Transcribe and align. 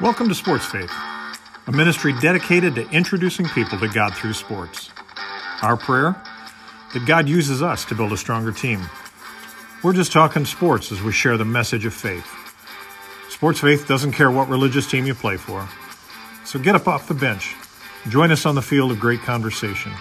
Welcome 0.00 0.28
to 0.30 0.34
Sports 0.34 0.64
Faith, 0.64 0.90
a 1.66 1.72
ministry 1.72 2.14
dedicated 2.20 2.74
to 2.76 2.88
introducing 2.90 3.46
people 3.48 3.78
to 3.78 3.88
God 3.88 4.14
through 4.14 4.32
sports. 4.32 4.90
Our 5.62 5.76
prayer? 5.76 6.20
That 6.94 7.06
God 7.06 7.28
uses 7.28 7.62
us 7.62 7.84
to 7.84 7.94
build 7.94 8.12
a 8.12 8.16
stronger 8.16 8.50
team. 8.50 8.80
We're 9.84 9.92
just 9.92 10.10
talking 10.10 10.44
sports 10.44 10.90
as 10.90 11.02
we 11.02 11.12
share 11.12 11.36
the 11.36 11.44
message 11.44 11.84
of 11.84 11.94
faith. 11.94 12.26
Sports 13.28 13.60
Faith 13.60 13.86
doesn't 13.86 14.12
care 14.12 14.30
what 14.30 14.48
religious 14.48 14.90
team 14.90 15.06
you 15.06 15.14
play 15.14 15.36
for. 15.36 15.68
So 16.44 16.58
get 16.58 16.74
up 16.74 16.88
off 16.88 17.06
the 17.06 17.14
bench. 17.14 17.54
Join 18.08 18.30
us 18.32 18.44
on 18.44 18.54
the 18.54 18.62
field 18.62 18.90
of 18.90 19.00
great 19.00 19.20
conversation. 19.20 19.92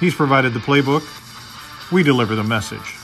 He's 0.00 0.14
provided 0.14 0.54
the 0.54 0.60
playbook. 0.60 1.02
We 1.92 2.02
deliver 2.02 2.34
the 2.34 2.44
message. 2.44 2.95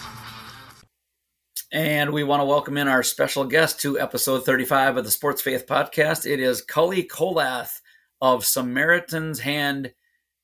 And 2.02 2.12
we 2.12 2.24
want 2.24 2.40
to 2.40 2.44
welcome 2.44 2.76
in 2.78 2.88
our 2.88 3.04
special 3.04 3.44
guest 3.44 3.80
to 3.82 4.00
episode 4.00 4.44
35 4.44 4.96
of 4.96 5.04
the 5.04 5.10
Sports 5.12 5.40
Faith 5.40 5.68
Podcast. 5.68 6.28
It 6.28 6.40
is 6.40 6.60
Cully 6.60 7.04
Kolath 7.04 7.80
of 8.20 8.44
Samaritan's 8.44 9.38
Hand. 9.38 9.94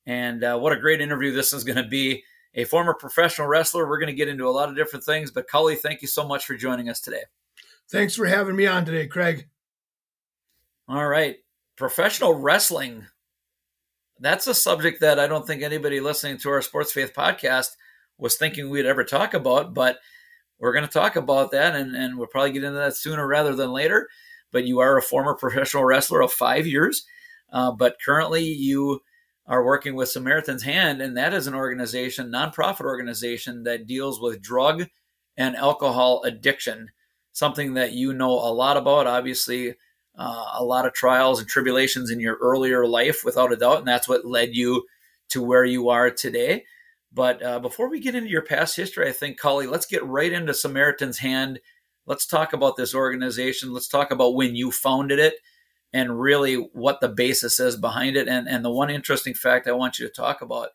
And 0.05 0.41
uh, 0.41 0.57
what 0.57 0.71
a 0.71 0.79
great 0.79 1.01
interview 1.01 1.33
this 1.33 1.51
is 1.51 1.65
going 1.65 1.75
to 1.75 1.89
be. 1.89 2.23
A 2.53 2.63
former 2.63 2.93
professional 2.93 3.49
wrestler. 3.49 3.89
We're 3.89 3.99
going 3.99 4.07
to 4.07 4.15
get 4.15 4.29
into 4.29 4.47
a 4.47 4.55
lot 4.55 4.69
of 4.69 4.77
different 4.77 5.03
things. 5.03 5.31
But 5.31 5.49
Cully, 5.49 5.75
thank 5.75 6.01
you 6.01 6.07
so 6.07 6.25
much 6.25 6.45
for 6.45 6.55
joining 6.55 6.87
us 6.87 7.01
today. 7.01 7.23
Thanks 7.89 8.15
for 8.15 8.25
having 8.25 8.55
me 8.55 8.65
on 8.65 8.85
today, 8.85 9.07
Craig. 9.07 9.49
All 10.87 11.09
right. 11.09 11.39
Professional 11.75 12.35
wrestling. 12.35 13.05
That's 14.17 14.47
a 14.47 14.55
subject 14.55 15.01
that 15.01 15.19
I 15.19 15.27
don't 15.27 15.45
think 15.45 15.61
anybody 15.61 15.99
listening 15.99 16.37
to 16.37 16.51
our 16.51 16.61
Sports 16.61 16.93
Faith 16.93 17.11
podcast 17.13 17.71
was 18.17 18.37
thinking 18.37 18.69
we'd 18.69 18.85
ever 18.85 19.03
talk 19.03 19.33
about, 19.33 19.73
but 19.73 19.99
we're 20.59 20.73
going 20.73 20.85
to 20.85 20.91
talk 20.91 21.15
about 21.15 21.51
that 21.51 21.75
and, 21.75 21.95
and 21.95 22.17
we'll 22.17 22.27
probably 22.27 22.51
get 22.51 22.63
into 22.63 22.79
that 22.79 22.95
sooner 22.95 23.25
rather 23.27 23.55
than 23.55 23.71
later. 23.71 24.07
But 24.51 24.65
you 24.65 24.79
are 24.79 24.97
a 24.97 25.01
former 25.01 25.35
professional 25.39 25.85
wrestler 25.85 26.21
of 26.21 26.31
five 26.31 26.67
years, 26.67 27.05
uh, 27.51 27.71
but 27.71 27.97
currently 28.03 28.43
you 28.43 29.01
are 29.47 29.65
working 29.65 29.95
with 29.95 30.09
Samaritan's 30.09 30.63
Hand, 30.63 31.01
and 31.01 31.17
that 31.17 31.33
is 31.33 31.47
an 31.47 31.55
organization, 31.55 32.31
nonprofit 32.31 32.81
organization 32.81 33.63
that 33.63 33.87
deals 33.87 34.21
with 34.21 34.43
drug 34.43 34.85
and 35.37 35.55
alcohol 35.55 36.21
addiction 36.23 36.89
something 37.39 37.75
that 37.75 37.93
you 37.93 38.13
know 38.13 38.31
a 38.31 38.51
lot 38.53 38.77
about. 38.77 39.07
Obviously, 39.07 39.75
uh, 40.17 40.45
a 40.57 40.63
lot 40.63 40.85
of 40.85 40.93
trials 40.93 41.39
and 41.39 41.47
tribulations 41.47 42.11
in 42.11 42.19
your 42.19 42.37
earlier 42.41 42.85
life, 42.85 43.21
without 43.23 43.53
a 43.53 43.55
doubt, 43.55 43.79
and 43.79 43.87
that's 43.87 44.07
what 44.07 44.25
led 44.25 44.55
you 44.55 44.85
to 45.29 45.41
where 45.41 45.65
you 45.65 45.89
are 45.89 46.11
today. 46.11 46.65
But 47.11 47.43
uh, 47.43 47.59
before 47.59 47.89
we 47.89 47.99
get 47.99 48.15
into 48.15 48.29
your 48.29 48.43
past 48.43 48.75
history, 48.75 49.07
I 49.07 49.11
think, 49.11 49.39
Cully, 49.39 49.67
let's 49.67 49.85
get 49.85 50.05
right 50.05 50.31
into 50.31 50.53
Samaritan's 50.53 51.19
Hand. 51.19 51.59
Let's 52.05 52.27
talk 52.27 52.53
about 52.53 52.75
this 52.77 52.93
organization. 52.93 53.73
Let's 53.73 53.87
talk 53.87 54.11
about 54.11 54.35
when 54.35 54.55
you 54.55 54.71
founded 54.71 55.19
it 55.19 55.35
and 55.91 56.19
really 56.19 56.55
what 56.55 57.01
the 57.01 57.09
basis 57.09 57.59
is 57.59 57.75
behind 57.75 58.15
it. 58.15 58.27
And, 58.27 58.47
and 58.47 58.63
the 58.63 58.71
one 58.71 58.89
interesting 58.89 59.33
fact 59.33 59.67
I 59.67 59.71
want 59.71 59.97
you 59.97 60.07
to 60.07 60.13
talk 60.13 60.41
about 60.41 60.69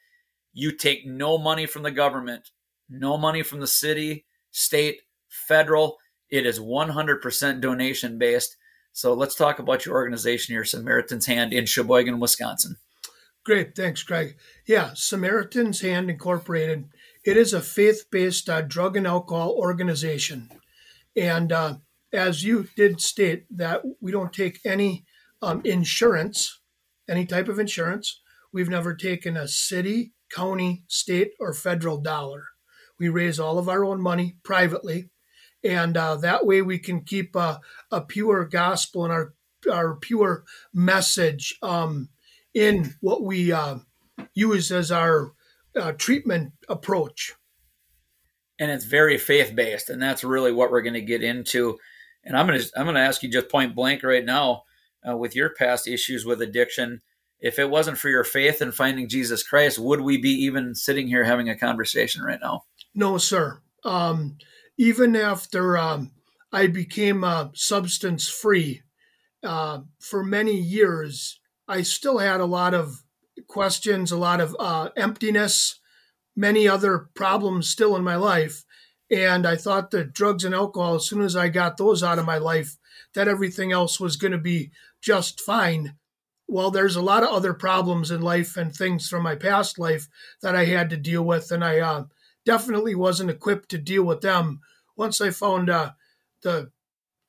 you 0.53 0.73
take 0.73 1.07
no 1.07 1.37
money 1.37 1.67
from 1.67 1.83
the 1.83 1.91
government, 1.91 2.51
no 2.89 3.17
money 3.17 3.43
from 3.43 3.61
the 3.61 3.67
city, 3.67 4.25
state, 4.51 5.01
federal. 5.29 5.99
It 6.31 6.47
is 6.47 6.59
100% 6.61 7.61
donation 7.61 8.19
based. 8.19 8.57
So 8.93 9.15
let's 9.15 9.35
talk 9.35 9.59
about 9.59 9.85
your 9.85 9.97
organization 9.97 10.55
here, 10.55 10.65
Samaritan's 10.65 11.27
Hand 11.27 11.53
in 11.53 11.67
Sheboygan, 11.67 12.21
Wisconsin. 12.21 12.77
Great, 13.45 13.77
thanks, 13.77 14.03
Craig. 14.03 14.37
Yeah, 14.67 14.93
Samaritan's 14.95 15.83
Hand 15.83 16.09
Incorporated. 16.09 16.89
It 17.25 17.37
is 17.37 17.53
a 17.53 17.61
faith-based 17.61 18.49
uh, 18.49 18.63
drug 18.63 18.97
and 18.97 19.07
alcohol 19.07 19.51
organization, 19.51 20.49
and 21.15 21.53
uh, 21.53 21.75
as 22.11 22.43
you 22.43 22.69
did 22.75 23.03
state, 23.03 23.45
that 23.55 23.83
we 24.01 24.11
don't 24.13 24.33
take 24.33 24.61
any 24.65 25.05
um, 25.43 25.61
insurance, 25.63 26.61
any 27.07 27.27
type 27.27 27.49
of 27.49 27.59
insurance. 27.59 28.23
We've 28.51 28.71
never 28.71 28.95
taken 28.95 29.37
a 29.37 29.47
city, 29.47 30.15
county, 30.31 30.85
state, 30.89 31.33
or 31.39 31.53
federal 31.53 31.99
dollar. 31.99 32.45
We 32.99 33.11
raise 33.11 33.39
all 33.39 33.59
of 33.59 33.69
our 33.69 33.85
own 33.85 34.01
money 34.01 34.39
privately, 34.43 35.11
and 35.63 35.99
uh, 35.99 36.17
that 36.17 36.47
way 36.47 36.63
we 36.63 36.79
can 36.79 37.03
keep 37.03 37.37
a, 37.37 37.61
a 37.91 38.01
pure 38.01 38.47
gospel 38.47 39.05
and 39.05 39.13
our 39.13 39.35
our 39.71 39.97
pure 39.97 40.45
message 40.73 41.59
um, 41.63 42.09
in 42.55 42.95
what 43.01 43.23
we 43.23 43.53
uh, 43.53 43.79
use 44.35 44.71
as 44.71 44.91
our 44.91 45.33
uh, 45.79 45.93
treatment 45.93 46.53
approach. 46.69 47.35
And 48.59 48.71
it's 48.71 48.85
very 48.85 49.19
faith 49.19 49.55
based, 49.55 49.91
and 49.91 50.01
that's 50.01 50.23
really 50.23 50.53
what 50.53 50.71
we're 50.71 50.83
going 50.83 50.95
to 50.95 51.01
get 51.01 51.25
into. 51.25 51.77
And 52.25 52.37
I'm 52.37 52.47
going 52.47 52.61
to 52.61 52.71
I'm 52.77 52.85
going 52.85 52.95
to 52.95 53.01
ask 53.01 53.23
you 53.23 53.29
just 53.29 53.49
point 53.49 53.75
blank 53.75 54.03
right 54.05 54.25
now, 54.25 54.63
uh, 55.09 55.17
with 55.17 55.35
your 55.35 55.51
past 55.51 55.89
issues 55.89 56.25
with 56.25 56.41
addiction. 56.41 57.03
If 57.41 57.59
it 57.59 57.69
wasn't 57.69 57.99
for 57.99 58.09
your 58.09 58.25
faith 58.25 58.63
in 58.63 58.73
finding 58.73 59.09
Jesus 59.09 59.43
Christ, 59.43 59.79
would 59.79 60.01
we 60.01 60.17
be 60.17 60.31
even 60.31 60.75
sitting 60.75 61.09
here 61.09 61.25
having 61.25 61.51
a 61.51 61.59
conversation 61.59 62.23
right 62.23 62.39
now? 62.41 62.63
No, 62.95 63.19
sir. 63.19 63.61
Um, 63.85 64.39
even 64.79 65.15
after 65.15 65.77
um, 65.77 66.13
I 66.53 66.69
became 66.69 67.23
uh, 67.23 67.49
substance 67.53 68.29
free 68.29 68.83
uh, 69.43 69.81
for 69.99 70.25
many 70.25 70.57
years, 70.57 71.39
I 71.67 71.83
still 71.83 72.19
had 72.19 72.41
a 72.41 72.47
lot 72.47 72.75
of 72.75 73.03
questions, 73.49 74.13
a 74.13 74.17
lot 74.17 74.41
of 74.41 74.57
uh, 74.59 74.91
emptiness, 74.97 75.81
many 76.37 76.69
other 76.69 77.11
problems 77.15 77.69
still 77.69 77.97
in 77.97 78.05
my 78.05 78.17
life. 78.17 78.65
And 79.11 79.47
I 79.47 79.57
thought 79.57 79.91
that 79.91 80.13
drugs 80.13 80.45
and 80.45 80.55
alcohol, 80.55 80.97
as 80.97 81.07
soon 81.07 81.23
as 81.23 81.37
I 81.37 81.49
got 81.49 81.77
those 81.77 82.03
out 82.03 82.19
of 82.19 82.27
my 82.27 82.39
life, 82.39 82.77
that 83.15 83.29
everything 83.29 83.73
else 83.73 84.01
was 84.01 84.17
going 84.17 84.33
to 84.33 84.39
be 84.39 84.71
just 85.03 85.41
fine. 85.41 85.95
Well, 86.49 86.71
there's 86.71 86.97
a 86.97 87.03
lot 87.03 87.23
of 87.23 87.31
other 87.31 87.55
problems 87.55 88.11
in 88.11 88.21
life 88.21 88.57
and 88.57 88.75
things 88.75 89.09
from 89.09 89.23
my 89.23 89.35
past 89.35 89.79
life 89.79 90.09
that 90.43 90.57
I 90.57 90.65
had 90.65 90.91
to 90.91 90.97
deal 90.97 91.25
with. 91.25 91.51
And 91.51 91.65
I 91.65 91.79
uh, 91.81 92.05
definitely 92.45 92.95
wasn't 92.95 93.31
equipped 93.31 93.71
to 93.71 93.79
deal 93.79 94.03
with 94.03 94.21
them. 94.21 94.61
Once 94.97 95.21
I 95.21 95.31
found 95.31 95.71
uh, 95.71 95.93
the 96.43 96.71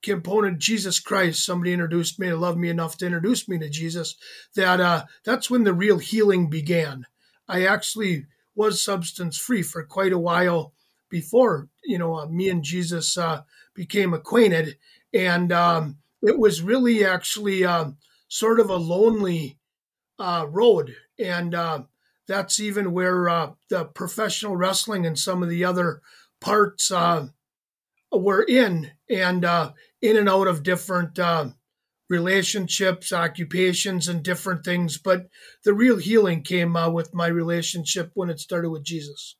component 0.06 0.60
Jesus 0.60 1.00
Christ, 1.00 1.44
somebody 1.44 1.74
introduced 1.74 2.20
me 2.20 2.30
to 2.30 2.38
love 2.38 2.58
me 2.58 2.70
enough 2.70 2.98
to 2.98 3.06
introduce 3.06 3.50
me 3.50 3.58
to 3.60 3.70
Jesus. 3.70 4.16
That 4.56 4.80
uh, 4.80 5.06
that's 5.26 5.50
when 5.50 5.64
the 5.64 5.74
real 5.74 5.98
healing 5.98 6.50
began. 6.50 7.06
I 7.48 7.66
actually 7.66 8.28
was 8.56 8.82
substance 8.82 9.38
free 9.38 9.64
for 9.64 9.84
quite 9.84 10.14
a 10.14 10.20
while 10.20 10.74
before 11.10 11.68
you 11.84 11.98
know 11.98 12.16
uh, 12.16 12.28
me 12.28 12.50
and 12.50 12.64
Jesus 12.64 13.18
uh, 13.18 13.42
became 13.74 14.14
acquainted, 14.14 14.78
and 15.14 15.52
um, 15.52 15.98
it 16.22 16.38
was 16.38 16.62
really 16.62 17.04
actually 17.04 17.66
um, 17.66 17.98
sort 18.28 18.60
of 18.60 18.70
a 18.70 18.78
lonely 18.78 19.58
uh, 20.20 20.46
road, 20.48 20.96
and 21.20 21.56
uh, 21.56 21.82
that's 22.28 22.60
even 22.60 22.94
where 22.94 23.28
uh, 23.28 23.52
the 23.70 23.86
professional 23.86 24.56
wrestling 24.56 25.06
and 25.06 25.18
some 25.18 25.42
of 25.42 25.50
the 25.50 25.66
other 25.66 26.02
parts 26.40 26.92
were 28.12 28.44
in 28.44 28.92
and 29.10 29.46
uh, 29.46 29.72
in 30.02 30.18
and 30.18 30.30
out 30.30 30.48
of 30.48 30.64
different 30.64 31.18
uh, 31.20 31.50
relationships, 32.10 33.12
occupations, 33.12 34.08
and 34.08 34.24
different 34.24 34.64
things. 34.64 34.98
But 34.98 35.28
the 35.64 35.74
real 35.74 35.98
healing 35.98 36.44
came 36.44 36.76
uh, 36.76 36.90
with 36.90 37.14
my 37.14 37.28
relationship 37.28 38.12
when 38.14 38.30
it 38.30 38.40
started 38.40 38.70
with 38.70 38.84
Jesus. 38.84 39.36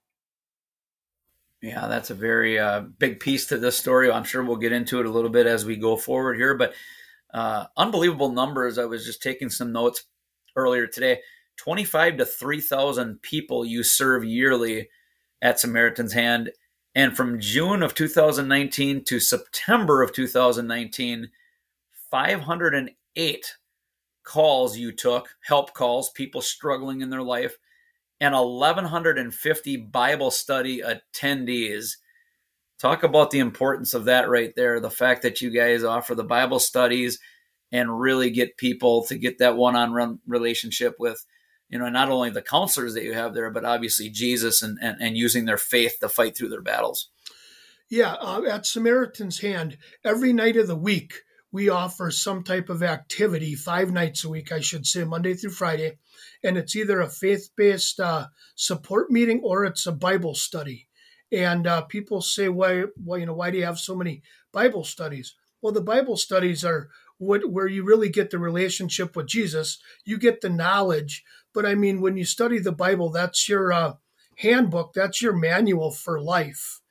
Yeah, 1.62 1.88
that's 1.88 2.10
a 2.10 2.16
very 2.16 2.60
uh, 2.60 2.82
big 2.82 3.20
piece 3.20 3.48
to 3.48 3.58
this 3.58 3.78
story. 3.78 4.12
I'm 4.12 4.24
sure 4.24 4.44
we'll 4.44 4.58
get 4.58 4.72
into 4.72 5.00
it 5.00 5.06
a 5.06 5.12
little 5.12 5.30
bit 5.30 5.48
as 5.48 5.66
we 5.66 5.78
go 5.78 5.98
forward 5.98 6.36
here, 6.36 6.54
but 6.54 6.74
uh, 7.34 7.66
unbelievable 7.76 8.30
numbers. 8.32 8.78
I 8.78 8.86
was 8.86 9.06
just 9.06 9.24
taking 9.24 9.50
some 9.50 9.72
notes 9.72 10.04
earlier 10.56 10.86
today. 10.86 11.22
25 11.58 12.18
to 12.18 12.26
3,000 12.26 13.22
people 13.22 13.66
you 13.66 13.84
serve 13.84 14.24
yearly 14.24 14.90
at 15.42 15.60
Samaritan's 15.60 16.14
Hand. 16.14 16.52
And 16.96 17.16
from 17.16 17.42
June 17.42 17.84
of 17.84 17.94
2019 17.94 19.04
to 19.04 19.20
September 19.20 20.02
of 20.02 20.14
2019, 20.14 21.30
508 22.10 23.56
calls 24.24 24.78
you 24.78 24.92
took, 24.94 25.30
help 25.42 25.74
calls, 25.74 26.10
people 26.12 26.42
struggling 26.42 27.02
in 27.02 27.10
their 27.10 27.22
life, 27.22 27.58
and 28.22 28.34
1,150 28.34 29.78
Bible 29.78 30.32
study 30.32 30.82
attendees. 30.82 31.98
Talk 32.80 33.04
about 33.04 33.30
the 33.30 33.40
importance 33.40 33.94
of 33.94 34.06
that 34.06 34.30
right 34.30 34.54
there. 34.56 34.80
The 34.80 34.90
fact 34.90 35.22
that 35.24 35.42
you 35.42 35.50
guys 35.50 35.84
offer 35.84 36.16
the 36.16 36.24
Bible 36.24 36.60
studies 36.60 37.20
and 37.74 38.00
really 38.00 38.30
get 38.30 38.58
people 38.58 39.06
to 39.08 39.18
get 39.18 39.38
that 39.40 39.58
one 39.58 39.76
on 39.76 39.94
one 39.94 40.20
relationship 40.28 40.96
with 40.98 41.26
you 41.76 41.80
know, 41.80 41.90
not 41.90 42.10
only 42.10 42.30
the 42.30 42.42
counselors 42.42 42.94
that 42.94 43.04
you 43.04 43.12
have 43.12 43.34
there, 43.34 43.50
but 43.50 43.66
obviously 43.66 44.08
Jesus 44.08 44.62
and, 44.62 44.80
and, 44.82 44.96
and 45.02 45.18
using 45.18 45.44
their 45.44 45.58
faith 45.58 45.98
to 46.00 46.08
fight 46.08 46.38
through 46.38 46.48
their 46.48 46.62
battles. 46.62 47.10
Yeah, 47.90 48.14
uh, 48.14 48.44
at 48.50 48.66
Samaritan's 48.66 49.42
Hand, 49.42 49.78
every 50.02 50.32
night 50.32 50.56
of 50.56 50.68
the 50.68 50.76
week, 50.78 51.16
we 51.52 51.68
offer 51.68 52.12
some 52.12 52.44
type 52.44 52.70
of 52.70 52.82
activity, 52.82 53.56
five 53.56 53.92
nights 53.92 54.24
a 54.24 54.30
week, 54.30 54.54
I 54.54 54.62
should 54.62 54.88
say, 54.88 55.04
Monday 55.04 55.34
through 55.34 55.50
Friday. 55.52 55.98
And 56.42 56.58
it's 56.58 56.78
either 56.78 57.02
a 57.02 57.10
faith 57.10 57.50
based 57.58 58.00
uh, 58.00 58.28
support 58.56 59.12
meeting 59.12 59.42
or 59.44 59.66
it's 59.66 59.86
a 59.86 59.92
Bible 59.92 60.34
study. 60.34 60.88
And 61.30 61.68
uh, 61.68 61.82
people 61.82 62.22
say, 62.22 62.48
why, 62.48 62.86
why, 63.04 63.18
you 63.18 63.26
know, 63.26 63.34
why 63.34 63.52
do 63.52 63.58
you 63.58 63.66
have 63.66 63.80
so 63.80 63.98
many 63.98 64.22
Bible 64.54 64.86
studies? 64.86 65.36
Well, 65.62 65.74
the 65.74 65.82
Bible 65.82 66.16
studies 66.16 66.64
are 66.64 66.88
what, 67.18 67.50
where 67.52 67.68
you 67.68 67.84
really 67.84 68.08
get 68.08 68.30
the 68.30 68.40
relationship 68.40 69.14
with 69.18 69.28
Jesus. 69.28 69.78
You 70.06 70.18
get 70.18 70.40
the 70.40 70.50
knowledge. 70.50 71.22
But 71.56 71.66
I 71.66 71.74
mean, 71.74 72.02
when 72.02 72.18
you 72.18 72.26
study 72.26 72.60
the 72.60 72.74
Bible, 72.74 73.10
that's 73.10 73.50
your 73.50 73.72
uh, 73.72 73.94
handbook, 74.38 74.94
that's 74.94 75.22
your 75.22 75.34
manual 75.34 75.90
for 75.90 76.20
life. 76.20 76.82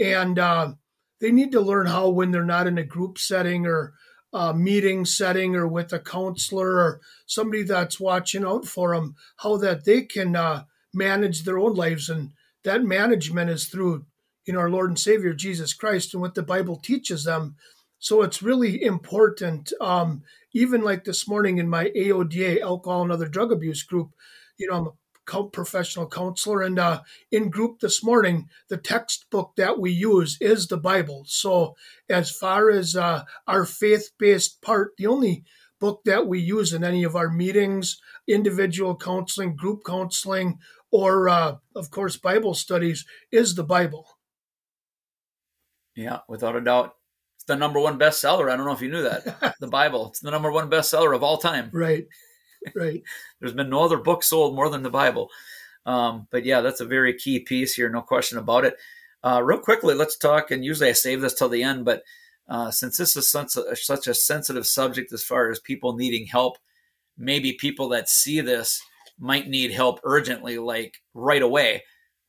And 0.00 0.38
uh, 0.38 0.72
they 1.20 1.30
need 1.30 1.52
to 1.52 1.60
learn 1.60 1.86
how, 1.86 2.08
when 2.08 2.30
they're 2.30 2.42
not 2.42 2.66
in 2.66 2.78
a 2.78 2.84
group 2.84 3.18
setting 3.18 3.66
or 3.66 3.92
a 4.32 4.52
meeting 4.52 5.04
setting 5.04 5.54
or 5.54 5.68
with 5.68 5.92
a 5.92 6.00
counselor 6.00 6.78
or 6.78 7.00
somebody 7.26 7.62
that's 7.62 8.00
watching 8.00 8.44
out 8.44 8.64
for 8.64 8.94
them, 8.94 9.14
how 9.36 9.58
that 9.58 9.84
they 9.84 10.02
can 10.02 10.34
uh, 10.34 10.64
manage 10.92 11.44
their 11.44 11.58
own 11.58 11.74
lives. 11.74 12.08
And 12.08 12.32
that 12.64 12.82
management 12.82 13.50
is 13.50 13.66
through, 13.66 14.06
you 14.46 14.54
know, 14.54 14.60
our 14.60 14.70
Lord 14.70 14.88
and 14.90 14.98
Savior 14.98 15.34
Jesus 15.34 15.74
Christ 15.74 16.14
and 16.14 16.20
what 16.20 16.34
the 16.34 16.42
Bible 16.42 16.76
teaches 16.76 17.24
them. 17.24 17.56
So 17.98 18.22
it's 18.22 18.42
really 18.42 18.82
important. 18.82 19.72
Um, 19.80 20.22
even 20.54 20.82
like 20.82 21.04
this 21.04 21.28
morning 21.28 21.58
in 21.58 21.68
my 21.68 21.90
AODA, 21.96 22.60
alcohol 22.62 23.02
and 23.02 23.12
other 23.12 23.28
drug 23.28 23.52
abuse 23.52 23.82
group, 23.82 24.14
you 24.56 24.68
know, 24.68 24.76
I'm 24.76 24.86
a 24.86 25.48
professional 25.50 26.08
counselor. 26.08 26.62
And 26.62 26.78
uh, 26.78 27.02
in 27.30 27.50
group 27.50 27.80
this 27.80 28.04
morning, 28.04 28.48
the 28.68 28.76
textbook 28.76 29.52
that 29.56 29.78
we 29.78 29.90
use 29.90 30.38
is 30.40 30.68
the 30.68 30.76
Bible. 30.76 31.24
So, 31.26 31.74
as 32.08 32.30
far 32.30 32.70
as 32.70 32.94
uh, 32.94 33.24
our 33.46 33.64
faith 33.66 34.10
based 34.18 34.62
part, 34.62 34.92
the 34.96 35.06
only 35.06 35.44
book 35.80 36.02
that 36.04 36.26
we 36.26 36.40
use 36.40 36.72
in 36.72 36.84
any 36.84 37.04
of 37.04 37.16
our 37.16 37.28
meetings, 37.28 37.98
individual 38.28 38.96
counseling, 38.96 39.56
group 39.56 39.80
counseling, 39.84 40.58
or 40.90 41.28
uh, 41.28 41.56
of 41.74 41.90
course, 41.90 42.16
Bible 42.16 42.54
studies 42.54 43.04
is 43.32 43.54
the 43.54 43.64
Bible. 43.64 44.06
Yeah, 45.96 46.20
without 46.28 46.56
a 46.56 46.60
doubt. 46.60 46.94
It's 47.44 47.48
the 47.48 47.56
number 47.56 47.78
one 47.78 47.98
bestseller. 47.98 48.50
I 48.50 48.56
don't 48.56 48.64
know 48.64 48.72
if 48.72 48.80
you 48.80 48.90
knew 48.90 49.02
that. 49.02 49.56
the 49.60 49.66
Bible. 49.66 50.08
It's 50.08 50.20
the 50.20 50.30
number 50.30 50.50
one 50.50 50.70
bestseller 50.70 51.14
of 51.14 51.22
all 51.22 51.36
time. 51.36 51.68
Right 51.72 52.06
right. 52.74 53.02
There's 53.38 53.52
been 53.52 53.68
no 53.68 53.84
other 53.84 53.98
book 53.98 54.22
sold 54.22 54.54
more 54.54 54.70
than 54.70 54.82
the 54.82 54.90
Bible. 54.90 55.28
Um, 55.86 56.26
but 56.30 56.44
yeah, 56.44 56.62
that's 56.62 56.80
a 56.80 56.86
very 56.86 57.12
key 57.14 57.40
piece 57.40 57.74
here, 57.74 57.90
no 57.90 58.00
question 58.00 58.38
about 58.38 58.64
it. 58.64 58.76
Uh, 59.22 59.42
real 59.42 59.58
quickly, 59.58 59.94
let's 59.94 60.16
talk. 60.16 60.50
And 60.50 60.64
usually 60.64 60.88
I 60.88 60.92
save 60.92 61.20
this 61.20 61.34
till 61.34 61.50
the 61.50 61.62
end, 61.62 61.84
but 61.84 62.02
uh, 62.48 62.70
since 62.70 62.96
this 62.96 63.16
is 63.16 63.30
such 63.30 63.56
a, 63.56 63.76
such 63.76 64.06
a 64.06 64.14
sensitive 64.14 64.66
subject 64.66 65.12
as 65.12 65.22
far 65.22 65.50
as 65.50 65.60
people 65.60 65.94
needing 65.94 66.26
help, 66.26 66.56
maybe 67.16 67.52
people 67.52 67.90
that 67.90 68.08
see 68.08 68.40
this 68.40 68.80
might 69.18 69.48
need 69.48 69.70
help 69.70 70.00
urgently, 70.04 70.58
like 70.58 70.96
right 71.12 71.42
away. 71.42 71.82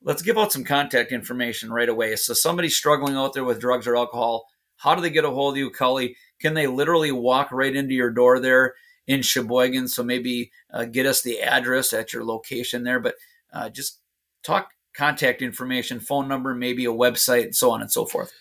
Let's 0.04 0.22
give 0.22 0.38
out 0.38 0.52
some 0.52 0.64
contact 0.64 1.12
information 1.12 1.72
right 1.72 1.90
away. 1.90 2.16
So, 2.16 2.34
somebody 2.34 2.70
struggling 2.70 3.16
out 3.16 3.34
there 3.34 3.44
with 3.44 3.60
drugs 3.60 3.88
or 3.88 3.98
alcohol, 3.98 4.46
how 4.78 4.96
do 4.96 5.02
they 5.02 5.10
get 5.10 5.26
a 5.26 5.32
hold 5.32 5.54
of 5.54 5.58
you, 5.58 5.70
Cully? 5.70 6.16
Can 6.40 6.54
they 6.54 6.68
literally 6.68 7.12
walk 7.12 7.52
right 7.52 7.76
into 7.76 7.94
your 7.94 8.12
door 8.12 8.40
there 8.40 8.76
in 9.08 9.22
Sheboygan. 9.22 9.88
So 9.88 10.04
maybe 10.04 10.52
uh, 10.72 10.86
get 10.86 11.06
us 11.06 11.22
the 11.22 11.42
address 11.42 11.94
at 11.94 12.14
your 12.14 12.26
location 12.26 12.84
there, 12.84 13.00
but 13.00 13.16
uh, 13.54 13.70
just 13.70 14.00
talk 14.44 14.72
contact 14.96 15.42
information, 15.42 16.00
phone 16.00 16.28
number, 16.28 16.56
maybe 16.56 16.86
a 16.86 16.90
website, 16.90 17.44
and 17.44 17.56
so 17.56 17.72
on 17.72 17.82
and 17.82 17.92
so 17.92 18.06
forth. 18.06 18.32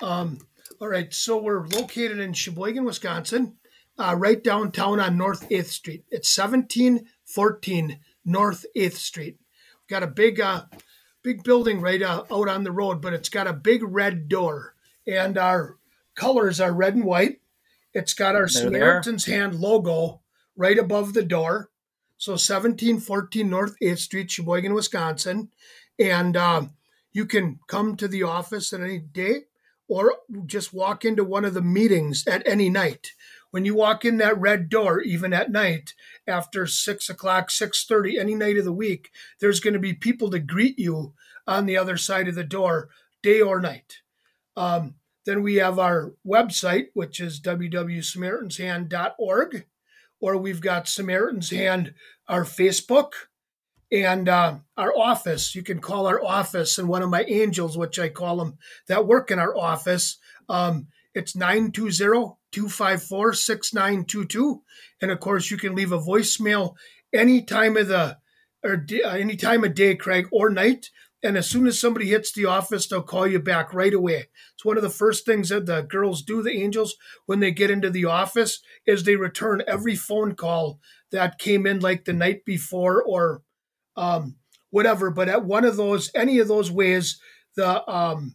Um, 0.00 0.38
all 0.80 0.88
right. 0.88 1.12
So 1.12 1.40
we're 1.40 1.66
located 1.68 2.18
in 2.18 2.32
Sheboygan, 2.32 2.84
Wisconsin, 2.84 3.56
uh, 3.98 4.16
right 4.18 4.42
downtown 4.42 4.98
on 5.00 5.16
North 5.16 5.48
8th 5.48 5.66
Street. 5.66 6.04
It's 6.10 6.36
1714 6.36 8.00
North 8.24 8.66
8th 8.76 8.94
Street. 8.94 9.38
We've 9.38 9.88
got 9.88 10.02
a 10.02 10.08
big, 10.08 10.40
uh, 10.40 10.64
big 11.22 11.44
building 11.44 11.80
right 11.80 12.02
uh, 12.02 12.24
out 12.30 12.48
on 12.48 12.64
the 12.64 12.72
road, 12.72 13.00
but 13.00 13.12
it's 13.12 13.28
got 13.28 13.46
a 13.46 13.52
big 13.52 13.82
red 13.84 14.28
door. 14.28 14.74
And 15.06 15.36
our 15.36 15.76
colors 16.14 16.60
are 16.60 16.72
red 16.72 16.94
and 16.94 17.04
white. 17.04 17.40
It's 17.94 18.14
got 18.14 18.34
our 18.34 18.42
They're 18.42 18.48
Samaritan's 18.48 19.26
there. 19.26 19.40
Hand 19.40 19.56
logo 19.56 20.20
right 20.56 20.78
above 20.78 21.14
the 21.14 21.24
door. 21.24 21.70
So 22.16 22.32
1714 22.32 23.48
North 23.48 23.76
8th 23.82 23.98
Street, 23.98 24.30
Sheboygan, 24.30 24.74
Wisconsin. 24.74 25.50
And 25.98 26.36
uh, 26.36 26.66
you 27.12 27.26
can 27.26 27.58
come 27.66 27.96
to 27.96 28.08
the 28.08 28.22
office 28.22 28.72
at 28.72 28.80
any 28.80 28.98
day 28.98 29.42
or 29.88 30.14
just 30.46 30.72
walk 30.72 31.04
into 31.04 31.24
one 31.24 31.44
of 31.44 31.54
the 31.54 31.62
meetings 31.62 32.26
at 32.26 32.46
any 32.46 32.70
night. 32.70 33.12
When 33.50 33.66
you 33.66 33.74
walk 33.74 34.04
in 34.04 34.16
that 34.18 34.40
red 34.40 34.70
door, 34.70 35.02
even 35.02 35.34
at 35.34 35.50
night, 35.50 35.92
after 36.26 36.66
six 36.66 37.10
o'clock, 37.10 37.50
six 37.50 37.84
thirty, 37.84 38.18
any 38.18 38.34
night 38.34 38.56
of 38.56 38.64
the 38.64 38.72
week, 38.72 39.10
there's 39.40 39.60
going 39.60 39.74
to 39.74 39.80
be 39.80 39.92
people 39.92 40.30
to 40.30 40.38
greet 40.38 40.78
you 40.78 41.12
on 41.46 41.66
the 41.66 41.76
other 41.76 41.98
side 41.98 42.28
of 42.28 42.34
the 42.34 42.44
door, 42.44 42.88
day 43.22 43.42
or 43.42 43.60
night. 43.60 43.98
Um, 44.56 44.94
then 45.24 45.42
we 45.42 45.56
have 45.56 45.78
our 45.78 46.14
website, 46.26 46.86
which 46.94 47.20
is 47.20 47.40
www.samaritansHand.org, 47.40 49.66
or 50.20 50.36
we've 50.36 50.60
got 50.60 50.88
Samaritan's 50.88 51.50
Hand, 51.50 51.94
our 52.28 52.44
Facebook, 52.44 53.12
and 53.90 54.28
uh, 54.28 54.58
our 54.76 54.92
office. 54.96 55.54
You 55.54 55.62
can 55.62 55.80
call 55.80 56.06
our 56.06 56.22
office, 56.24 56.76
and 56.78 56.88
one 56.88 57.02
of 57.02 57.10
my 57.10 57.24
angels, 57.28 57.78
which 57.78 57.98
I 57.98 58.08
call 58.08 58.38
them, 58.38 58.56
that 58.88 59.06
work 59.06 59.30
in 59.30 59.38
our 59.38 59.54
office, 59.56 60.18
um, 60.48 60.88
it's 61.14 61.36
920 61.36 62.36
254 62.52 63.34
6922. 63.34 64.62
And 65.00 65.10
of 65.10 65.20
course, 65.20 65.50
you 65.50 65.56
can 65.56 65.74
leave 65.74 65.92
a 65.92 65.98
voicemail 65.98 66.74
any 67.12 67.42
time 67.42 67.76
of 67.76 67.88
the 67.88 68.18
or 68.64 68.86
any 69.04 69.36
time 69.36 69.64
of 69.64 69.74
day, 69.74 69.96
Craig, 69.96 70.28
or 70.30 70.48
night. 70.48 70.90
And 71.22 71.36
as 71.36 71.48
soon 71.48 71.66
as 71.66 71.80
somebody 71.80 72.06
hits 72.06 72.32
the 72.32 72.46
office, 72.46 72.86
they'll 72.86 73.02
call 73.02 73.26
you 73.26 73.38
back 73.38 73.72
right 73.72 73.94
away. 73.94 74.26
It's 74.54 74.64
one 74.64 74.76
of 74.76 74.82
the 74.82 74.90
first 74.90 75.24
things 75.24 75.50
that 75.50 75.66
the 75.66 75.82
girls 75.82 76.22
do, 76.22 76.42
the 76.42 76.50
angels, 76.50 76.96
when 77.26 77.40
they 77.40 77.52
get 77.52 77.70
into 77.70 77.90
the 77.90 78.06
office, 78.06 78.60
is 78.86 79.04
they 79.04 79.16
return 79.16 79.62
every 79.66 79.94
phone 79.94 80.34
call 80.34 80.80
that 81.12 81.38
came 81.38 81.66
in 81.66 81.78
like 81.78 82.04
the 82.04 82.12
night 82.12 82.44
before 82.44 83.02
or 83.02 83.42
um, 83.96 84.36
whatever. 84.70 85.10
But 85.10 85.28
at 85.28 85.44
one 85.44 85.64
of 85.64 85.76
those, 85.76 86.10
any 86.14 86.40
of 86.40 86.48
those 86.48 86.72
ways, 86.72 87.20
the 87.54 87.88
um, 87.88 88.34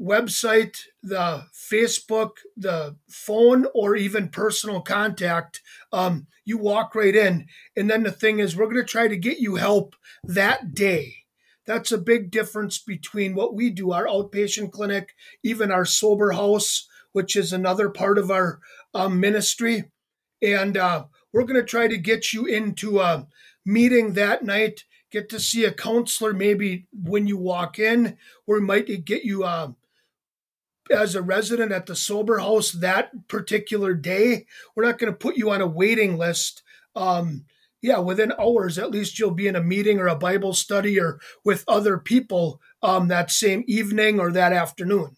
website, 0.00 0.78
the 1.02 1.46
Facebook, 1.52 2.36
the 2.56 2.96
phone, 3.08 3.66
or 3.74 3.96
even 3.96 4.28
personal 4.28 4.80
contact, 4.80 5.62
um, 5.92 6.28
you 6.44 6.58
walk 6.58 6.94
right 6.94 7.16
in. 7.16 7.46
And 7.76 7.90
then 7.90 8.04
the 8.04 8.12
thing 8.12 8.38
is, 8.38 8.54
we're 8.56 8.66
going 8.66 8.76
to 8.76 8.84
try 8.84 9.08
to 9.08 9.16
get 9.16 9.38
you 9.38 9.56
help 9.56 9.96
that 10.22 10.74
day 10.74 11.23
that's 11.66 11.92
a 11.92 11.98
big 11.98 12.30
difference 12.30 12.78
between 12.78 13.34
what 13.34 13.54
we 13.54 13.70
do, 13.70 13.92
our 13.92 14.06
outpatient 14.06 14.70
clinic, 14.70 15.14
even 15.42 15.70
our 15.70 15.84
sober 15.84 16.32
house, 16.32 16.88
which 17.12 17.36
is 17.36 17.52
another 17.52 17.88
part 17.88 18.18
of 18.18 18.30
our 18.30 18.60
um, 18.92 19.20
ministry. 19.20 19.84
And 20.42 20.76
uh, 20.76 21.04
we're 21.32 21.44
going 21.44 21.60
to 21.60 21.66
try 21.66 21.88
to 21.88 21.96
get 21.96 22.32
you 22.32 22.44
into 22.44 23.00
a 23.00 23.26
meeting 23.64 24.12
that 24.12 24.44
night, 24.44 24.84
get 25.10 25.28
to 25.30 25.40
see 25.40 25.64
a 25.64 25.72
counselor 25.72 26.34
maybe 26.34 26.86
when 26.92 27.26
you 27.26 27.38
walk 27.38 27.78
in, 27.78 28.18
or 28.46 28.56
we 28.56 28.66
might 28.66 29.04
get 29.04 29.24
you 29.24 29.44
uh, 29.44 29.72
as 30.90 31.14
a 31.14 31.22
resident 31.22 31.72
at 31.72 31.86
the 31.86 31.96
sober 31.96 32.38
house 32.38 32.72
that 32.72 33.28
particular 33.28 33.94
day. 33.94 34.46
We're 34.74 34.84
not 34.84 34.98
going 34.98 35.12
to 35.12 35.18
put 35.18 35.36
you 35.36 35.50
on 35.50 35.60
a 35.60 35.66
waiting 35.66 36.18
list. 36.18 36.62
Um, 36.94 37.46
yeah, 37.84 37.98
within 37.98 38.32
hours, 38.40 38.78
at 38.78 38.90
least 38.90 39.18
you'll 39.18 39.30
be 39.30 39.46
in 39.46 39.56
a 39.56 39.62
meeting 39.62 40.00
or 40.00 40.06
a 40.08 40.16
Bible 40.16 40.54
study 40.54 40.98
or 40.98 41.20
with 41.44 41.64
other 41.68 41.98
people 41.98 42.58
um, 42.82 43.08
that 43.08 43.30
same 43.30 43.62
evening 43.66 44.18
or 44.18 44.32
that 44.32 44.54
afternoon. 44.54 45.16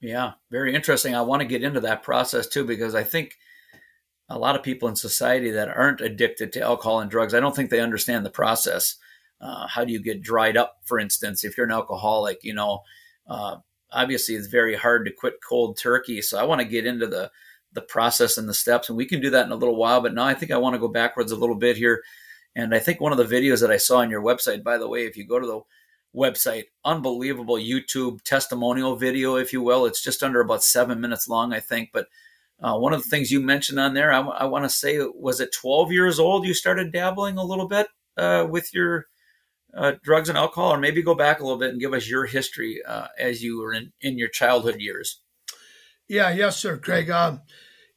Yeah, 0.00 0.32
very 0.50 0.74
interesting. 0.74 1.14
I 1.14 1.22
want 1.22 1.42
to 1.42 1.46
get 1.46 1.62
into 1.62 1.78
that 1.82 2.02
process 2.02 2.48
too 2.48 2.64
because 2.64 2.96
I 2.96 3.04
think 3.04 3.36
a 4.28 4.36
lot 4.36 4.56
of 4.56 4.64
people 4.64 4.88
in 4.88 4.96
society 4.96 5.52
that 5.52 5.68
aren't 5.68 6.00
addicted 6.00 6.52
to 6.54 6.60
alcohol 6.60 6.98
and 6.98 7.08
drugs, 7.08 7.34
I 7.34 7.40
don't 7.40 7.54
think 7.54 7.70
they 7.70 7.78
understand 7.78 8.26
the 8.26 8.30
process. 8.30 8.96
Uh, 9.40 9.68
how 9.68 9.84
do 9.84 9.92
you 9.92 10.02
get 10.02 10.22
dried 10.22 10.56
up, 10.56 10.78
for 10.86 10.98
instance, 10.98 11.44
if 11.44 11.56
you're 11.56 11.66
an 11.66 11.72
alcoholic? 11.72 12.42
You 12.42 12.54
know, 12.54 12.80
uh, 13.28 13.58
obviously 13.92 14.34
it's 14.34 14.48
very 14.48 14.74
hard 14.74 15.06
to 15.06 15.12
quit 15.12 15.34
cold 15.48 15.78
turkey. 15.78 16.20
So 16.20 16.36
I 16.36 16.42
want 16.42 16.62
to 16.62 16.66
get 16.66 16.84
into 16.84 17.06
the 17.06 17.30
the 17.76 17.82
process 17.82 18.36
and 18.36 18.48
the 18.48 18.54
steps. 18.54 18.88
And 18.88 18.98
we 18.98 19.06
can 19.06 19.20
do 19.20 19.30
that 19.30 19.46
in 19.46 19.52
a 19.52 19.56
little 19.56 19.76
while. 19.76 20.00
But 20.00 20.14
now 20.14 20.24
I 20.24 20.34
think 20.34 20.50
I 20.50 20.56
want 20.56 20.74
to 20.74 20.80
go 20.80 20.88
backwards 20.88 21.30
a 21.30 21.36
little 21.36 21.54
bit 21.54 21.76
here. 21.76 22.02
And 22.56 22.74
I 22.74 22.80
think 22.80 23.00
one 23.00 23.12
of 23.12 23.18
the 23.18 23.36
videos 23.36 23.60
that 23.60 23.70
I 23.70 23.76
saw 23.76 23.98
on 23.98 24.10
your 24.10 24.22
website, 24.22 24.64
by 24.64 24.78
the 24.78 24.88
way, 24.88 25.06
if 25.06 25.16
you 25.16 25.24
go 25.24 25.38
to 25.38 25.46
the 25.46 25.60
website, 26.16 26.64
unbelievable 26.84 27.56
YouTube 27.56 28.22
testimonial 28.22 28.96
video, 28.96 29.36
if 29.36 29.52
you 29.52 29.62
will. 29.62 29.86
It's 29.86 30.02
just 30.02 30.22
under 30.22 30.40
about 30.40 30.64
seven 30.64 31.00
minutes 31.00 31.28
long, 31.28 31.52
I 31.52 31.60
think. 31.60 31.90
But 31.92 32.06
uh, 32.60 32.76
one 32.78 32.94
of 32.94 33.02
the 33.02 33.08
things 33.08 33.30
you 33.30 33.40
mentioned 33.40 33.78
on 33.78 33.94
there, 33.94 34.10
I, 34.10 34.16
w- 34.16 34.36
I 34.36 34.46
want 34.46 34.64
to 34.64 34.70
say, 34.70 34.98
was 34.98 35.40
it 35.40 35.52
12 35.52 35.92
years 35.92 36.18
old 36.18 36.46
you 36.46 36.54
started 36.54 36.92
dabbling 36.92 37.36
a 37.36 37.44
little 37.44 37.68
bit 37.68 37.88
uh, 38.16 38.46
with 38.48 38.72
your 38.72 39.06
uh, 39.74 39.92
drugs 40.02 40.30
and 40.30 40.38
alcohol, 40.38 40.72
or 40.72 40.78
maybe 40.78 41.02
go 41.02 41.14
back 41.14 41.40
a 41.40 41.42
little 41.42 41.58
bit 41.58 41.70
and 41.70 41.80
give 41.80 41.92
us 41.92 42.08
your 42.08 42.24
history 42.24 42.80
uh, 42.88 43.08
as 43.18 43.42
you 43.42 43.60
were 43.60 43.74
in, 43.74 43.92
in 44.00 44.16
your 44.16 44.28
childhood 44.28 44.80
years? 44.80 45.20
Yeah, 46.08 46.30
yes, 46.30 46.56
sir, 46.56 46.78
Craig. 46.78 47.10
Um, 47.10 47.42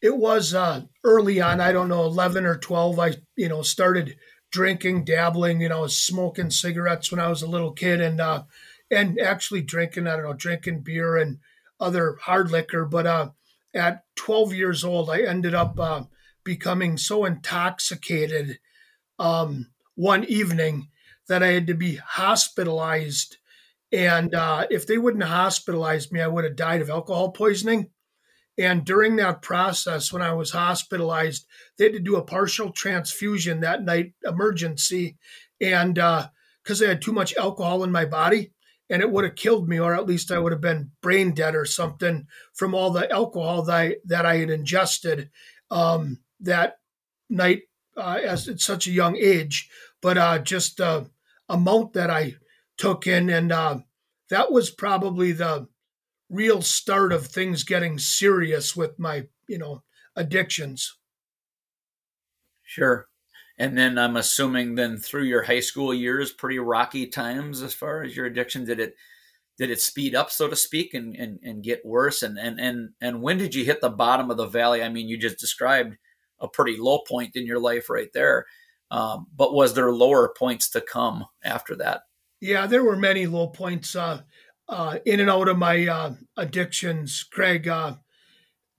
it 0.02 0.16
was 0.18 0.54
uh, 0.54 0.84
early 1.04 1.42
on. 1.42 1.60
I 1.62 1.72
don't 1.72 1.90
know, 1.90 2.04
eleven 2.04 2.46
or 2.46 2.58
twelve. 2.58 3.00
I 3.00 3.16
you 3.36 3.50
know 3.50 3.62
started 3.62 4.18
drinking, 4.52 5.06
dabbling. 5.06 5.62
You 5.62 5.70
know, 5.70 5.88
smoking 5.88 6.52
cigarettes 6.52 7.12
when 7.12 7.20
I 7.20 7.28
was 7.28 7.42
a 7.42 7.48
little 7.50 7.72
kid, 7.72 8.02
and 8.02 8.20
uh, 8.22 8.44
and 8.92 9.20
actually 9.20 9.62
drinking, 9.62 10.08
I 10.08 10.16
don't 10.16 10.26
know, 10.26 10.34
drinking 10.34 10.82
beer 10.82 11.18
and 11.18 11.40
other 11.80 12.18
hard 12.22 12.52
liquor. 12.52 12.86
But 12.86 13.08
uh, 13.08 13.30
at 13.74 14.04
12 14.16 14.54
years 14.54 14.84
old, 14.84 15.10
I 15.10 15.22
ended 15.22 15.54
up 15.54 15.80
uh, 15.80 16.04
becoming 16.44 16.98
so 16.98 17.26
intoxicated 17.26 18.60
um, 19.18 19.68
one 19.96 20.24
evening 20.26 20.90
that 21.28 21.44
I 21.44 21.48
had 21.48 21.68
to 21.68 21.76
be 21.76 21.96
hospitalized. 21.96 23.38
And 23.92 24.34
uh, 24.34 24.68
if 24.70 24.88
they 24.88 24.98
wouldn't 24.98 25.24
have 25.24 25.32
hospitalized 25.32 26.12
me, 26.12 26.22
I 26.22 26.28
would 26.28 26.44
have 26.44 26.56
died 26.56 26.82
of 26.82 26.90
alcohol 26.90 27.32
poisoning. 27.32 27.90
And 28.60 28.84
during 28.84 29.16
that 29.16 29.42
process, 29.42 30.12
when 30.12 30.22
I 30.22 30.34
was 30.34 30.52
hospitalized, 30.52 31.48
they 31.78 31.86
had 31.86 31.94
to 31.94 32.00
do 32.00 32.18
a 32.18 32.22
partial 32.22 32.74
transfusion 32.74 33.62
that 33.62 33.86
night, 33.86 34.14
emergency. 34.26 35.18
And 35.62 35.96
because 35.96 36.82
uh, 36.82 36.86
I 36.86 36.90
had 36.90 37.02
too 37.02 37.14
much 37.14 37.34
alcohol 37.38 37.86
in 37.86 37.92
my 37.92 38.04
body, 38.04 38.52
and 38.90 39.02
it 39.02 39.10
would 39.10 39.24
have 39.24 39.36
killed 39.36 39.70
me, 39.70 39.80
or 39.80 39.96
at 39.96 40.06
least 40.06 40.30
I 40.30 40.40
would 40.40 40.52
have 40.52 40.60
been 40.60 40.92
brain 41.02 41.34
dead 41.34 41.56
or 41.56 41.64
something 41.64 42.28
from 42.54 42.76
all 42.76 42.92
the 42.92 43.10
alcohol 43.10 43.64
that 43.64 43.74
I, 43.74 43.96
that 44.06 44.26
I 44.26 44.38
had 44.38 44.50
ingested 44.50 45.30
um, 45.72 46.20
that 46.42 46.80
night 47.30 47.62
uh, 47.96 48.20
as 48.22 48.50
at 48.50 48.60
such 48.60 48.88
a 48.88 48.92
young 48.92 49.16
age. 49.16 49.70
But 50.02 50.18
uh, 50.18 50.40
just 50.40 50.78
the 50.78 51.10
amount 51.48 51.94
that 51.94 52.10
I 52.10 52.36
took 52.78 53.08
in, 53.08 53.30
and 53.30 53.54
uh, 53.54 53.80
that 54.30 54.52
was 54.52 54.70
probably 54.70 55.32
the 55.32 55.68
real 56.30 56.62
start 56.62 57.12
of 57.12 57.26
things 57.26 57.64
getting 57.64 57.98
serious 57.98 58.76
with 58.76 58.98
my, 59.00 59.28
you 59.48 59.58
know, 59.58 59.84
addictions. 60.16 60.98
Sure. 62.64 63.08
And 63.58 63.78
then 63.78 63.98
I'm 63.98 64.16
assuming 64.16 64.76
then 64.76 64.98
through 64.98 65.24
your 65.24 65.44
high 65.44 65.60
school 65.60 65.94
years, 65.94 66.32
pretty 66.32 66.60
rocky 66.60 67.08
times 67.08 67.62
as 67.62 67.74
far 67.74 68.04
as 68.04 68.16
your 68.16 68.26
addiction. 68.26 68.64
Did 68.64 68.80
it 68.80 68.96
did 69.58 69.70
it 69.70 69.82
speed 69.82 70.16
up, 70.16 70.32
so 70.32 70.48
to 70.48 70.56
speak, 70.56 70.94
and 70.94 71.14
and, 71.16 71.40
and 71.44 71.64
get 71.64 71.86
worse? 71.86 72.24
And 72.24 72.40
and 72.40 72.60
and 72.60 72.90
and 73.02 73.22
when 73.22 73.38
did 73.38 73.54
you 73.54 73.66
hit 73.66 73.82
the 73.82 73.90
bottom 73.90 74.32
of 74.32 74.38
the 74.38 74.46
valley? 74.46 74.82
I 74.82 74.88
mean, 74.88 75.10
you 75.10 75.18
just 75.18 75.40
described 75.40 75.98
a 76.40 76.48
pretty 76.48 76.78
low 76.78 77.00
point 77.00 77.36
in 77.36 77.46
your 77.46 77.60
life 77.60 77.90
right 77.90 78.12
there. 78.14 78.46
Um, 78.92 79.28
but 79.36 79.54
was 79.54 79.74
there 79.74 79.92
lower 79.92 80.34
points 80.38 80.70
to 80.70 80.82
come 80.82 81.26
after 81.44 81.76
that? 81.76 82.04
Yeah, 82.40 82.66
there 82.66 82.84
were 82.84 82.96
many 82.96 83.28
low 83.28 83.48
points. 83.48 83.96
Uh, 83.96 84.22
uh, 84.70 85.00
in 85.06 85.20
and 85.20 85.30
out 85.30 85.48
of 85.48 85.58
my 85.58 85.88
uh, 85.88 86.14
addictions, 86.38 87.24
Craig. 87.24 87.68
Uh, 87.68 87.96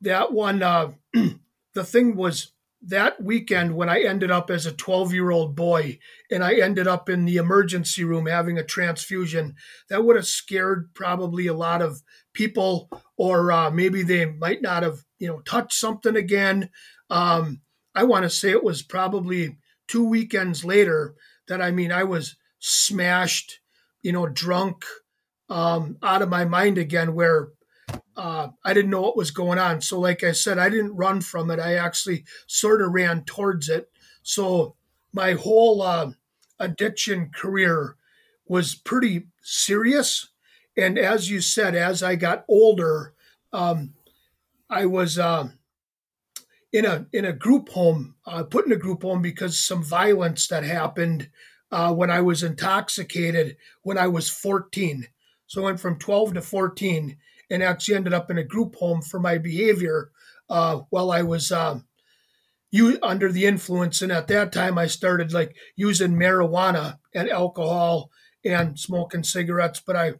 that 0.00 0.32
one, 0.32 0.62
uh, 0.62 0.92
the 1.74 1.84
thing 1.84 2.16
was 2.16 2.52
that 2.82 3.22
weekend 3.22 3.76
when 3.76 3.90
I 3.90 4.00
ended 4.02 4.30
up 4.30 4.50
as 4.50 4.64
a 4.64 4.72
12 4.72 5.12
year 5.12 5.30
old 5.30 5.54
boy 5.54 5.98
and 6.30 6.42
I 6.42 6.54
ended 6.54 6.88
up 6.88 7.10
in 7.10 7.26
the 7.26 7.36
emergency 7.36 8.04
room 8.04 8.26
having 8.26 8.56
a 8.56 8.64
transfusion, 8.64 9.54
that 9.90 10.04
would 10.04 10.16
have 10.16 10.26
scared 10.26 10.90
probably 10.94 11.46
a 11.46 11.54
lot 11.54 11.82
of 11.82 12.02
people, 12.32 12.88
or 13.16 13.52
uh, 13.52 13.70
maybe 13.70 14.02
they 14.02 14.24
might 14.24 14.62
not 14.62 14.82
have, 14.82 15.00
you 15.18 15.28
know, 15.28 15.40
touched 15.40 15.74
something 15.74 16.16
again. 16.16 16.70
Um, 17.10 17.60
I 17.94 18.04
want 18.04 18.22
to 18.22 18.30
say 18.30 18.50
it 18.50 18.64
was 18.64 18.82
probably 18.82 19.58
two 19.88 20.04
weekends 20.04 20.64
later 20.64 21.16
that 21.48 21.60
I 21.60 21.72
mean, 21.72 21.92
I 21.92 22.04
was 22.04 22.36
smashed, 22.60 23.58
you 24.02 24.12
know, 24.12 24.26
drunk, 24.26 24.84
um, 25.50 25.98
out 26.02 26.22
of 26.22 26.28
my 26.28 26.44
mind 26.44 26.78
again 26.78 27.14
where 27.14 27.48
uh, 28.16 28.48
I 28.64 28.72
didn't 28.72 28.90
know 28.90 29.02
what 29.02 29.16
was 29.16 29.30
going 29.30 29.58
on. 29.58 29.80
So, 29.80 29.98
like 29.98 30.22
I 30.22 30.32
said, 30.32 30.58
I 30.58 30.68
didn't 30.68 30.96
run 30.96 31.20
from 31.20 31.50
it. 31.50 31.58
I 31.58 31.74
actually 31.74 32.24
sort 32.46 32.80
of 32.80 32.92
ran 32.92 33.24
towards 33.24 33.68
it. 33.68 33.90
So, 34.22 34.76
my 35.12 35.32
whole 35.32 35.82
uh, 35.82 36.12
addiction 36.58 37.30
career 37.34 37.96
was 38.46 38.74
pretty 38.74 39.26
serious. 39.42 40.28
And 40.76 40.98
as 40.98 41.28
you 41.28 41.40
said, 41.40 41.74
as 41.74 42.02
I 42.02 42.14
got 42.14 42.44
older, 42.48 43.14
um, 43.52 43.94
I 44.68 44.86
was 44.86 45.18
uh, 45.18 45.48
in 46.72 46.86
a 46.86 47.06
in 47.12 47.24
a 47.24 47.32
group 47.32 47.70
home, 47.70 48.14
uh, 48.26 48.44
put 48.44 48.66
in 48.66 48.72
a 48.72 48.76
group 48.76 49.02
home 49.02 49.20
because 49.20 49.58
some 49.58 49.82
violence 49.82 50.46
that 50.46 50.62
happened 50.62 51.28
uh, 51.72 51.92
when 51.92 52.10
I 52.10 52.20
was 52.20 52.42
intoxicated 52.42 53.56
when 53.82 53.98
I 53.98 54.06
was 54.06 54.28
14. 54.28 55.08
So 55.50 55.62
I 55.62 55.64
went 55.64 55.80
from 55.80 55.98
12 55.98 56.34
to 56.34 56.42
14 56.42 57.16
and 57.50 57.62
actually 57.62 57.96
ended 57.96 58.14
up 58.14 58.30
in 58.30 58.38
a 58.38 58.44
group 58.44 58.76
home 58.76 59.02
for 59.02 59.18
my 59.18 59.36
behavior 59.36 60.12
uh, 60.48 60.82
while 60.90 61.10
I 61.10 61.22
was 61.22 61.50
uh, 61.50 61.80
you 62.70 63.00
under 63.02 63.32
the 63.32 63.46
influence. 63.46 64.00
And 64.00 64.12
at 64.12 64.28
that 64.28 64.52
time, 64.52 64.78
I 64.78 64.86
started 64.86 65.32
like 65.32 65.56
using 65.74 66.12
marijuana 66.12 66.98
and 67.16 67.28
alcohol 67.28 68.12
and 68.44 68.78
smoking 68.78 69.24
cigarettes. 69.24 69.82
But 69.84 69.96
I 69.96 70.12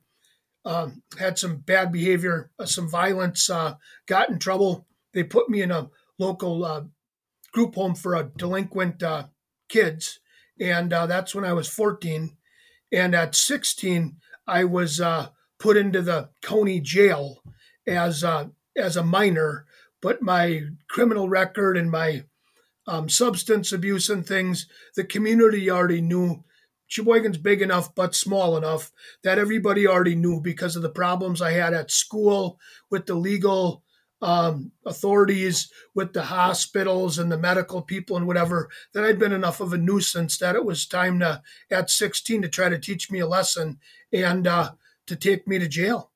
um, 0.64 1.04
had 1.16 1.38
some 1.38 1.58
bad 1.58 1.92
behavior, 1.92 2.50
uh, 2.58 2.66
some 2.66 2.90
violence, 2.90 3.48
uh, 3.48 3.74
got 4.08 4.30
in 4.30 4.40
trouble. 4.40 4.88
They 5.14 5.22
put 5.22 5.48
me 5.48 5.62
in 5.62 5.70
a 5.70 5.90
local 6.18 6.64
uh, 6.64 6.82
group 7.52 7.76
home 7.76 7.94
for 7.94 8.16
a 8.16 8.32
delinquent 8.36 9.00
uh, 9.00 9.28
kids. 9.68 10.18
And 10.58 10.90
that's 10.90 11.36
when 11.36 11.44
I 11.44 11.52
was 11.52 11.68
14. 11.68 12.36
And 12.92 13.14
at 13.14 13.36
16, 13.36 14.16
I 14.46 14.64
was 14.64 15.00
uh, 15.00 15.28
put 15.58 15.76
into 15.76 16.02
the 16.02 16.30
county 16.42 16.80
jail 16.80 17.42
as 17.86 18.24
uh, 18.24 18.48
as 18.76 18.96
a 18.96 19.04
minor, 19.04 19.66
but 20.00 20.22
my 20.22 20.62
criminal 20.88 21.28
record 21.28 21.76
and 21.76 21.90
my 21.90 22.24
um, 22.86 23.08
substance 23.08 23.72
abuse 23.72 24.08
and 24.08 24.26
things, 24.26 24.66
the 24.96 25.04
community 25.04 25.70
already 25.70 26.00
knew. 26.00 26.44
Sheboygan's 26.88 27.38
big 27.38 27.62
enough 27.62 27.94
but 27.94 28.16
small 28.16 28.56
enough 28.56 28.90
that 29.22 29.38
everybody 29.38 29.86
already 29.86 30.16
knew 30.16 30.40
because 30.40 30.74
of 30.74 30.82
the 30.82 30.88
problems 30.88 31.40
I 31.40 31.52
had 31.52 31.72
at 31.72 31.92
school 31.92 32.58
with 32.90 33.06
the 33.06 33.14
legal 33.14 33.84
um, 34.22 34.72
authorities, 34.84 35.70
with 35.94 36.12
the 36.12 36.22
hospitals 36.22 37.18
and 37.18 37.30
the 37.32 37.38
medical 37.38 37.82
people 37.82 38.16
and 38.16 38.26
whatever, 38.26 38.68
that 38.92 39.04
I'd 39.04 39.18
been 39.18 39.32
enough 39.32 39.60
of 39.60 39.72
a 39.72 39.78
nuisance 39.78 40.38
that 40.38 40.56
it 40.56 40.64
was 40.64 40.86
time 40.86 41.20
to, 41.20 41.42
at 41.70 41.90
16, 41.90 42.42
to 42.42 42.48
try 42.48 42.68
to 42.68 42.78
teach 42.78 43.10
me 43.10 43.20
a 43.20 43.26
lesson 43.26 43.78
and 44.12 44.46
uh, 44.46 44.72
to 45.06 45.16
take 45.16 45.48
me 45.48 45.58
to 45.58 45.68
jail. 45.68 46.10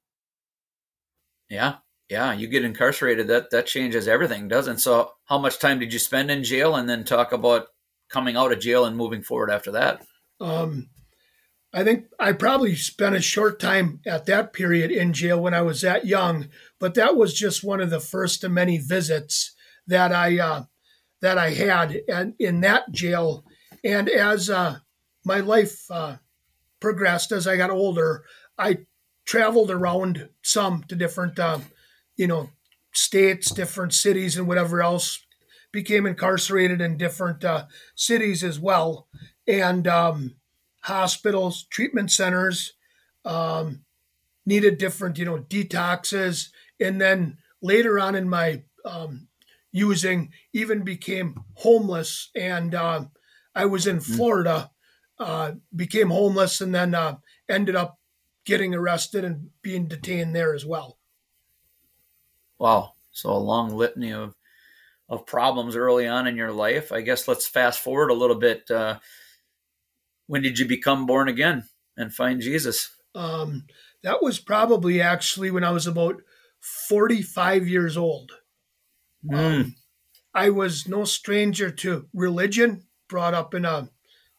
Yeah, 1.49 1.77
yeah, 2.09 2.33
you 2.33 2.49
get 2.49 2.65
incarcerated. 2.65 3.29
That 3.29 3.51
that 3.51 3.67
changes 3.67 4.09
everything, 4.09 4.49
doesn't? 4.49 4.79
So, 4.79 5.13
how 5.25 5.39
much 5.39 5.59
time 5.59 5.79
did 5.79 5.93
you 5.93 5.99
spend 5.99 6.31
in 6.31 6.43
jail, 6.43 6.77
and 6.77 6.89
then 6.89 7.05
talk 7.05 7.33
about 7.33 7.69
coming 8.09 8.37
out 8.37 8.53
of 8.53 8.61
jail 8.61 8.87
and 8.87 8.97
moving 8.97 9.23
forward 9.23 9.51
after 9.51 9.73
that? 9.73 10.05
Um, 10.41 10.89
I 11.75 11.83
think 11.83 12.07
I 12.21 12.33
probably 12.33 12.77
spent 12.77 13.17
a 13.17 13.21
short 13.21 13.59
time 13.59 14.01
at 14.07 14.27
that 14.27 14.53
period 14.53 14.93
in 14.93 15.13
jail 15.13 15.41
when 15.41 15.55
I 15.55 15.63
was 15.63 15.81
that 15.81 16.07
young, 16.07 16.49
but 16.79 16.95
that 16.95 17.17
was 17.17 17.35
just 17.35 17.65
one 17.65 17.81
of 17.81 17.91
the 17.91 17.99
first 17.99 18.45
of 18.45 18.53
many 18.53 18.79
visits 18.79 19.57
that 19.89 20.13
I 20.13 20.39
uh, 20.39 20.63
that 21.21 21.37
I 21.37 21.51
had 21.51 22.01
and 22.09 22.35
in 22.39 22.61
that 22.61 22.93
jail. 22.93 23.45
And 23.83 24.09
as 24.09 24.49
uh, 24.49 24.79
my 25.25 25.41
life 25.41 25.91
uh, 25.91 26.17
progressed 26.79 27.33
as 27.33 27.49
I 27.49 27.57
got 27.57 27.71
older, 27.71 28.25
I 28.57 28.87
traveled 29.27 29.73
around 29.73 30.29
some 30.43 30.85
to 30.85 30.95
different, 30.95 31.41
uh, 31.41 31.59
you 32.17 32.29
know, 32.29 32.51
states, 32.93 33.51
different 33.51 33.95
cities, 33.95 34.37
and 34.37 34.47
whatever 34.47 34.81
else. 34.81 35.21
Became 35.73 36.07
incarcerated 36.07 36.81
in 36.81 36.97
different 36.97 37.45
uh, 37.45 37.65
cities 37.97 38.45
as 38.45 38.61
well, 38.61 39.09
and 39.49 39.89
um, 39.89 40.37
hospitals, 40.85 41.65
treatment 41.65 42.11
centers. 42.11 42.73
Um, 43.25 43.85
needed 44.47 44.77
different, 44.77 45.19
you 45.19 45.25
know, 45.25 45.39
detoxes, 45.39 46.51
and 46.79 47.01
then 47.01 47.39
later 47.63 47.99
on 47.99 48.15
in 48.15 48.29
my 48.29 48.63
um, 48.85 49.29
using, 49.73 50.31
even 50.53 50.83
became 50.83 51.43
homeless, 51.55 52.31
and 52.37 52.75
uh, 52.75 53.07
I 53.55 53.65
was 53.65 53.87
in 53.87 53.97
hmm. 53.97 54.15
Florida 54.15 54.71
uh, 55.19 55.53
became 55.75 56.11
homeless 56.11 56.61
and 56.61 56.75
then 56.75 56.95
uh, 56.95 57.17
ended 57.49 57.77
up 57.77 57.99
getting 58.45 58.75
arrested 58.75 59.25
and 59.25 59.51
being 59.63 59.87
detained 59.87 60.35
there 60.35 60.55
as 60.55 60.67
well. 60.67 60.99
Wow. 62.59 62.93
So 63.13 63.31
a 63.31 63.39
long 63.39 63.77
litany 63.77 64.13
of 64.13 64.35
of 65.09 65.27
problems 65.27 65.77
early 65.77 66.09
on 66.09 66.27
in 66.27 66.35
your 66.35 66.51
life. 66.51 66.91
I 66.91 67.03
guess 67.03 67.29
let's 67.29 67.47
fast 67.47 67.81
forward 67.81 68.11
a 68.11 68.15
little 68.15 68.37
bit. 68.37 68.71
Uh, 68.71 68.99
when 70.27 70.43
did 70.43 70.59
you 70.59 70.67
become 70.67 71.07
born 71.07 71.29
again 71.29 71.69
and 71.97 72.15
find 72.15 72.41
Jesus? 72.41 72.91
Um, 73.15 73.65
that 74.03 74.23
was 74.23 74.39
probably 74.39 75.01
actually 75.01 75.51
when 75.51 75.65
I 75.65 75.71
was 75.71 75.87
about 75.87 76.23
45 76.89 77.69
years 77.69 77.97
old. 77.97 78.33
Mm. 79.25 79.39
Um, 79.39 79.77
I 80.35 80.51
was 80.51 80.89
no 80.89 81.05
stranger 81.05 81.71
to 81.71 82.09
religion, 82.13 82.87
brought 83.09 83.35
up 83.35 83.55
in 83.55 83.65
a 83.65 83.91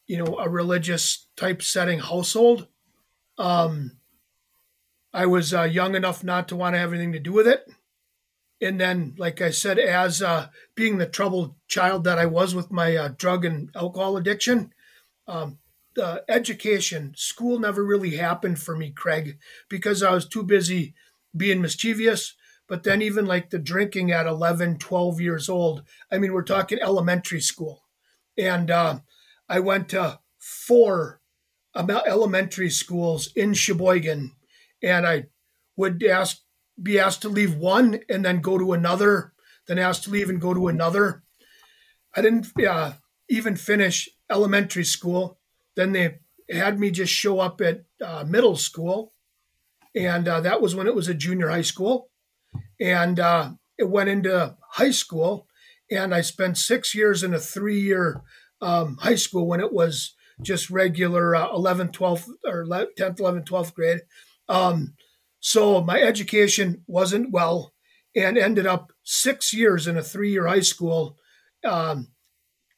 you 0.06 0.16
know, 0.16 0.38
a 0.38 0.48
religious 0.48 1.28
type 1.36 1.62
setting 1.62 1.98
household. 1.98 2.68
Um, 3.38 3.98
I 5.12 5.26
was 5.26 5.52
uh, 5.52 5.62
young 5.62 5.94
enough 5.94 6.22
not 6.22 6.48
to 6.48 6.56
want 6.56 6.74
to 6.74 6.78
have 6.78 6.92
anything 6.92 7.12
to 7.12 7.18
do 7.18 7.32
with 7.32 7.46
it. 7.46 7.66
And 8.60 8.80
then, 8.80 9.14
like 9.18 9.42
I 9.42 9.50
said, 9.50 9.78
as 9.78 10.22
uh, 10.22 10.48
being 10.74 10.98
the 10.98 11.06
troubled 11.06 11.54
child 11.68 12.04
that 12.04 12.18
I 12.18 12.26
was 12.26 12.54
with 12.54 12.70
my 12.70 12.96
uh, 12.96 13.08
drug 13.08 13.44
and 13.44 13.70
alcohol 13.74 14.16
addiction, 14.16 14.72
um, 15.28 15.58
uh, 15.98 16.18
education, 16.28 17.14
school 17.16 17.58
never 17.58 17.84
really 17.84 18.16
happened 18.16 18.58
for 18.58 18.76
me, 18.76 18.90
Craig, 18.90 19.38
because 19.68 20.02
I 20.02 20.12
was 20.12 20.28
too 20.28 20.42
busy 20.42 20.94
being 21.36 21.60
mischievous. 21.60 22.34
But 22.68 22.82
then, 22.82 23.00
even 23.02 23.26
like 23.26 23.50
the 23.50 23.58
drinking 23.58 24.10
at 24.10 24.26
11, 24.26 24.78
12 24.78 25.20
years 25.20 25.48
old, 25.48 25.84
I 26.10 26.18
mean, 26.18 26.32
we're 26.32 26.42
talking 26.42 26.78
elementary 26.80 27.40
school. 27.40 27.84
And 28.36 28.70
uh, 28.70 29.00
I 29.48 29.60
went 29.60 29.88
to 29.90 30.20
four 30.38 31.20
elementary 31.76 32.70
schools 32.70 33.30
in 33.36 33.54
Sheboygan, 33.54 34.32
and 34.82 35.06
I 35.06 35.26
would 35.76 36.02
ask, 36.02 36.38
be 36.82 36.98
asked 36.98 37.22
to 37.22 37.28
leave 37.28 37.54
one 37.54 38.00
and 38.08 38.24
then 38.24 38.40
go 38.40 38.58
to 38.58 38.72
another, 38.72 39.32
then 39.68 39.78
asked 39.78 40.04
to 40.04 40.10
leave 40.10 40.28
and 40.28 40.40
go 40.40 40.54
to 40.54 40.68
another. 40.68 41.22
I 42.14 42.22
didn't 42.22 42.48
uh, 42.66 42.92
even 43.28 43.56
finish 43.56 44.08
elementary 44.30 44.84
school. 44.84 45.35
Then 45.76 45.92
they 45.92 46.18
had 46.50 46.80
me 46.80 46.90
just 46.90 47.12
show 47.12 47.40
up 47.40 47.60
at 47.60 47.84
uh, 48.04 48.24
middle 48.26 48.56
school, 48.56 49.12
and 49.94 50.26
uh, 50.26 50.40
that 50.40 50.60
was 50.60 50.74
when 50.74 50.86
it 50.86 50.94
was 50.94 51.08
a 51.08 51.14
junior 51.14 51.48
high 51.48 51.62
school. 51.62 52.10
And 52.80 53.20
uh, 53.20 53.52
it 53.78 53.88
went 53.88 54.08
into 54.08 54.56
high 54.72 54.90
school, 54.90 55.46
and 55.90 56.14
I 56.14 56.20
spent 56.22 56.58
six 56.58 56.94
years 56.94 57.22
in 57.22 57.34
a 57.34 57.38
three 57.38 57.80
year 57.80 58.22
um, 58.60 58.96
high 59.00 59.14
school 59.14 59.46
when 59.46 59.60
it 59.60 59.72
was 59.72 60.14
just 60.42 60.70
regular 60.70 61.34
uh, 61.34 61.48
11th, 61.48 61.92
12th, 61.92 62.28
or 62.44 62.64
10th, 62.64 63.18
11th, 63.18 63.44
12th 63.44 63.74
grade. 63.74 64.00
Um, 64.48 64.94
so 65.40 65.82
my 65.82 66.00
education 66.00 66.82
wasn't 66.86 67.30
well 67.30 67.72
and 68.14 68.38
ended 68.38 68.66
up 68.66 68.92
six 69.04 69.52
years 69.52 69.86
in 69.86 69.96
a 69.96 70.02
three 70.02 70.30
year 70.30 70.46
high 70.46 70.60
school. 70.60 71.16
Um, 71.64 72.08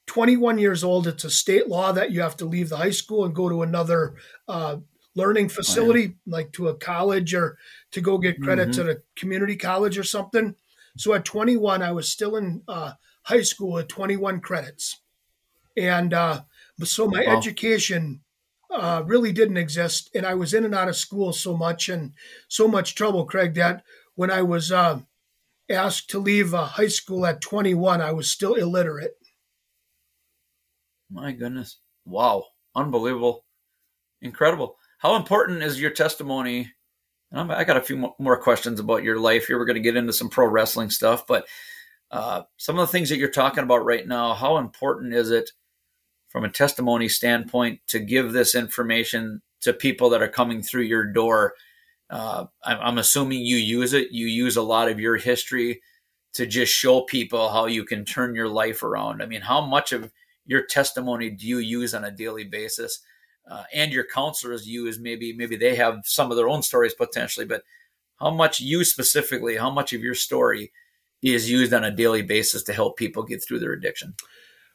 21 0.09 0.59
years 0.59 0.83
old, 0.83 1.07
it's 1.07 1.25
a 1.25 1.31
state 1.31 1.69
law 1.69 1.93
that 1.93 2.11
you 2.11 2.21
have 2.21 2.37
to 2.39 2.45
leave 2.45 2.71
the 2.71 2.77
high 2.77 2.91
school 2.91 3.25
and 3.25 3.35
go 3.35 3.49
to 3.49 3.63
another 3.63 4.15
uh, 4.49 4.77
learning 5.15 5.49
facility, 5.49 6.07
oh, 6.07 6.15
yeah. 6.27 6.37
like 6.37 6.53
to 6.53 6.69
a 6.69 6.75
college 6.75 7.35
or 7.35 7.59
to 7.93 8.01
go 8.01 8.19
get 8.19 8.43
credits 8.43 8.79
mm-hmm. 8.79 8.89
at 8.89 8.97
a 8.97 9.03
community 9.17 9.57
college 9.57 9.99
or 9.99 10.05
something. 10.05 10.55
So 10.97 11.15
at 11.15 11.25
21, 11.25 11.83
I 11.83 11.93
was 11.93 12.11
still 12.11 12.37
in 12.37 12.63
uh, 12.67 12.93
high 13.23 13.43
school 13.43 13.79
at 13.79 13.89
21 13.89 14.41
credits. 14.41 15.01
And 15.77 16.13
uh, 16.13 16.43
so 16.83 17.07
my 17.07 17.25
wow. 17.27 17.37
education 17.37 18.23
uh, 18.71 19.03
really 19.07 19.33
didn't 19.33 19.57
exist. 19.57 20.11
And 20.15 20.27
I 20.27 20.35
was 20.35 20.55
in 20.55 20.65
and 20.65 20.75
out 20.75 20.89
of 20.89 20.97
school 20.97 21.33
so 21.33 21.57
much 21.57 21.89
and 21.89 22.13
so 22.49 22.67
much 22.67 22.95
trouble, 22.95 23.25
Craig, 23.27 23.55
that 23.55 23.85
when 24.15 24.31
I 24.31 24.43
was 24.43 24.73
uh, 24.73 25.01
asked 25.71 26.11
to 26.11 26.19
leave 26.19 26.55
uh, 26.55 26.65
high 26.65 26.89
school 26.89 27.27
at 27.27 27.41
21, 27.41 28.01
I 28.01 28.13
was 28.13 28.31
still 28.31 28.55
illiterate. 28.55 29.17
My 31.11 31.33
goodness. 31.33 31.79
Wow. 32.05 32.45
Unbelievable. 32.75 33.45
Incredible. 34.21 34.77
How 34.99 35.17
important 35.17 35.63
is 35.63 35.81
your 35.81 35.91
testimony? 35.91 36.73
I 37.33 37.65
got 37.65 37.77
a 37.77 37.83
few 37.83 38.15
more 38.19 38.41
questions 38.41 38.81
about 38.81 39.03
your 39.03 39.19
life 39.19 39.47
here. 39.47 39.59
We're 39.59 39.67
going 39.67 39.75
to 39.75 39.81
get 39.81 39.97
into 39.97 40.13
some 40.13 40.31
pro 40.31 40.47
wrestling 40.47 40.91
stuff, 40.91 41.27
but 41.27 41.47
uh, 42.11 42.43
some 42.57 42.79
of 42.79 42.87
the 42.87 42.93
things 42.93 43.11
that 43.11 43.19
you're 43.19 43.31
talking 43.31 43.65
about 43.65 43.85
right 43.85 44.07
now, 44.07 44.33
how 44.33 44.57
important 44.57 45.13
is 45.13 45.31
it 45.31 45.51
from 46.29 46.45
a 46.45 46.51
testimony 46.51 47.09
standpoint 47.09 47.81
to 47.89 47.99
give 47.99 48.33
this 48.33 48.55
information 48.55 49.43
to 49.61 49.73
people 49.73 50.09
that 50.11 50.23
are 50.23 50.29
coming 50.29 50.63
through 50.63 50.83
your 50.83 51.05
door? 51.05 51.55
Uh, 52.09 52.47
I'm, 52.65 52.79
I'm 52.81 52.99
assuming 52.99 53.41
you 53.43 53.57
use 53.57 53.93
it. 53.93 54.11
You 54.11 54.27
use 54.27 54.57
a 54.57 54.63
lot 54.63 54.89
of 54.89 54.99
your 54.99 55.17
history 55.17 55.83
to 56.33 56.47
just 56.47 56.73
show 56.73 57.03
people 57.03 57.51
how 57.51 57.67
you 57.67 57.85
can 57.85 58.05
turn 58.05 58.35
your 58.35 58.49
life 58.49 58.83
around. 58.83 59.23
I 59.23 59.27
mean, 59.27 59.43
how 59.43 59.61
much 59.61 59.93
of 59.93 60.11
your 60.49 60.63
testimony 60.67 61.31
do 61.31 61.47
you 61.47 61.59
use 61.59 61.95
on 61.95 62.05
a 62.05 62.11
daily 62.11 62.45
basis? 62.45 63.01
Uh, 63.49 63.63
and 63.73 63.93
your 63.93 64.05
counselors 64.05 64.67
use 64.67 64.99
maybe 64.99 65.33
maybe 65.33 65.57
they 65.57 65.77
have 65.77 66.01
some 66.05 66.31
of 66.31 66.37
their 66.37 66.49
own 66.49 66.63
stories 66.63 66.95
potentially, 66.95 67.47
but 67.47 67.63
how 68.17 68.31
much 68.31 68.59
you 68.59 68.83
specifically, 68.83 69.57
how 69.57 69.71
much 69.71 69.93
of 69.93 70.03
your 70.03 70.15
story 70.15 70.73
is 71.23 71.51
used 71.51 71.73
on 71.73 71.85
a 71.85 71.95
daily 71.95 72.23
basis 72.23 72.63
to 72.65 72.73
help 72.73 72.97
people 72.97 73.23
get 73.23 73.43
through 73.43 73.61
their 73.61 73.73
addiction? 73.73 74.15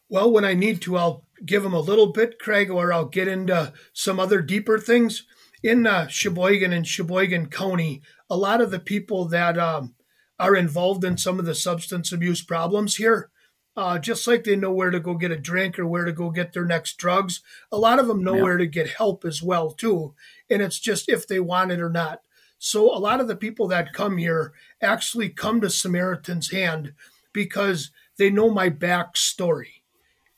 Well, 0.10 0.32
when 0.32 0.46
I 0.46 0.54
need 0.54 0.82
to, 0.84 0.98
I'll 0.98 1.26
give 1.46 1.64
them 1.64 1.74
a 1.74 1.80
little 1.80 2.12
bit, 2.12 2.40
Craig, 2.40 2.70
or 2.70 2.94
I'll 2.94 3.06
get 3.06 3.28
into 3.28 3.74
some 3.94 4.20
other 4.20 4.42
deeper 4.42 4.78
things. 4.78 5.26
In 5.64 5.88
uh, 5.88 6.08
Sheboygan 6.08 6.74
and 6.74 6.86
Sheboygan 6.86 7.48
County, 7.48 8.02
a 8.30 8.36
lot 8.36 8.60
of 8.60 8.70
the 8.70 8.80
people 8.80 9.26
that 9.30 9.58
um, 9.58 9.96
are 10.38 10.56
involved 10.56 11.06
in 11.06 11.18
some 11.18 11.40
of 11.40 11.46
the 11.46 11.56
substance 11.56 12.12
abuse 12.12 12.44
problems 12.44 12.98
here, 12.98 13.30
uh, 13.76 13.98
just 13.98 14.28
like 14.28 14.44
they 14.44 14.56
know 14.56 14.72
where 14.72 14.92
to 14.92 15.00
go 15.00 15.16
get 15.16 15.32
a 15.32 15.38
drink 15.38 15.80
or 15.80 15.88
where 15.88 16.06
to 16.06 16.12
go 16.12 16.30
get 16.30 16.54
their 16.54 16.66
next 16.66 16.98
drugs, 16.98 17.42
a 17.72 17.78
lot 17.78 18.00
of 18.00 18.08
them 18.08 18.24
know 18.24 18.36
yeah. 18.36 18.44
where 18.44 18.58
to 18.58 18.68
get 18.68 18.90
help 18.92 19.26
as 19.26 19.42
well 19.42 19.72
too. 19.72 20.14
And 20.50 20.62
it's 20.62 20.80
just 20.80 21.10
if 21.10 21.28
they 21.28 21.40
want 21.40 21.72
it 21.72 21.82
or 21.82 21.90
not. 21.90 22.22
So 22.60 22.96
a 22.96 23.00
lot 23.00 23.20
of 23.20 23.28
the 23.28 23.36
people 23.36 23.68
that 23.70 23.94
come 23.94 24.18
here 24.18 24.54
actually 24.82 25.30
come 25.30 25.60
to 25.62 25.70
Samaritan's 25.70 26.52
Hand 26.52 26.94
because 27.34 27.92
they 28.18 28.30
know 28.30 28.50
my 28.50 28.70
backstory. 28.70 29.82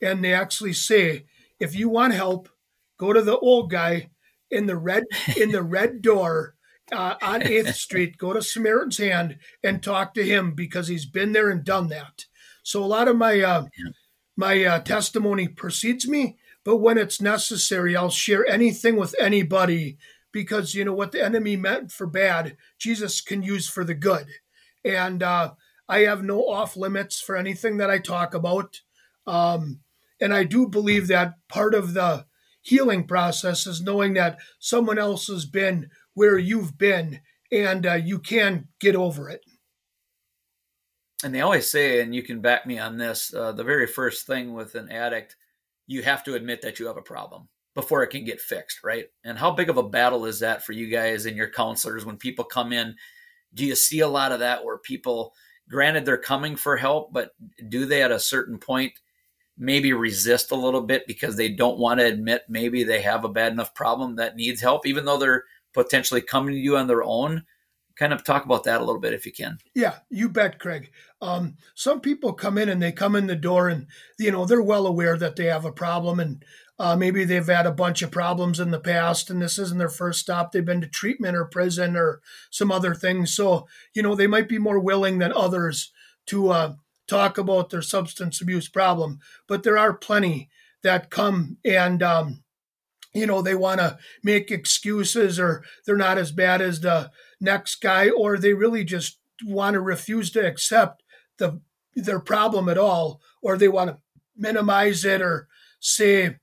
And 0.01 0.23
they 0.23 0.33
actually 0.33 0.73
say, 0.73 1.25
if 1.59 1.75
you 1.75 1.89
want 1.89 2.13
help, 2.13 2.49
go 2.97 3.13
to 3.13 3.21
the 3.21 3.37
old 3.37 3.69
guy 3.69 4.09
in 4.49 4.65
the 4.65 4.77
red 4.77 5.03
in 5.37 5.51
the 5.51 5.61
red 5.61 6.01
door 6.01 6.55
uh, 6.91 7.15
on 7.21 7.41
8th 7.41 7.73
Street. 7.75 8.17
Go 8.17 8.33
to 8.33 8.41
Samaritan's 8.41 8.97
Hand 8.97 9.37
and 9.63 9.83
talk 9.83 10.13
to 10.13 10.23
him 10.23 10.53
because 10.53 10.87
he's 10.87 11.05
been 11.05 11.33
there 11.33 11.49
and 11.49 11.63
done 11.63 11.89
that. 11.89 12.25
So 12.65 12.83
a 12.83 12.87
lot 12.87 13.07
of 13.07 13.15
my 13.15 13.41
uh, 13.41 13.65
my 14.35 14.65
uh, 14.65 14.79
testimony 14.79 15.47
precedes 15.47 16.07
me, 16.07 16.39
but 16.63 16.77
when 16.77 16.97
it's 16.97 17.21
necessary, 17.21 17.95
I'll 17.95 18.09
share 18.09 18.43
anything 18.47 18.95
with 18.95 19.13
anybody 19.19 19.99
because 20.31 20.73
you 20.73 20.83
know 20.83 20.93
what 20.93 21.11
the 21.11 21.23
enemy 21.23 21.55
meant 21.55 21.91
for 21.91 22.07
bad, 22.07 22.57
Jesus 22.79 23.21
can 23.21 23.43
use 23.43 23.69
for 23.69 23.83
the 23.83 23.93
good, 23.93 24.25
and 24.83 25.21
uh, 25.21 25.51
I 25.87 25.99
have 25.99 26.23
no 26.23 26.41
off 26.41 26.75
limits 26.75 27.21
for 27.21 27.37
anything 27.37 27.77
that 27.77 27.91
I 27.91 27.99
talk 27.99 28.33
about. 28.33 28.81
Um, 29.27 29.81
and 30.19 30.33
I 30.33 30.43
do 30.43 30.67
believe 30.67 31.07
that 31.07 31.35
part 31.47 31.75
of 31.75 31.93
the 31.93 32.25
healing 32.63 33.05
process 33.05 33.67
is 33.67 33.79
knowing 33.79 34.15
that 34.15 34.39
someone 34.57 34.97
else 34.97 35.27
has 35.27 35.45
been 35.45 35.89
where 36.15 36.39
you've 36.39 36.79
been 36.79 37.19
and 37.51 37.85
uh, 37.85 37.93
you 37.93 38.17
can 38.17 38.69
get 38.79 38.95
over 38.95 39.29
it 39.29 39.41
and 41.23 41.33
they 41.33 41.41
always 41.41 41.69
say, 41.69 42.01
and 42.01 42.13
you 42.13 42.23
can 42.23 42.41
back 42.41 42.65
me 42.65 42.77
on 42.77 42.97
this, 42.97 43.33
uh, 43.33 43.51
the 43.51 43.63
very 43.63 43.87
first 43.87 44.27
thing 44.27 44.53
with 44.53 44.75
an 44.75 44.91
addict, 44.91 45.35
you 45.87 46.01
have 46.01 46.23
to 46.25 46.35
admit 46.35 46.61
that 46.61 46.79
you 46.79 46.87
have 46.87 46.97
a 46.97 47.01
problem 47.01 47.47
before 47.73 48.03
it 48.03 48.07
can 48.07 48.23
get 48.23 48.41
fixed, 48.41 48.83
right? 48.83 49.05
And 49.23 49.37
how 49.37 49.51
big 49.51 49.69
of 49.69 49.77
a 49.77 49.83
battle 49.83 50.25
is 50.25 50.39
that 50.39 50.65
for 50.65 50.71
you 50.73 50.87
guys 50.87 51.25
and 51.25 51.37
your 51.37 51.49
counselors 51.49 52.05
when 52.05 52.17
people 52.17 52.45
come 52.45 52.73
in? 52.73 52.95
Do 53.53 53.65
you 53.65 53.75
see 53.75 53.99
a 53.99 54.07
lot 54.07 54.31
of 54.31 54.39
that 54.39 54.63
where 54.63 54.77
people, 54.77 55.33
granted, 55.69 56.05
they're 56.05 56.17
coming 56.17 56.55
for 56.55 56.75
help, 56.77 57.13
but 57.13 57.31
do 57.69 57.85
they 57.85 58.01
at 58.01 58.11
a 58.11 58.19
certain 58.19 58.57
point 58.57 58.93
maybe 59.57 59.93
resist 59.93 60.51
a 60.51 60.55
little 60.55 60.81
bit 60.81 61.07
because 61.07 61.37
they 61.37 61.49
don't 61.49 61.79
want 61.79 61.99
to 61.99 62.05
admit 62.05 62.43
maybe 62.49 62.83
they 62.83 63.01
have 63.01 63.23
a 63.23 63.29
bad 63.29 63.53
enough 63.53 63.73
problem 63.73 64.15
that 64.15 64.35
needs 64.35 64.61
help, 64.61 64.85
even 64.85 65.05
though 65.05 65.17
they're 65.17 65.43
potentially 65.73 66.21
coming 66.21 66.53
to 66.53 66.59
you 66.59 66.77
on 66.77 66.87
their 66.87 67.03
own? 67.03 67.43
Kind 67.95 68.13
of 68.13 68.23
talk 68.23 68.45
about 68.45 68.63
that 68.65 68.81
a 68.81 68.83
little 68.83 68.99
bit 68.99 69.13
if 69.13 69.25
you 69.25 69.31
can. 69.31 69.57
Yeah, 69.73 69.95
you 70.09 70.29
bet, 70.29 70.59
Craig. 70.59 70.91
Um, 71.21 71.57
some 71.75 72.01
people 72.01 72.33
come 72.33 72.57
in 72.57 72.69
and 72.69 72.81
they 72.81 72.91
come 72.91 73.15
in 73.15 73.27
the 73.27 73.35
door 73.35 73.69
and 73.69 73.87
you 74.19 74.31
know 74.31 74.45
they're 74.45 74.61
well 74.61 74.85
aware 74.85 75.17
that 75.17 75.35
they 75.35 75.45
have 75.45 75.65
a 75.65 75.71
problem 75.71 76.19
and 76.19 76.43
uh, 76.77 76.95
maybe 76.95 77.23
they've 77.23 77.47
had 77.47 77.65
a 77.65 77.71
bunch 77.71 78.01
of 78.01 78.11
problems 78.11 78.59
in 78.59 78.71
the 78.71 78.79
past 78.79 79.29
and 79.29 79.41
this 79.41 79.57
isn't 79.57 79.77
their 79.77 79.89
first 79.89 80.19
stop. 80.19 80.51
They've 80.51 80.65
been 80.65 80.81
to 80.81 80.87
treatment 80.87 81.37
or 81.37 81.45
prison 81.45 81.95
or 81.95 82.21
some 82.49 82.71
other 82.71 82.93
things. 82.93 83.33
So 83.33 83.67
you 83.93 84.01
know 84.01 84.15
they 84.15 84.27
might 84.27 84.49
be 84.49 84.59
more 84.59 84.79
willing 84.79 85.19
than 85.19 85.31
others 85.33 85.91
to 86.27 86.49
uh, 86.49 86.73
talk 87.07 87.37
about 87.37 87.69
their 87.69 87.81
substance 87.81 88.41
abuse 88.41 88.67
problem. 88.67 89.19
But 89.47 89.63
there 89.63 89.77
are 89.77 89.93
plenty 89.93 90.49
that 90.83 91.09
come 91.09 91.57
and 91.63 92.03
um, 92.03 92.43
you 93.13 93.25
know 93.25 93.41
they 93.41 93.55
want 93.55 93.79
to 93.79 93.97
make 94.23 94.51
excuses 94.51 95.39
or 95.39 95.63
they're 95.85 95.95
not 95.95 96.17
as 96.17 96.31
bad 96.31 96.61
as 96.61 96.81
the 96.81 97.09
next 97.39 97.81
guy, 97.81 98.09
or 98.09 98.37
they 98.37 98.53
really 98.53 98.83
just 98.83 99.19
want 99.43 99.73
to 99.73 99.81
refuse 99.81 100.31
to 100.31 100.45
accept 100.45 101.03
the 101.37 101.59
their 101.95 102.19
problem 102.19 102.67
at 102.67 102.77
all, 102.77 103.21
or 103.41 103.57
they 103.57 103.67
want 103.67 103.89
to 103.89 103.97
minimize 104.35 105.05
it 105.05 105.21
or 105.21 105.47
say, 105.79 106.35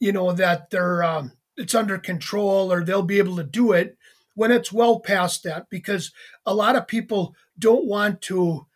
you 0.00 0.12
know, 0.12 0.32
that 0.32 0.70
they're 0.70 1.02
um, 1.02 1.32
it's 1.56 1.74
under 1.74 1.98
control 1.98 2.72
or 2.72 2.82
they'll 2.82 3.02
be 3.02 3.18
able 3.18 3.36
to 3.36 3.44
do 3.44 3.72
it 3.72 3.96
when 4.34 4.50
it's 4.50 4.72
well 4.72 5.00
past 5.00 5.42
that. 5.44 5.66
Because 5.70 6.12
a 6.44 6.54
lot 6.54 6.76
of 6.76 6.88
people 6.88 7.34
don't 7.58 7.86
want 7.86 8.20
to 8.22 8.66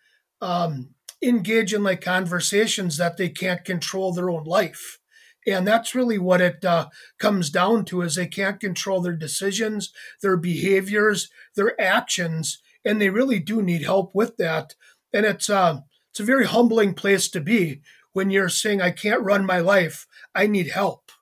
um, 0.40 0.90
engage 1.22 1.74
in 1.74 1.82
like 1.82 2.00
conversations 2.00 2.96
that 2.98 3.16
they 3.16 3.28
can't 3.28 3.64
control 3.64 4.12
their 4.12 4.30
own 4.30 4.44
life 4.44 4.98
and 5.46 5.66
that's 5.66 5.94
really 5.94 6.18
what 6.18 6.40
it 6.40 6.64
uh, 6.64 6.88
comes 7.18 7.50
down 7.50 7.84
to 7.84 8.02
is 8.02 8.14
they 8.14 8.26
can't 8.26 8.60
control 8.60 9.00
their 9.00 9.16
decisions 9.16 9.92
their 10.22 10.36
behaviors 10.36 11.30
their 11.54 11.80
actions 11.80 12.62
and 12.84 13.00
they 13.00 13.10
really 13.10 13.38
do 13.38 13.62
need 13.62 13.82
help 13.82 14.14
with 14.14 14.36
that 14.36 14.74
and 15.12 15.24
it's 15.26 15.48
uh, 15.48 15.78
it's 16.10 16.20
a 16.20 16.24
very 16.24 16.46
humbling 16.46 16.94
place 16.94 17.28
to 17.28 17.40
be 17.40 17.80
when 18.12 18.30
you're 18.30 18.48
saying 18.48 18.80
i 18.80 18.90
can't 18.90 19.22
run 19.22 19.44
my 19.44 19.58
life 19.58 20.06
i 20.34 20.46
need 20.46 20.68
help 20.68 21.12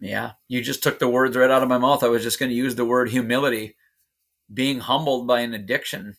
Yeah, 0.00 0.32
you 0.48 0.62
just 0.62 0.82
took 0.82 0.98
the 0.98 1.08
words 1.08 1.36
right 1.36 1.50
out 1.50 1.62
of 1.62 1.68
my 1.68 1.78
mouth. 1.78 2.02
I 2.02 2.08
was 2.08 2.22
just 2.22 2.38
going 2.38 2.48
to 2.48 2.56
use 2.56 2.74
the 2.74 2.86
word 2.86 3.10
humility, 3.10 3.76
being 4.52 4.80
humbled 4.80 5.26
by 5.26 5.40
an 5.40 5.52
addiction. 5.52 6.16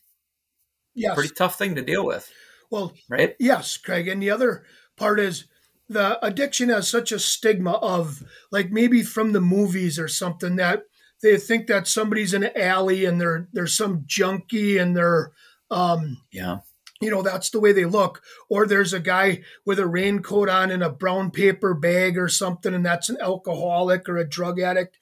Yes. 0.94 1.16
Pretty 1.16 1.34
tough 1.34 1.58
thing 1.58 1.76
to 1.76 1.82
deal 1.82 2.06
with. 2.06 2.30
Well, 2.70 2.94
right? 3.10 3.36
Yes, 3.40 3.78
Craig. 3.78 4.08
And 4.08 4.22
the 4.22 4.30
other 4.30 4.66
part 4.98 5.20
is 5.20 5.46
the 5.91 6.23
addiction 6.25 6.69
has 6.69 6.88
such 6.88 7.12
a 7.12 7.19
stigma 7.19 7.73
of 7.73 8.23
like 8.51 8.71
maybe 8.71 9.04
from 9.04 9.34
the 9.34 9.41
movies 9.41 9.99
or 9.99 10.08
something 10.08 10.56
that 10.56 10.84
they 11.21 11.38
think 11.38 11.67
that 11.67 11.88
somebody's 11.88 12.34
in 12.34 12.43
an 12.43 12.51
alley 12.56 13.06
and 13.06 13.19
they're 13.19 13.47
there's 13.54 13.75
some 13.75 14.04
junkie 14.06 14.77
and 14.77 14.95
they're 14.95 15.32
um 15.69 16.17
yeah. 16.32 16.60
you 17.01 17.12
know 17.12 17.21
that's 17.21 17.49
the 17.49 17.60
way 17.60 17.71
they 17.71 17.86
look. 17.86 18.21
Or 18.49 18.65
there's 18.65 18.93
a 18.93 18.99
guy 18.99 19.41
with 19.65 19.80
a 19.80 19.88
raincoat 19.88 20.49
on 20.49 20.71
and 20.71 20.84
a 20.84 20.89
brown 20.89 21.30
paper 21.32 21.73
bag 21.73 22.17
or 22.17 22.30
something 22.30 22.73
and 22.73 22.86
that's 22.86 23.10
an 23.10 23.17
alcoholic 23.19 24.08
or 24.08 24.17
a 24.17 24.27
drug 24.27 24.60
addict. 24.60 24.97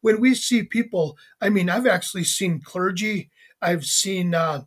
When 0.00 0.20
we 0.20 0.34
see 0.34 0.64
people 0.64 1.16
i 1.40 1.48
mean 1.48 1.70
i've 1.70 1.86
actually 1.86 2.24
seen 2.24 2.60
clergy. 2.60 3.30
I've 3.62 3.84
seen 3.84 4.34
uh, 4.34 4.64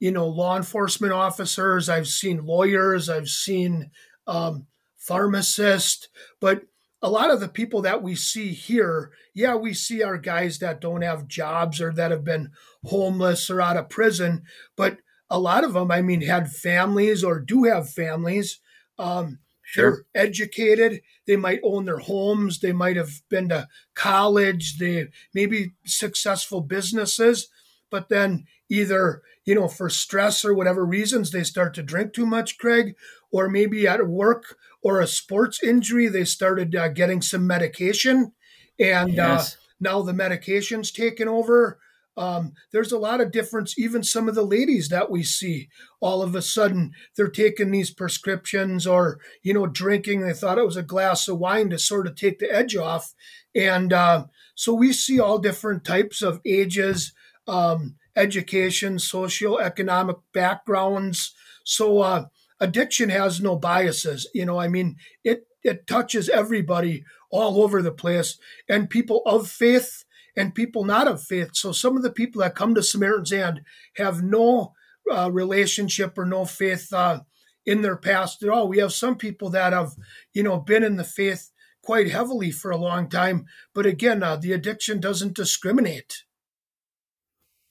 you 0.00 0.10
know 0.10 0.26
law 0.26 0.56
enforcement 0.56 1.12
officers. 1.12 1.88
I've 1.88 2.08
seen 2.08 2.46
lawyers. 2.46 3.10
I've 3.10 3.28
seen 3.28 3.90
um, 4.26 4.66
pharmacists 4.98 6.08
but 6.40 6.62
a 7.00 7.08
lot 7.08 7.30
of 7.30 7.38
the 7.38 7.48
people 7.48 7.80
that 7.82 8.02
we 8.02 8.14
see 8.14 8.48
here 8.48 9.10
yeah 9.34 9.54
we 9.54 9.72
see 9.72 10.02
our 10.02 10.18
guys 10.18 10.58
that 10.58 10.80
don't 10.80 11.02
have 11.02 11.28
jobs 11.28 11.80
or 11.80 11.92
that 11.92 12.10
have 12.10 12.24
been 12.24 12.50
homeless 12.84 13.48
or 13.48 13.60
out 13.60 13.76
of 13.76 13.88
prison 13.88 14.42
but 14.76 14.98
a 15.30 15.38
lot 15.38 15.64
of 15.64 15.74
them, 15.74 15.90
I 15.90 16.02
mean, 16.02 16.22
had 16.22 16.50
families 16.50 17.22
or 17.22 17.40
do 17.40 17.64
have 17.64 17.90
families. 17.90 18.60
Um, 18.98 19.38
sure. 19.62 20.04
They're 20.14 20.24
educated. 20.24 21.02
They 21.26 21.36
might 21.36 21.60
own 21.62 21.84
their 21.84 21.98
homes. 21.98 22.60
They 22.60 22.72
might 22.72 22.96
have 22.96 23.10
been 23.28 23.50
to 23.50 23.68
college. 23.94 24.78
They 24.78 25.08
maybe 25.34 25.72
successful 25.84 26.60
businesses, 26.60 27.48
but 27.90 28.08
then 28.08 28.46
either 28.70 29.22
you 29.44 29.54
know 29.54 29.68
for 29.68 29.88
stress 29.88 30.44
or 30.44 30.54
whatever 30.54 30.84
reasons 30.84 31.30
they 31.30 31.44
start 31.44 31.74
to 31.74 31.82
drink 31.82 32.12
too 32.14 32.26
much, 32.26 32.58
Craig, 32.58 32.94
or 33.30 33.48
maybe 33.48 33.86
at 33.86 34.06
work 34.06 34.56
or 34.82 35.00
a 35.00 35.06
sports 35.06 35.62
injury 35.62 36.08
they 36.08 36.24
started 36.24 36.74
uh, 36.74 36.88
getting 36.88 37.22
some 37.22 37.46
medication, 37.46 38.32
and 38.78 39.14
yes. 39.14 39.54
uh, 39.54 39.58
now 39.80 40.02
the 40.02 40.12
medication's 40.12 40.90
taken 40.90 41.28
over 41.28 41.78
um, 42.18 42.54
there's 42.72 42.90
a 42.90 42.98
lot 42.98 43.20
of 43.20 43.30
difference. 43.30 43.78
Even 43.78 44.02
some 44.02 44.28
of 44.28 44.34
the 44.34 44.42
ladies 44.42 44.88
that 44.88 45.08
we 45.08 45.22
see, 45.22 45.68
all 46.00 46.20
of 46.20 46.34
a 46.34 46.42
sudden, 46.42 46.90
they're 47.16 47.28
taking 47.28 47.70
these 47.70 47.92
prescriptions 47.92 48.88
or, 48.88 49.20
you 49.44 49.54
know, 49.54 49.68
drinking. 49.68 50.22
They 50.22 50.32
thought 50.32 50.58
it 50.58 50.66
was 50.66 50.76
a 50.76 50.82
glass 50.82 51.28
of 51.28 51.38
wine 51.38 51.70
to 51.70 51.78
sort 51.78 52.08
of 52.08 52.16
take 52.16 52.40
the 52.40 52.52
edge 52.52 52.74
off. 52.74 53.14
And 53.54 53.92
uh, 53.92 54.26
so 54.56 54.74
we 54.74 54.92
see 54.92 55.20
all 55.20 55.38
different 55.38 55.84
types 55.84 56.20
of 56.20 56.40
ages, 56.44 57.12
um, 57.46 57.94
education, 58.16 58.96
socioeconomic 58.96 60.20
backgrounds. 60.34 61.32
So 61.64 62.00
uh, 62.00 62.24
addiction 62.60 63.10
has 63.10 63.40
no 63.40 63.56
biases. 63.56 64.28
You 64.34 64.44
know, 64.44 64.58
I 64.58 64.68
mean, 64.68 64.96
it, 65.24 65.46
it 65.62 65.86
touches 65.86 66.28
everybody 66.28 67.04
all 67.30 67.62
over 67.62 67.82
the 67.82 67.92
place. 67.92 68.38
And 68.68 68.90
people 68.90 69.22
of 69.26 69.48
faith, 69.48 70.04
and 70.36 70.54
people 70.54 70.84
not 70.84 71.08
of 71.08 71.22
faith. 71.22 71.50
So 71.54 71.72
some 71.72 71.96
of 71.96 72.02
the 72.02 72.12
people 72.12 72.40
that 72.42 72.54
come 72.54 72.74
to 72.74 72.82
Samaritan's 72.82 73.32
Hand 73.32 73.62
have 73.96 74.22
no 74.22 74.72
uh, 75.10 75.30
relationship 75.32 76.16
or 76.16 76.24
no 76.24 76.44
faith 76.44 76.92
uh, 76.92 77.20
in 77.66 77.82
their 77.82 77.96
past 77.96 78.42
at 78.42 78.48
all. 78.48 78.68
We 78.68 78.78
have 78.78 78.92
some 78.92 79.16
people 79.16 79.50
that 79.50 79.72
have, 79.72 79.94
you 80.32 80.42
know, 80.42 80.58
been 80.58 80.84
in 80.84 80.96
the 80.96 81.04
faith 81.04 81.50
quite 81.82 82.10
heavily 82.10 82.50
for 82.50 82.70
a 82.70 82.76
long 82.76 83.08
time. 83.08 83.46
But 83.74 83.86
again, 83.86 84.22
uh, 84.22 84.36
the 84.36 84.52
addiction 84.52 85.00
doesn't 85.00 85.34
discriminate. 85.34 86.22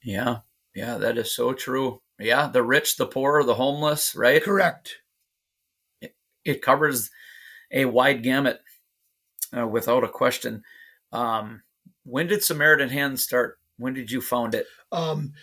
Yeah, 0.03 0.39
yeah, 0.75 0.97
that 0.97 1.17
is 1.17 1.33
so 1.33 1.53
true. 1.53 2.01
Yeah, 2.19 2.47
the 2.47 2.63
rich, 2.63 2.97
the 2.97 3.05
poor, 3.05 3.43
the 3.43 3.55
homeless, 3.55 4.15
right? 4.15 4.43
Correct. 4.43 4.95
It, 6.01 6.15
it 6.43 6.61
covers 6.61 7.09
a 7.71 7.85
wide 7.85 8.23
gamut, 8.23 8.59
uh, 9.55 9.67
without 9.67 10.03
a 10.03 10.09
question. 10.09 10.63
Um, 11.11 11.61
when 12.03 12.27
did 12.27 12.43
Samaritan 12.43 12.89
Hand 12.89 13.19
start? 13.19 13.59
When 13.77 13.93
did 13.93 14.11
you 14.11 14.21
found 14.21 14.55
it? 14.55 14.65
Um, 14.91 15.33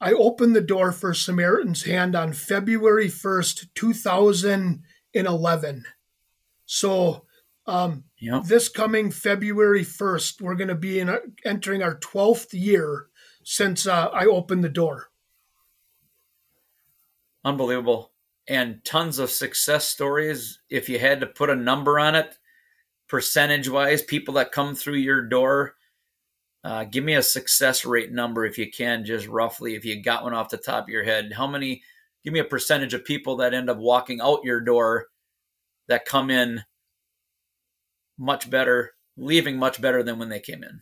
I 0.00 0.12
opened 0.12 0.56
the 0.56 0.60
door 0.60 0.90
for 0.92 1.14
Samaritan's 1.14 1.84
Hand 1.84 2.16
on 2.16 2.32
February 2.32 3.08
1st, 3.08 3.68
2011. 3.74 5.84
So 6.66 7.26
um, 7.66 8.04
yep. 8.18 8.44
this 8.44 8.68
coming 8.68 9.10
February 9.10 9.84
1st, 9.84 10.42
we're 10.42 10.56
going 10.56 10.68
to 10.68 10.74
be 10.74 11.00
in 11.00 11.16
entering 11.44 11.82
our 11.82 11.96
12th 11.96 12.52
year 12.52 13.08
since 13.44 13.86
uh, 13.86 14.08
I 14.12 14.26
opened 14.26 14.64
the 14.64 14.68
door. 14.68 15.10
Unbelievable. 17.44 18.12
And 18.46 18.84
tons 18.84 19.18
of 19.18 19.30
success 19.30 19.88
stories. 19.88 20.60
If 20.68 20.88
you 20.88 20.98
had 20.98 21.20
to 21.20 21.26
put 21.26 21.50
a 21.50 21.56
number 21.56 21.98
on 21.98 22.14
it, 22.14 22.38
percentage 23.08 23.68
wise, 23.68 24.02
people 24.02 24.34
that 24.34 24.52
come 24.52 24.74
through 24.74 24.96
your 24.96 25.22
door 25.22 25.74
uh, 26.64 26.84
give 26.84 27.04
me 27.04 27.14
a 27.14 27.22
success 27.22 27.84
rate 27.84 28.10
number 28.10 28.46
if 28.46 28.56
you 28.56 28.70
can, 28.70 29.04
just 29.04 29.26
roughly, 29.26 29.74
if 29.74 29.84
you 29.84 30.02
got 30.02 30.24
one 30.24 30.32
off 30.32 30.48
the 30.48 30.56
top 30.56 30.84
of 30.84 30.88
your 30.88 31.04
head. 31.04 31.34
How 31.36 31.46
many? 31.46 31.82
Give 32.24 32.32
me 32.32 32.40
a 32.40 32.44
percentage 32.44 32.94
of 32.94 33.04
people 33.04 33.36
that 33.36 33.52
end 33.52 33.68
up 33.68 33.76
walking 33.76 34.22
out 34.22 34.44
your 34.44 34.60
door 34.60 35.08
that 35.88 36.06
come 36.06 36.30
in 36.30 36.64
much 38.16 38.48
better, 38.48 38.92
leaving 39.18 39.58
much 39.58 39.78
better 39.78 40.02
than 40.02 40.18
when 40.18 40.30
they 40.30 40.40
came 40.40 40.64
in. 40.64 40.80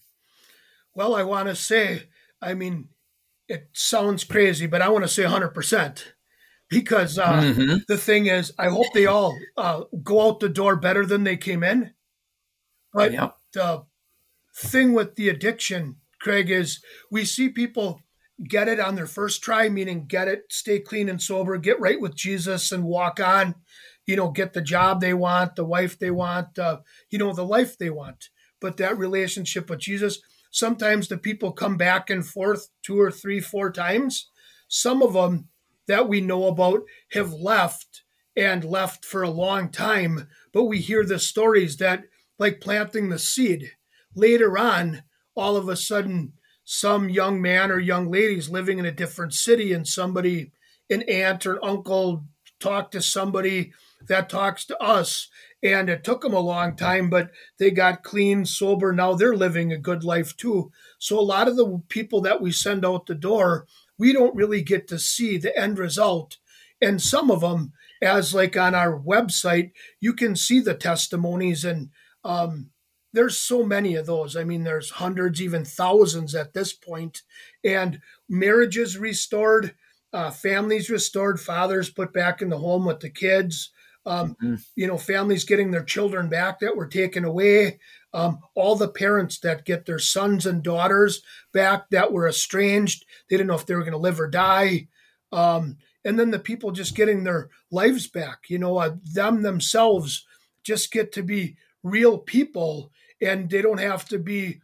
Well, 0.95 1.17
I 1.17 1.25
want 1.25 1.49
to 1.49 1.57
say, 1.57 2.05
I 2.41 2.55
mean, 2.55 2.91
it 3.49 3.71
sounds 3.73 4.23
crazy, 4.23 4.69
but 4.69 4.83
I 4.83 4.89
want 4.89 5.03
to 5.03 5.09
say 5.09 5.25
100% 5.25 6.05
because 6.73 7.19
uh, 7.19 7.33
mm-hmm. 7.35 7.77
the 7.87 7.99
thing 7.99 8.27
is, 8.27 8.51
I 8.59 8.71
hope 8.71 8.87
they 8.95 9.05
all 9.05 9.37
uh, 9.59 9.83
go 10.03 10.27
out 10.27 10.41
the 10.41 10.49
door 10.49 10.75
better 10.75 11.05
than 11.05 11.23
they 11.23 11.37
came 11.37 11.63
in. 11.63 11.93
But 12.95 13.13
the 13.53 13.85
thing 14.57 14.95
with 14.95 15.17
the 15.17 15.29
addiction, 15.29 15.97
Craig, 16.19 16.51
is 16.51 16.83
we 17.11 17.27
see 17.27 17.51
people 17.51 18.01
get 18.49 18.69
it 18.69 18.81
on 18.81 18.95
their 18.95 19.07
first 19.07 19.43
try, 19.43 19.69
meaning 19.69 20.07
get 20.07 20.29
it, 20.29 20.45
stay 20.49 20.81
clean 20.81 21.11
and 21.11 21.21
sober, 21.21 21.59
get 21.59 21.79
right 21.79 22.01
with 22.01 22.17
Jesus 22.17 22.73
and 22.73 22.85
walk 22.85 23.21
on, 23.21 23.55
you 24.07 24.17
know, 24.17 24.31
get 24.31 24.55
the 24.55 24.63
job 24.63 25.01
they 25.01 25.15
want, 25.15 25.57
the 25.57 25.67
wife 25.67 25.99
they 25.99 26.11
want, 26.11 26.59
uh, 26.59 26.79
you 27.11 27.19
know, 27.19 27.35
the 27.35 27.45
life 27.45 27.77
they 27.77 27.91
want. 27.91 28.31
But 28.63 28.79
that 28.79 28.97
relationship 28.97 29.69
with 29.69 29.81
Jesus, 29.81 30.21
sometimes 30.51 31.09
the 31.09 31.19
people 31.19 31.53
come 31.53 31.77
back 31.77 32.09
and 32.09 32.27
forth 32.27 32.69
two 32.83 32.99
or 32.99 33.11
three, 33.11 33.41
four 33.41 33.71
times. 33.71 34.31
Some 34.69 35.03
of 35.03 35.13
them 35.13 35.49
that 35.87 36.09
we 36.09 36.21
know 36.21 36.47
about 36.47 36.83
have 37.13 37.33
left 37.33 38.03
and 38.37 38.65
left 38.65 39.05
for 39.05 39.23
a 39.23 39.31
long 39.31 39.71
time, 39.71 40.29
but 40.53 40.65
we 40.65 40.79
hear 40.79 41.05
the 41.05 41.19
stories 41.19 41.77
that, 41.79 42.05
like 42.39 42.61
planting 42.61 43.09
the 43.09 43.19
seed, 43.19 43.73
later 44.15 44.57
on, 44.57 45.03
all 45.35 45.57
of 45.57 45.69
a 45.69 45.77
sudden, 45.77 46.33
some 46.65 47.09
young 47.09 47.43
man 47.43 47.71
or 47.71 47.79
young 47.79 48.11
ladies 48.11 48.49
living 48.49 48.79
in 48.79 48.87
a 48.87 48.93
different 48.93 49.35
city 49.35 49.73
and 49.73 49.87
somebody, 49.87 50.53
an 50.89 51.03
aunt 51.03 51.45
or 51.47 51.63
uncle, 51.65 52.25
talked 52.61 52.93
to 52.93 53.03
somebody 53.03 53.73
that 54.09 54.29
talks 54.29 54.65
to 54.67 54.79
us. 54.79 55.29
And 55.63 55.89
it 55.89 56.03
took 56.03 56.23
them 56.23 56.35
a 56.35 56.41
long 56.41 56.75
time, 56.75 57.09
but 57.09 57.31
they 57.59 57.71
got 57.71 58.03
clean, 58.03 58.45
sober. 58.45 58.93
Now 58.93 59.15
they're 59.15 59.37
living 59.37 59.73
a 59.73 59.79
good 59.79 60.03
life 60.03 60.37
too. 60.37 60.73
So 60.99 61.19
a 61.19 61.21
lot 61.21 61.49
of 61.49 61.57
the 61.57 61.83
people 61.89 62.21
that 62.23 62.41
we 62.41 62.51
send 62.51 62.85
out 62.85 63.07
the 63.07 63.15
door, 63.15 63.67
we 63.99 64.13
don't 64.13 64.35
really 64.35 64.63
get 64.63 64.89
to 64.89 64.99
see 64.99 65.39
the 65.39 65.57
end 65.59 65.79
result. 65.79 66.39
And 66.81 67.01
some 67.01 67.31
of 67.31 67.41
them, 67.41 67.73
as 68.03 68.35
like 68.35 68.57
on 68.57 68.75
our 68.75 68.99
website, 68.99 69.71
you 70.01 70.13
can 70.15 70.35
see 70.35 70.61
the 70.61 70.75
testimonies 70.75 71.65
and 71.65 71.91
um, 72.25 72.71
there's 73.13 73.37
so 73.37 73.65
many 73.65 73.95
of 73.95 74.07
those. 74.07 74.37
I 74.37 74.45
mean, 74.45 74.65
there's 74.65 74.91
hundreds, 74.91 75.41
even 75.43 75.65
thousands 75.65 76.35
at 76.35 76.55
this 76.55 76.73
point, 76.73 77.23
and 77.63 78.01
marriages 78.29 78.97
restored, 78.97 79.75
uh, 80.13 80.31
families 80.31 80.91
restored, 80.91 81.41
fathers 81.41 81.91
put 81.91 82.13
back 82.13 82.43
in 82.43 82.49
the 82.49 82.59
home 82.59 82.87
with 82.87 83.01
the 83.01 83.11
kids. 83.11 83.71
Um, 84.05 84.37
mm-hmm. 84.43 84.55
You 84.75 84.87
know, 84.87 84.99
families 84.99 85.45
getting 85.45 85.71
their 85.71 85.85
children 85.85 86.29
back 86.29 86.61
that 86.61 86.77
were 86.77 86.89
taken 86.89 87.25
away. 87.25 87.79
Um, 88.15 88.41
all 88.55 88.77
the 88.77 88.89
parents 88.89 89.39
that 89.41 89.65
get 89.65 89.87
their 89.87 89.99
sons 89.99 90.45
and 90.45 90.63
daughters 90.63 91.23
back 91.53 91.89
that 91.91 92.13
were 92.13 92.29
estranged, 92.29 93.05
they 93.29 93.37
didn't 93.37 93.49
know 93.49 93.55
if 93.55 93.67
they 93.67 93.75
were 93.75 93.81
going 93.81 93.93
to 93.93 93.99
live 93.99 94.21
or 94.21 94.29
die. 94.29 94.89
Um, 95.33 95.79
and 96.05 96.19
then 96.19 96.31
the 96.31 96.39
people 96.39 96.73
just 96.73 96.95
getting 96.95 97.25
their 97.25 97.49
lives 97.71 98.07
back. 98.07 98.49
You 98.49 98.59
know, 98.59 98.79
uh, 98.79 98.97
them 99.15 99.43
themselves 99.43 100.27
just 100.63 100.93
get 100.93 101.13
to 101.13 101.23
be 101.23 101.57
real 101.83 102.19
people 102.19 102.93
and 103.21 103.49
they 103.49 103.63
don't 103.63 103.81
have 103.81 104.05
to 104.09 104.19
be 104.19 104.61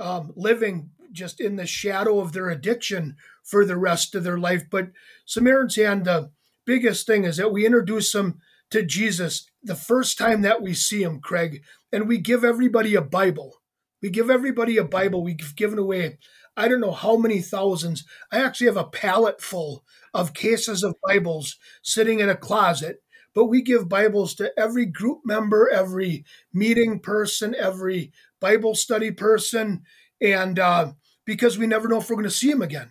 um, 0.00 0.32
living 0.34 0.90
just 1.12 1.40
in 1.40 1.56
the 1.56 1.66
shadow 1.66 2.20
of 2.20 2.32
their 2.32 2.48
addiction 2.48 3.16
for 3.42 3.64
the 3.64 3.76
rest 3.76 4.14
of 4.14 4.24
their 4.24 4.38
life. 4.38 4.64
But 4.70 4.90
Samaritan's 5.26 5.76
Hand, 5.76 6.04
the 6.04 6.30
biggest 6.66 7.06
thing 7.06 7.24
is 7.24 7.36
that 7.38 7.52
we 7.52 7.66
introduce 7.66 8.12
them 8.12 8.40
to 8.70 8.82
Jesus 8.82 9.50
the 9.62 9.74
first 9.74 10.18
time 10.18 10.42
that 10.42 10.62
we 10.62 10.74
see 10.74 11.02
him, 11.02 11.20
Craig, 11.20 11.62
and 11.92 12.08
we 12.08 12.18
give 12.18 12.44
everybody 12.44 12.94
a 12.94 13.02
Bible. 13.02 13.54
We 14.02 14.10
give 14.10 14.30
everybody 14.30 14.76
a 14.76 14.84
Bible. 14.84 15.22
We've 15.22 15.56
given 15.56 15.78
away, 15.78 16.18
I 16.56 16.68
don't 16.68 16.80
know 16.80 16.92
how 16.92 17.16
many 17.16 17.40
thousands. 17.40 18.04
I 18.30 18.38
actually 18.38 18.68
have 18.68 18.76
a 18.76 18.84
pallet 18.84 19.40
full 19.40 19.84
of 20.14 20.34
cases 20.34 20.82
of 20.82 20.96
Bibles 21.02 21.56
sitting 21.82 22.20
in 22.20 22.28
a 22.28 22.36
closet. 22.36 23.02
But 23.34 23.46
we 23.46 23.62
give 23.62 23.88
Bibles 23.88 24.34
to 24.36 24.52
every 24.58 24.86
group 24.86 25.20
member, 25.24 25.70
every 25.70 26.24
meeting 26.52 26.98
person, 26.98 27.54
every 27.54 28.12
Bible 28.40 28.74
study 28.74 29.10
person, 29.12 29.82
and 30.20 30.58
uh, 30.58 30.92
because 31.24 31.58
we 31.58 31.66
never 31.66 31.86
know 31.86 31.98
if 31.98 32.08
we're 32.08 32.16
going 32.16 32.24
to 32.24 32.30
see 32.30 32.50
them 32.50 32.62
again. 32.62 32.90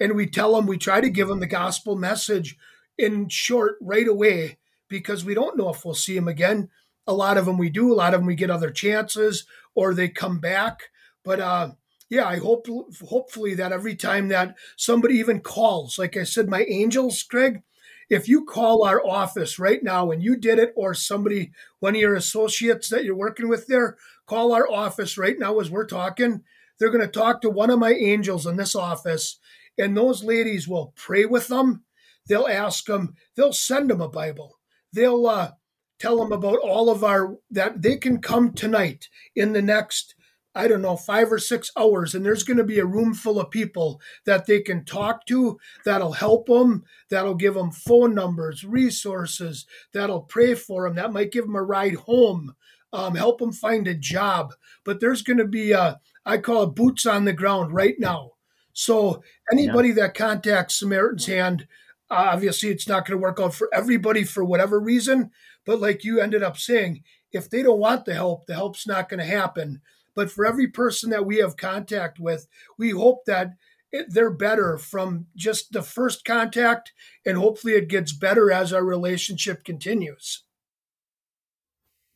And 0.00 0.14
we 0.14 0.26
tell 0.26 0.56
them, 0.56 0.66
we 0.66 0.78
try 0.78 1.00
to 1.00 1.10
give 1.10 1.28
them 1.28 1.38
the 1.38 1.46
gospel 1.46 1.96
message 1.96 2.56
in 2.98 3.28
short 3.28 3.76
right 3.80 4.08
away 4.08 4.58
because 4.98 5.24
we 5.24 5.34
don't 5.34 5.56
know 5.56 5.70
if 5.70 5.84
we'll 5.84 5.94
see 5.94 6.14
them 6.14 6.28
again. 6.28 6.68
A 7.06 7.12
lot 7.12 7.36
of 7.36 7.46
them 7.46 7.58
we 7.58 7.68
do, 7.68 7.92
a 7.92 7.94
lot 7.94 8.14
of 8.14 8.20
them 8.20 8.26
we 8.26 8.34
get 8.34 8.50
other 8.50 8.70
chances 8.70 9.46
or 9.74 9.92
they 9.92 10.08
come 10.08 10.40
back. 10.40 10.84
But 11.24 11.40
uh, 11.40 11.72
yeah, 12.08 12.26
I 12.26 12.38
hope 12.38 12.66
hopefully 13.08 13.54
that 13.54 13.72
every 13.72 13.96
time 13.96 14.28
that 14.28 14.56
somebody 14.76 15.16
even 15.16 15.40
calls, 15.40 15.98
like 15.98 16.16
I 16.16 16.24
said, 16.24 16.48
my 16.48 16.64
angels, 16.68 17.22
Greg, 17.22 17.62
if 18.10 18.28
you 18.28 18.44
call 18.44 18.84
our 18.84 19.04
office 19.04 19.58
right 19.58 19.82
now 19.82 20.10
and 20.10 20.22
you 20.22 20.36
did 20.36 20.58
it, 20.58 20.72
or 20.76 20.94
somebody, 20.94 21.52
one 21.80 21.94
of 21.94 22.00
your 22.00 22.14
associates 22.14 22.88
that 22.90 23.04
you're 23.04 23.16
working 23.16 23.48
with 23.48 23.66
there, 23.66 23.96
call 24.26 24.52
our 24.52 24.70
office 24.70 25.16
right 25.16 25.38
now 25.38 25.58
as 25.58 25.70
we're 25.70 25.86
talking. 25.86 26.42
They're 26.78 26.90
going 26.90 27.00
to 27.00 27.08
talk 27.08 27.40
to 27.40 27.50
one 27.50 27.70
of 27.70 27.78
my 27.78 27.92
angels 27.92 28.46
in 28.46 28.56
this 28.56 28.74
office, 28.74 29.38
and 29.78 29.96
those 29.96 30.22
ladies 30.22 30.68
will 30.68 30.92
pray 30.96 31.24
with 31.24 31.48
them. 31.48 31.84
They'll 32.28 32.46
ask 32.46 32.86
them, 32.86 33.14
they'll 33.36 33.52
send 33.52 33.90
them 33.90 34.00
a 34.00 34.08
Bible. 34.08 34.58
They'll 34.94 35.26
uh, 35.26 35.52
tell 35.98 36.18
them 36.18 36.32
about 36.32 36.58
all 36.58 36.90
of 36.90 37.04
our, 37.04 37.36
that 37.50 37.82
they 37.82 37.96
can 37.96 38.20
come 38.20 38.52
tonight 38.52 39.08
in 39.34 39.52
the 39.52 39.62
next 39.62 40.14
I 40.56 40.68
don't 40.68 40.82
know, 40.82 40.96
five 40.96 41.32
or 41.32 41.38
six 41.40 41.72
hours, 41.76 42.14
and 42.14 42.24
there's 42.24 42.44
going 42.44 42.58
to 42.58 42.64
be 42.64 42.78
a 42.78 42.86
room 42.86 43.12
full 43.12 43.40
of 43.40 43.50
people 43.50 44.00
that 44.24 44.46
they 44.46 44.60
can 44.60 44.84
talk 44.84 45.26
to 45.26 45.58
that'll 45.84 46.12
help 46.12 46.46
them, 46.46 46.84
that'll 47.10 47.34
give 47.34 47.54
them 47.54 47.72
phone 47.72 48.14
numbers, 48.14 48.62
resources, 48.62 49.66
that'll 49.92 50.22
pray 50.22 50.54
for 50.54 50.86
them, 50.86 50.94
that 50.94 51.12
might 51.12 51.32
give 51.32 51.46
them 51.46 51.56
a 51.56 51.62
ride 51.62 51.96
home, 51.96 52.54
um, 52.92 53.16
help 53.16 53.40
them 53.40 53.52
find 53.52 53.88
a 53.88 53.94
job. 53.94 54.54
But 54.84 55.00
there's 55.00 55.22
going 55.22 55.38
to 55.38 55.48
be, 55.48 55.72
a, 55.72 56.00
I 56.24 56.38
call 56.38 56.62
it 56.62 56.76
boots 56.76 57.04
on 57.04 57.24
the 57.24 57.32
ground 57.32 57.72
right 57.72 57.96
now. 57.98 58.32
So 58.72 59.22
anybody 59.50 59.88
yeah. 59.88 59.94
that 59.94 60.14
contacts 60.14 60.78
Samaritan's 60.78 61.26
Hand, 61.26 61.66
obviously 62.10 62.70
it's 62.70 62.88
not 62.88 63.06
going 63.06 63.18
to 63.18 63.22
work 63.22 63.40
out 63.40 63.54
for 63.54 63.68
everybody 63.72 64.24
for 64.24 64.44
whatever 64.44 64.80
reason. 64.80 65.30
But 65.64 65.80
like 65.80 66.04
you 66.04 66.20
ended 66.20 66.42
up 66.42 66.58
saying, 66.58 67.02
if 67.32 67.50
they 67.50 67.62
don't 67.62 67.78
want 67.78 68.04
the 68.04 68.14
help, 68.14 68.46
the 68.46 68.54
help's 68.54 68.86
not 68.86 69.08
going 69.08 69.20
to 69.20 69.26
happen. 69.26 69.80
But 70.14 70.30
for 70.30 70.46
every 70.46 70.68
person 70.68 71.10
that 71.10 71.26
we 71.26 71.38
have 71.38 71.56
contact 71.56 72.20
with, 72.20 72.46
we 72.78 72.90
hope 72.90 73.24
that 73.26 73.54
it, 73.90 74.12
they're 74.12 74.30
better 74.30 74.76
from 74.76 75.26
just 75.36 75.72
the 75.72 75.82
first 75.82 76.24
contact, 76.24 76.92
and 77.24 77.36
hopefully 77.38 77.74
it 77.74 77.88
gets 77.88 78.12
better 78.12 78.50
as 78.50 78.72
our 78.72 78.84
relationship 78.84 79.64
continues. 79.64 80.42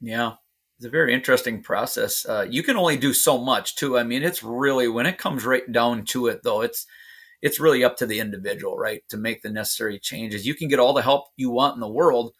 Yeah, 0.01 0.35
it's 0.77 0.87
a 0.87 0.90
very 0.90 1.12
interesting 1.12 1.62
process. 1.62 2.27
Uh, 2.27 2.46
you 2.48 2.62
can 2.62 2.77
only 2.77 2.96
do 2.96 3.12
so 3.12 3.38
much 3.38 3.77
too. 3.77 3.98
I 3.98 4.05
mean, 4.05 4.22
it's 4.22 4.42
really 4.42 4.88
when 4.88 5.07
it 5.07 5.18
comes 5.18 5.44
right 5.44 5.70
down 5.70 6.05
to 6.07 6.29
it, 6.29 6.42
though, 6.42 6.62
it's 6.62 6.87
it's 7.40 7.61
really 7.61 7.85
up 7.85 7.96
to 7.98 8.07
the 8.07 8.20
individual, 8.20 8.77
right, 8.77 9.03
to 9.09 9.16
make 9.16 9.42
the 9.42 9.51
necessary 9.51 9.98
changes. 9.98 10.46
You 10.46 10.55
can 10.55 10.68
get 10.68 10.79
all 10.79 10.92
the 10.92 11.03
help 11.03 11.27
you 11.37 11.51
want 11.51 11.74
in 11.74 11.81
the 11.81 11.88
world, 11.88 12.35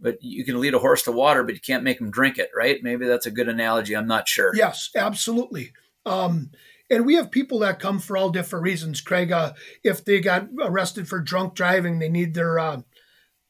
but 0.00 0.18
you 0.20 0.44
can 0.44 0.60
lead 0.60 0.74
a 0.74 0.78
horse 0.78 1.02
to 1.04 1.12
water, 1.12 1.44
but 1.44 1.54
you 1.54 1.60
can't 1.60 1.84
make 1.84 2.00
him 2.00 2.10
drink 2.10 2.38
it, 2.38 2.50
right? 2.56 2.82
Maybe 2.82 3.06
that's 3.06 3.26
a 3.26 3.30
good 3.30 3.48
analogy. 3.48 3.94
I'm 3.94 4.06
not 4.06 4.28
sure. 4.28 4.54
Yes, 4.54 4.90
absolutely. 4.96 5.72
Um, 6.06 6.50
and 6.90 7.06
we 7.06 7.14
have 7.14 7.30
people 7.30 7.60
that 7.60 7.78
come 7.78 7.98
for 7.98 8.16
all 8.16 8.30
different 8.30 8.64
reasons. 8.64 9.00
Craig, 9.00 9.32
uh, 9.32 9.52
if 9.82 10.04
they 10.04 10.20
got 10.20 10.48
arrested 10.60 11.08
for 11.08 11.20
drunk 11.20 11.54
driving, 11.54 11.98
they 11.98 12.08
need 12.08 12.34
their 12.34 12.58
uh, 12.58 12.80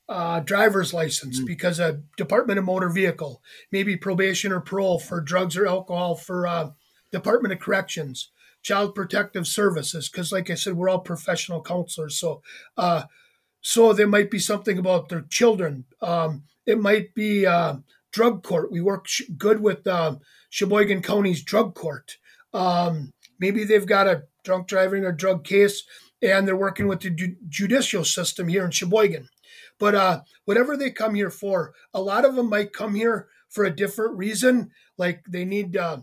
uh, 0.08 0.40
driver's 0.40 0.92
license 0.92 1.38
mm-hmm. 1.38 1.46
because 1.46 1.80
a 1.80 2.02
Department 2.16 2.58
of 2.58 2.64
Motor 2.64 2.90
Vehicle, 2.90 3.42
maybe 3.70 3.96
probation 3.96 4.52
or 4.52 4.60
parole 4.60 4.98
for 4.98 5.20
drugs 5.20 5.56
or 5.56 5.66
alcohol 5.66 6.14
for 6.14 6.46
uh, 6.46 6.70
Department 7.10 7.52
of 7.52 7.60
Corrections, 7.60 8.30
Child 8.62 8.94
Protective 8.94 9.46
Services. 9.46 10.08
Because, 10.08 10.32
like 10.32 10.50
I 10.50 10.54
said, 10.54 10.74
we're 10.74 10.88
all 10.88 11.00
professional 11.00 11.62
counselors, 11.62 12.18
so 12.18 12.42
uh, 12.76 13.04
so 13.60 13.92
there 13.92 14.08
might 14.08 14.30
be 14.30 14.38
something 14.38 14.78
about 14.78 15.08
their 15.08 15.22
children. 15.22 15.84
Um, 16.00 16.44
it 16.66 16.80
might 16.80 17.14
be 17.14 17.46
uh, 17.46 17.76
drug 18.12 18.42
court. 18.42 18.72
We 18.72 18.80
work 18.80 19.06
sh- 19.06 19.22
good 19.36 19.60
with 19.60 19.86
uh, 19.86 20.16
Sheboygan 20.50 21.02
County's 21.02 21.42
drug 21.42 21.74
court. 21.74 22.16
Um, 22.52 23.12
maybe 23.38 23.64
they've 23.64 23.86
got 23.86 24.06
a 24.06 24.24
drunk 24.44 24.66
driving 24.66 25.04
or 25.04 25.12
drug 25.12 25.44
case, 25.44 25.84
and 26.20 26.46
they're 26.46 26.56
working 26.56 26.88
with 26.88 27.00
the 27.00 27.10
ju- 27.10 27.36
judicial 27.48 28.04
system 28.04 28.48
here 28.48 28.64
in 28.64 28.70
Sheboygan. 28.70 29.28
But 29.78 29.94
uh, 29.94 30.20
whatever 30.44 30.76
they 30.76 30.90
come 30.90 31.14
here 31.14 31.30
for, 31.30 31.72
a 31.94 32.00
lot 32.00 32.24
of 32.24 32.34
them 32.36 32.48
might 32.48 32.72
come 32.72 32.94
here 32.94 33.28
for 33.48 33.64
a 33.64 33.74
different 33.74 34.16
reason. 34.16 34.70
Like 34.98 35.24
they 35.28 35.44
need 35.44 35.76
uh, 35.76 35.98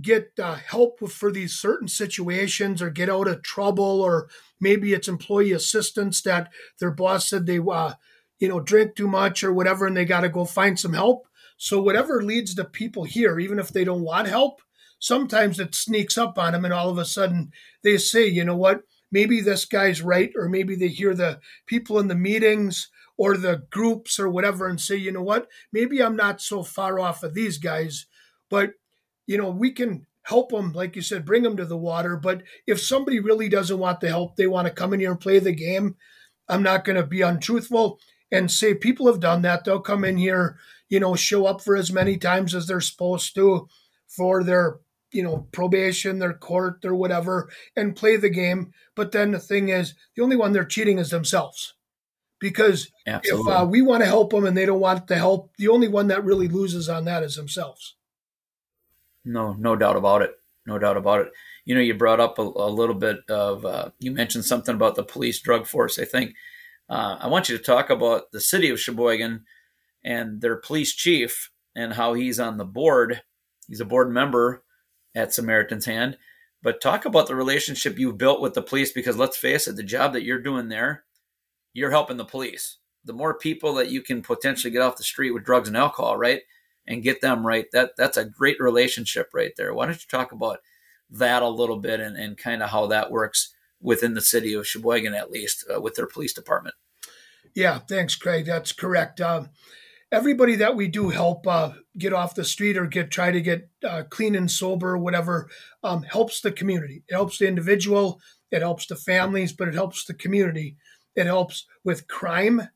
get 0.00 0.32
uh, 0.42 0.54
help 0.54 1.00
for 1.10 1.32
these 1.32 1.54
certain 1.54 1.88
situations 1.88 2.82
or 2.82 2.90
get 2.90 3.08
out 3.08 3.28
of 3.28 3.42
trouble 3.42 4.00
or 4.02 4.28
maybe 4.60 4.92
it's 4.92 5.08
employee 5.08 5.52
assistance 5.52 6.20
that 6.22 6.50
their 6.80 6.90
boss 6.90 7.28
said 7.28 7.46
they 7.46 7.58
uh, 7.58 7.94
you 8.38 8.48
know 8.48 8.60
drink 8.60 8.94
too 8.94 9.08
much 9.08 9.42
or 9.42 9.52
whatever 9.52 9.86
and 9.86 9.96
they 9.96 10.04
got 10.04 10.20
to 10.20 10.28
go 10.28 10.44
find 10.44 10.78
some 10.78 10.92
help. 10.92 11.26
So 11.56 11.80
whatever 11.80 12.22
leads 12.22 12.54
the 12.54 12.64
people 12.64 13.04
here 13.04 13.38
even 13.38 13.58
if 13.58 13.70
they 13.70 13.84
don't 13.84 14.02
want 14.02 14.28
help 14.28 14.60
sometimes 14.98 15.60
it 15.60 15.74
sneaks 15.74 16.16
up 16.16 16.38
on 16.38 16.52
them 16.52 16.64
and 16.64 16.72
all 16.72 16.88
of 16.88 16.98
a 16.98 17.04
sudden 17.04 17.50
they 17.82 17.98
say 17.98 18.26
you 18.26 18.44
know 18.44 18.56
what? 18.56 18.82
Maybe 19.10 19.40
this 19.40 19.64
guy's 19.64 20.02
right 20.02 20.32
or 20.36 20.48
maybe 20.48 20.74
they 20.74 20.88
hear 20.88 21.14
the 21.14 21.40
people 21.66 21.98
in 21.98 22.08
the 22.08 22.14
meetings 22.14 22.90
or 23.16 23.36
the 23.36 23.62
groups 23.70 24.18
or 24.18 24.28
whatever 24.28 24.68
and 24.68 24.80
say 24.80 24.96
you 24.96 25.12
know 25.12 25.22
what? 25.22 25.48
Maybe 25.72 26.02
i'm 26.02 26.16
not 26.16 26.42
so 26.42 26.62
far 26.62 26.98
off 26.98 27.22
of 27.22 27.34
these 27.34 27.58
guys 27.58 28.06
but 28.50 28.72
you 29.26 29.36
know, 29.38 29.50
we 29.50 29.72
can 29.72 30.06
help 30.22 30.50
them, 30.50 30.72
like 30.72 30.96
you 30.96 31.02
said, 31.02 31.24
bring 31.24 31.42
them 31.42 31.56
to 31.56 31.64
the 31.64 31.76
water. 31.76 32.16
But 32.16 32.42
if 32.66 32.80
somebody 32.80 33.20
really 33.20 33.48
doesn't 33.48 33.78
want 33.78 34.00
the 34.00 34.08
help, 34.08 34.36
they 34.36 34.46
want 34.46 34.66
to 34.66 34.74
come 34.74 34.92
in 34.92 35.00
here 35.00 35.12
and 35.12 35.20
play 35.20 35.38
the 35.38 35.52
game, 35.52 35.96
I'm 36.48 36.62
not 36.62 36.84
going 36.84 36.96
to 36.96 37.06
be 37.06 37.22
untruthful 37.22 37.98
and 38.30 38.50
say 38.50 38.74
people 38.74 39.06
have 39.06 39.20
done 39.20 39.42
that. 39.42 39.64
They'll 39.64 39.80
come 39.80 40.04
in 40.04 40.16
here, 40.16 40.58
you 40.88 41.00
know, 41.00 41.14
show 41.14 41.46
up 41.46 41.62
for 41.62 41.76
as 41.76 41.92
many 41.92 42.16
times 42.16 42.54
as 42.54 42.66
they're 42.66 42.80
supposed 42.80 43.34
to 43.36 43.68
for 44.08 44.42
their, 44.42 44.78
you 45.12 45.22
know, 45.22 45.46
probation, 45.52 46.18
their 46.18 46.34
court, 46.34 46.84
or 46.84 46.94
whatever, 46.94 47.48
and 47.76 47.96
play 47.96 48.16
the 48.16 48.30
game. 48.30 48.72
But 48.94 49.12
then 49.12 49.32
the 49.32 49.38
thing 49.38 49.68
is, 49.68 49.94
the 50.14 50.22
only 50.22 50.36
one 50.36 50.52
they're 50.52 50.64
cheating 50.64 50.98
is 50.98 51.10
themselves. 51.10 51.74
Because 52.38 52.90
Absolutely. 53.06 53.52
if 53.52 53.58
uh, 53.58 53.64
we 53.64 53.80
want 53.80 54.02
to 54.02 54.06
help 54.06 54.30
them 54.30 54.44
and 54.44 54.56
they 54.56 54.66
don't 54.66 54.80
want 54.80 55.06
the 55.06 55.16
help, 55.16 55.52
the 55.56 55.68
only 55.68 55.88
one 55.88 56.08
that 56.08 56.24
really 56.24 56.48
loses 56.48 56.88
on 56.88 57.06
that 57.06 57.22
is 57.22 57.36
themselves. 57.36 57.95
No, 59.26 59.54
no 59.54 59.76
doubt 59.76 59.96
about 59.96 60.22
it. 60.22 60.30
No 60.66 60.78
doubt 60.78 60.96
about 60.96 61.20
it. 61.20 61.32
You 61.64 61.74
know, 61.74 61.80
you 61.80 61.94
brought 61.94 62.20
up 62.20 62.38
a, 62.38 62.42
a 62.42 62.70
little 62.70 62.94
bit 62.94 63.18
of, 63.28 63.66
uh, 63.66 63.90
you 63.98 64.12
mentioned 64.12 64.44
something 64.44 64.74
about 64.74 64.94
the 64.94 65.02
police 65.02 65.40
drug 65.40 65.66
force. 65.66 65.98
I 65.98 66.04
think 66.04 66.34
uh, 66.88 67.18
I 67.20 67.26
want 67.26 67.48
you 67.48 67.58
to 67.58 67.62
talk 67.62 67.90
about 67.90 68.30
the 68.32 68.40
city 68.40 68.70
of 68.70 68.80
Sheboygan 68.80 69.44
and 70.04 70.40
their 70.40 70.56
police 70.56 70.94
chief 70.94 71.50
and 71.74 71.92
how 71.92 72.14
he's 72.14 72.38
on 72.40 72.56
the 72.56 72.64
board. 72.64 73.22
He's 73.68 73.80
a 73.80 73.84
board 73.84 74.10
member 74.10 74.62
at 75.14 75.34
Samaritan's 75.34 75.86
Hand. 75.86 76.16
But 76.62 76.80
talk 76.80 77.04
about 77.04 77.26
the 77.26 77.34
relationship 77.34 77.98
you've 77.98 78.18
built 78.18 78.40
with 78.40 78.54
the 78.54 78.62
police 78.62 78.92
because 78.92 79.16
let's 79.16 79.36
face 79.36 79.68
it, 79.68 79.76
the 79.76 79.82
job 79.82 80.12
that 80.12 80.24
you're 80.24 80.40
doing 80.40 80.68
there, 80.68 81.04
you're 81.74 81.90
helping 81.90 82.16
the 82.16 82.24
police. 82.24 82.78
The 83.04 83.12
more 83.12 83.38
people 83.38 83.74
that 83.74 83.90
you 83.90 84.02
can 84.02 84.22
potentially 84.22 84.70
get 84.72 84.82
off 84.82 84.96
the 84.96 85.04
street 85.04 85.32
with 85.32 85.44
drugs 85.44 85.68
and 85.68 85.76
alcohol, 85.76 86.16
right? 86.16 86.42
And 86.86 87.02
get 87.02 87.20
them 87.20 87.46
right, 87.46 87.66
that 87.72 87.92
that's 87.96 88.16
a 88.16 88.24
great 88.24 88.60
relationship 88.60 89.30
right 89.34 89.52
there. 89.56 89.74
Why 89.74 89.86
don't 89.86 89.94
you 89.94 90.08
talk 90.08 90.32
about 90.32 90.60
that 91.10 91.42
a 91.42 91.48
little 91.48 91.78
bit 91.78 92.00
and, 92.00 92.16
and 92.16 92.36
kind 92.36 92.62
of 92.62 92.70
how 92.70 92.86
that 92.86 93.10
works 93.10 93.54
within 93.80 94.14
the 94.14 94.20
city 94.20 94.54
of 94.54 94.66
Sheboygan, 94.66 95.14
at 95.14 95.30
least 95.30 95.64
uh, 95.74 95.80
with 95.80 95.94
their 95.94 96.06
police 96.06 96.32
department? 96.32 96.74
Yeah, 97.54 97.78
thanks, 97.78 98.14
Craig. 98.16 98.44
That's 98.44 98.72
correct. 98.72 99.20
Um, 99.20 99.50
everybody 100.12 100.56
that 100.56 100.76
we 100.76 100.88
do 100.88 101.08
help 101.08 101.46
uh, 101.46 101.72
get 101.96 102.12
off 102.12 102.34
the 102.34 102.44
street 102.44 102.76
or 102.76 102.86
get 102.86 103.10
try 103.10 103.30
to 103.30 103.40
get 103.40 103.68
uh, 103.86 104.04
clean 104.10 104.34
and 104.34 104.50
sober, 104.50 104.96
whatever, 104.96 105.48
um, 105.82 106.02
helps 106.02 106.40
the 106.40 106.52
community. 106.52 107.02
It 107.08 107.14
helps 107.14 107.38
the 107.38 107.48
individual. 107.48 108.20
It 108.50 108.60
helps 108.60 108.86
the 108.86 108.96
families, 108.96 109.52
but 109.52 109.68
it 109.68 109.74
helps 109.74 110.04
the 110.04 110.14
community. 110.14 110.76
It 111.14 111.26
helps 111.26 111.66
with 111.84 112.08
crime. 112.08 112.68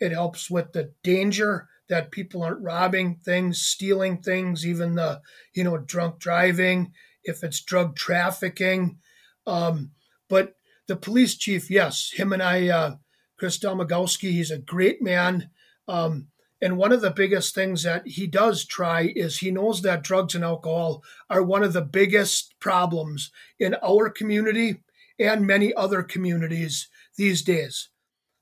It 0.00 0.12
helps 0.12 0.50
with 0.50 0.72
the 0.72 0.92
danger 1.02 1.68
that 1.88 2.10
people 2.10 2.42
aren't 2.42 2.62
robbing 2.62 3.16
things, 3.24 3.60
stealing 3.60 4.18
things, 4.22 4.66
even 4.66 4.94
the, 4.94 5.20
you 5.54 5.64
know, 5.64 5.78
drunk 5.78 6.18
driving, 6.18 6.92
if 7.24 7.42
it's 7.42 7.60
drug 7.60 7.96
trafficking. 7.96 8.98
Um, 9.46 9.92
but 10.28 10.54
the 10.88 10.96
police 10.96 11.36
chief, 11.36 11.70
yes, 11.70 12.12
him 12.14 12.32
and 12.32 12.42
I, 12.42 12.68
uh, 12.68 12.96
Chris 13.38 13.58
Domagalski, 13.58 14.30
he's 14.30 14.50
a 14.50 14.58
great 14.58 15.02
man. 15.02 15.50
Um, 15.88 16.28
and 16.62 16.78
one 16.78 16.92
of 16.92 17.02
the 17.02 17.10
biggest 17.10 17.54
things 17.54 17.82
that 17.82 18.06
he 18.06 18.26
does 18.26 18.64
try 18.64 19.12
is 19.14 19.38
he 19.38 19.50
knows 19.50 19.82
that 19.82 20.02
drugs 20.02 20.34
and 20.34 20.42
alcohol 20.42 21.02
are 21.28 21.42
one 21.42 21.62
of 21.62 21.74
the 21.74 21.82
biggest 21.82 22.54
problems 22.60 23.30
in 23.60 23.76
our 23.84 24.08
community 24.08 24.82
and 25.18 25.46
many 25.46 25.74
other 25.74 26.02
communities 26.02 26.88
these 27.16 27.42
days. 27.42 27.90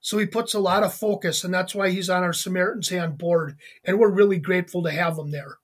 So 0.05 0.19
he 0.19 0.27
puts 0.27 0.53
a 0.53 0.61
lot 0.61 0.83
of 0.83 0.93
focus, 0.93 1.45
and 1.45 1.55
that's 1.55 1.75
why 1.75 1.89
he's 1.89 2.11
on 2.11 2.23
our 2.23 2.35
Samaritan's 2.35 2.91
Hand 2.91 3.17
board, 3.17 3.57
and 3.87 3.99
we're 3.99 4.11
really 4.11 4.39
grateful 4.39 4.83
to 4.83 4.91
have 4.91 5.17
him 5.17 5.31
there. 5.31 5.57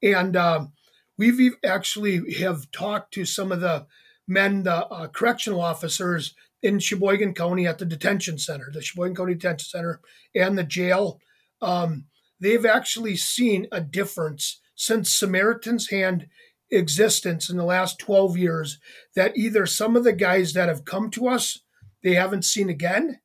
And 0.00 0.36
uh, 0.36 0.66
we've 1.16 1.56
actually 1.64 2.34
have 2.34 2.70
talked 2.70 3.12
to 3.14 3.24
some 3.24 3.50
of 3.50 3.60
the 3.60 3.88
men, 4.28 4.62
the 4.62 4.86
uh, 4.86 5.08
correctional 5.08 5.60
officers 5.60 6.36
in 6.62 6.78
Sheboygan 6.78 7.34
County 7.34 7.66
at 7.66 7.78
the 7.78 7.84
detention 7.84 8.38
center, 8.38 8.70
the 8.72 8.82
Sheboygan 8.82 9.16
County 9.16 9.34
Detention 9.34 9.68
Center, 9.68 10.00
and 10.32 10.56
the 10.56 10.62
jail. 10.62 11.18
Um, 11.60 12.04
they've 12.38 12.66
actually 12.66 13.16
seen 13.16 13.66
a 13.72 13.80
difference 13.80 14.60
since 14.76 15.12
Samaritan's 15.12 15.90
Hand 15.90 16.28
existence 16.70 17.50
in 17.50 17.56
the 17.56 17.64
last 17.64 17.98
12 17.98 18.36
years 18.36 18.78
that 19.16 19.36
either 19.36 19.66
some 19.66 19.96
of 19.96 20.04
the 20.04 20.12
guys 20.12 20.52
that 20.52 20.68
have 20.68 20.84
come 20.84 21.10
to 21.10 21.26
us 21.26 21.58
they 22.04 22.14
haven't 22.14 22.44
seen 22.44 22.68
again 22.68 23.18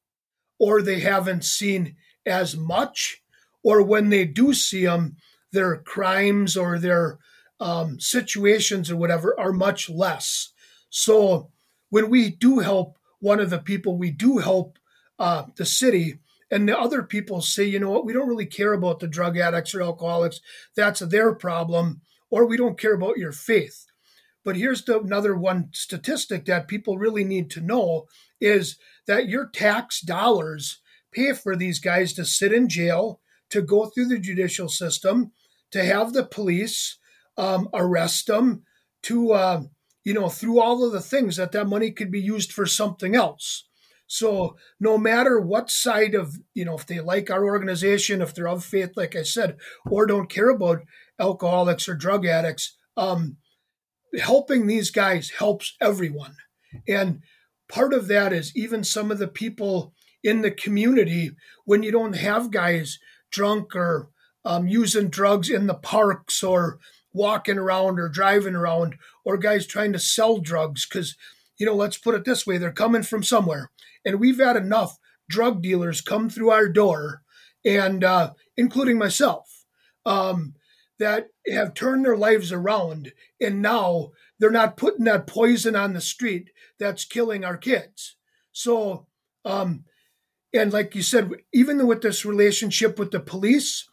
or 0.63 0.81
they 0.81 1.01
haven't 1.01 1.43
seen 1.43 1.93
as 2.25 2.55
much 2.55 3.21
or 3.63 3.83
when 3.83 4.07
they 4.07 4.23
do 4.23 4.53
see 4.53 4.85
them 4.85 5.17
their 5.51 5.75
crimes 5.75 6.55
or 6.55 6.79
their 6.79 7.19
um, 7.59 7.99
situations 7.99 8.89
or 8.89 8.95
whatever 8.95 9.37
are 9.37 9.51
much 9.51 9.89
less. 9.89 10.53
So 10.89 11.51
when 11.89 12.09
we 12.09 12.29
do 12.29 12.59
help 12.59 12.97
one 13.19 13.41
of 13.41 13.49
the 13.49 13.59
people 13.59 13.97
we 13.97 14.09
do 14.09 14.37
help 14.37 14.79
uh, 15.19 15.43
the 15.57 15.65
city 15.65 16.19
and 16.49 16.65
the 16.65 16.79
other 16.79 17.03
people 17.03 17.41
say 17.41 17.65
you 17.65 17.77
know 17.77 17.91
what? 17.91 18.05
We 18.05 18.13
don't 18.13 18.29
really 18.29 18.45
care 18.45 18.71
about 18.71 19.01
the 19.01 19.07
drug 19.07 19.37
addicts 19.37 19.75
or 19.75 19.81
alcoholics. 19.81 20.39
That's 20.77 21.01
their 21.01 21.35
problem 21.35 21.99
or 22.29 22.45
we 22.45 22.55
don't 22.55 22.79
care 22.79 22.93
about 22.93 23.17
your 23.17 23.33
faith. 23.33 23.85
But 24.45 24.55
here's 24.55 24.85
the, 24.85 25.01
another 25.01 25.35
one 25.35 25.71
statistic 25.73 26.45
that 26.45 26.69
people 26.69 26.97
really 26.97 27.25
need 27.25 27.49
to 27.51 27.59
know 27.59 28.07
is 28.39 28.77
that 29.07 29.27
your 29.27 29.47
tax 29.47 30.01
dollars 30.01 30.81
pay 31.11 31.33
for 31.33 31.55
these 31.55 31.79
guys 31.79 32.13
to 32.13 32.25
sit 32.25 32.51
in 32.51 32.69
jail, 32.69 33.19
to 33.49 33.61
go 33.61 33.85
through 33.85 34.07
the 34.07 34.19
judicial 34.19 34.69
system, 34.69 35.31
to 35.71 35.83
have 35.83 36.13
the 36.13 36.25
police 36.25 36.97
um, 37.37 37.69
arrest 37.73 38.27
them, 38.27 38.63
to 39.03 39.33
uh, 39.33 39.61
you 40.03 40.13
know 40.13 40.29
through 40.29 40.59
all 40.59 40.85
of 40.85 40.91
the 40.91 41.01
things 41.01 41.37
that 41.37 41.51
that 41.51 41.67
money 41.67 41.91
could 41.91 42.11
be 42.11 42.21
used 42.21 42.51
for 42.51 42.65
something 42.65 43.15
else. 43.15 43.67
So 44.07 44.57
no 44.79 44.97
matter 44.97 45.39
what 45.39 45.71
side 45.71 46.13
of 46.15 46.37
you 46.53 46.65
know 46.65 46.75
if 46.75 46.85
they 46.85 46.99
like 46.99 47.29
our 47.29 47.45
organization, 47.45 48.21
if 48.21 48.33
they're 48.33 48.47
of 48.47 48.63
faith, 48.63 48.91
like 48.95 49.15
I 49.15 49.23
said, 49.23 49.57
or 49.89 50.05
don't 50.05 50.29
care 50.29 50.49
about 50.49 50.83
alcoholics 51.19 51.87
or 51.87 51.95
drug 51.95 52.25
addicts. 52.25 52.75
Um, 52.95 53.37
helping 54.19 54.67
these 54.67 54.91
guys 54.91 55.31
helps 55.31 55.75
everyone. 55.81 56.35
And 56.87 57.21
part 57.69 57.93
of 57.93 58.07
that 58.07 58.33
is 58.33 58.55
even 58.55 58.83
some 58.83 59.11
of 59.11 59.19
the 59.19 59.27
people 59.27 59.93
in 60.23 60.41
the 60.41 60.51
community, 60.51 61.31
when 61.65 61.83
you 61.83 61.91
don't 61.91 62.15
have 62.15 62.51
guys 62.51 62.99
drunk 63.31 63.75
or 63.75 64.09
um, 64.45 64.67
using 64.67 65.09
drugs 65.09 65.49
in 65.49 65.67
the 65.67 65.73
parks 65.73 66.43
or 66.43 66.79
walking 67.13 67.57
around 67.57 67.99
or 67.99 68.09
driving 68.09 68.55
around 68.55 68.95
or 69.23 69.37
guys 69.37 69.67
trying 69.67 69.93
to 69.93 69.99
sell 69.99 70.39
drugs 70.39 70.85
because 70.85 71.15
you 71.57 71.65
know 71.65 71.75
let's 71.75 71.97
put 71.97 72.15
it 72.15 72.25
this 72.25 72.45
way 72.47 72.57
they're 72.57 72.71
coming 72.71 73.03
from 73.03 73.23
somewhere. 73.23 73.69
And 74.05 74.19
we've 74.19 74.39
had 74.39 74.55
enough 74.55 74.97
drug 75.29 75.61
dealers 75.61 76.01
come 76.01 76.29
through 76.29 76.51
our 76.51 76.67
door 76.67 77.21
and 77.65 78.03
uh, 78.03 78.33
including 78.57 78.97
myself 78.97 79.65
um, 80.05 80.53
that 80.99 81.27
have 81.51 81.73
turned 81.73 82.05
their 82.05 82.17
lives 82.17 82.51
around 82.51 83.13
and 83.39 83.61
now 83.61 84.11
they're 84.43 84.51
not 84.51 84.75
putting 84.75 85.05
that 85.05 85.25
poison 85.25 85.73
on 85.73 85.93
the 85.93 86.01
street 86.01 86.49
that's 86.77 87.05
killing 87.05 87.45
our 87.45 87.55
kids. 87.55 88.17
So, 88.51 89.07
um, 89.45 89.85
and 90.53 90.73
like 90.73 90.95
you 90.95 91.01
said, 91.01 91.31
even 91.53 91.87
with 91.87 92.01
this 92.01 92.25
relationship 92.25 92.99
with 92.99 93.11
the 93.11 93.21
police, 93.21 93.89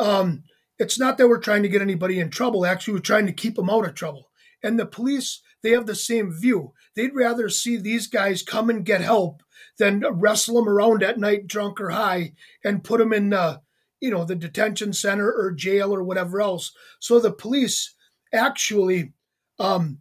um, 0.00 0.42
it's 0.80 0.98
not 0.98 1.16
that 1.18 1.28
we're 1.28 1.38
trying 1.38 1.62
to 1.62 1.68
get 1.68 1.80
anybody 1.80 2.18
in 2.18 2.28
trouble. 2.28 2.66
Actually, 2.66 2.94
we're 2.94 3.00
trying 3.02 3.26
to 3.26 3.32
keep 3.32 3.54
them 3.54 3.70
out 3.70 3.86
of 3.86 3.94
trouble. 3.94 4.30
And 4.64 4.80
the 4.80 4.84
police, 4.84 5.40
they 5.62 5.70
have 5.70 5.86
the 5.86 5.94
same 5.94 6.32
view. 6.32 6.72
They'd 6.96 7.14
rather 7.14 7.48
see 7.48 7.76
these 7.76 8.08
guys 8.08 8.42
come 8.42 8.68
and 8.70 8.84
get 8.84 9.00
help 9.00 9.44
than 9.78 10.04
wrestle 10.10 10.56
them 10.56 10.68
around 10.68 11.04
at 11.04 11.20
night, 11.20 11.46
drunk 11.46 11.80
or 11.80 11.90
high, 11.90 12.32
and 12.64 12.82
put 12.82 12.98
them 12.98 13.12
in 13.12 13.30
the 13.30 13.60
you 14.00 14.10
know, 14.10 14.24
the 14.24 14.34
detention 14.34 14.92
center 14.92 15.32
or 15.32 15.52
jail 15.52 15.94
or 15.94 16.02
whatever 16.02 16.42
else. 16.42 16.72
So 16.98 17.20
the 17.20 17.32
police 17.32 17.94
actually, 18.34 19.14
um, 19.58 19.98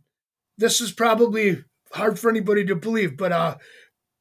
this 0.57 0.81
is 0.81 0.91
probably 0.91 1.63
hard 1.91 2.19
for 2.19 2.29
anybody 2.29 2.65
to 2.65 2.75
believe, 2.75 3.17
but 3.17 3.31
uh, 3.31 3.55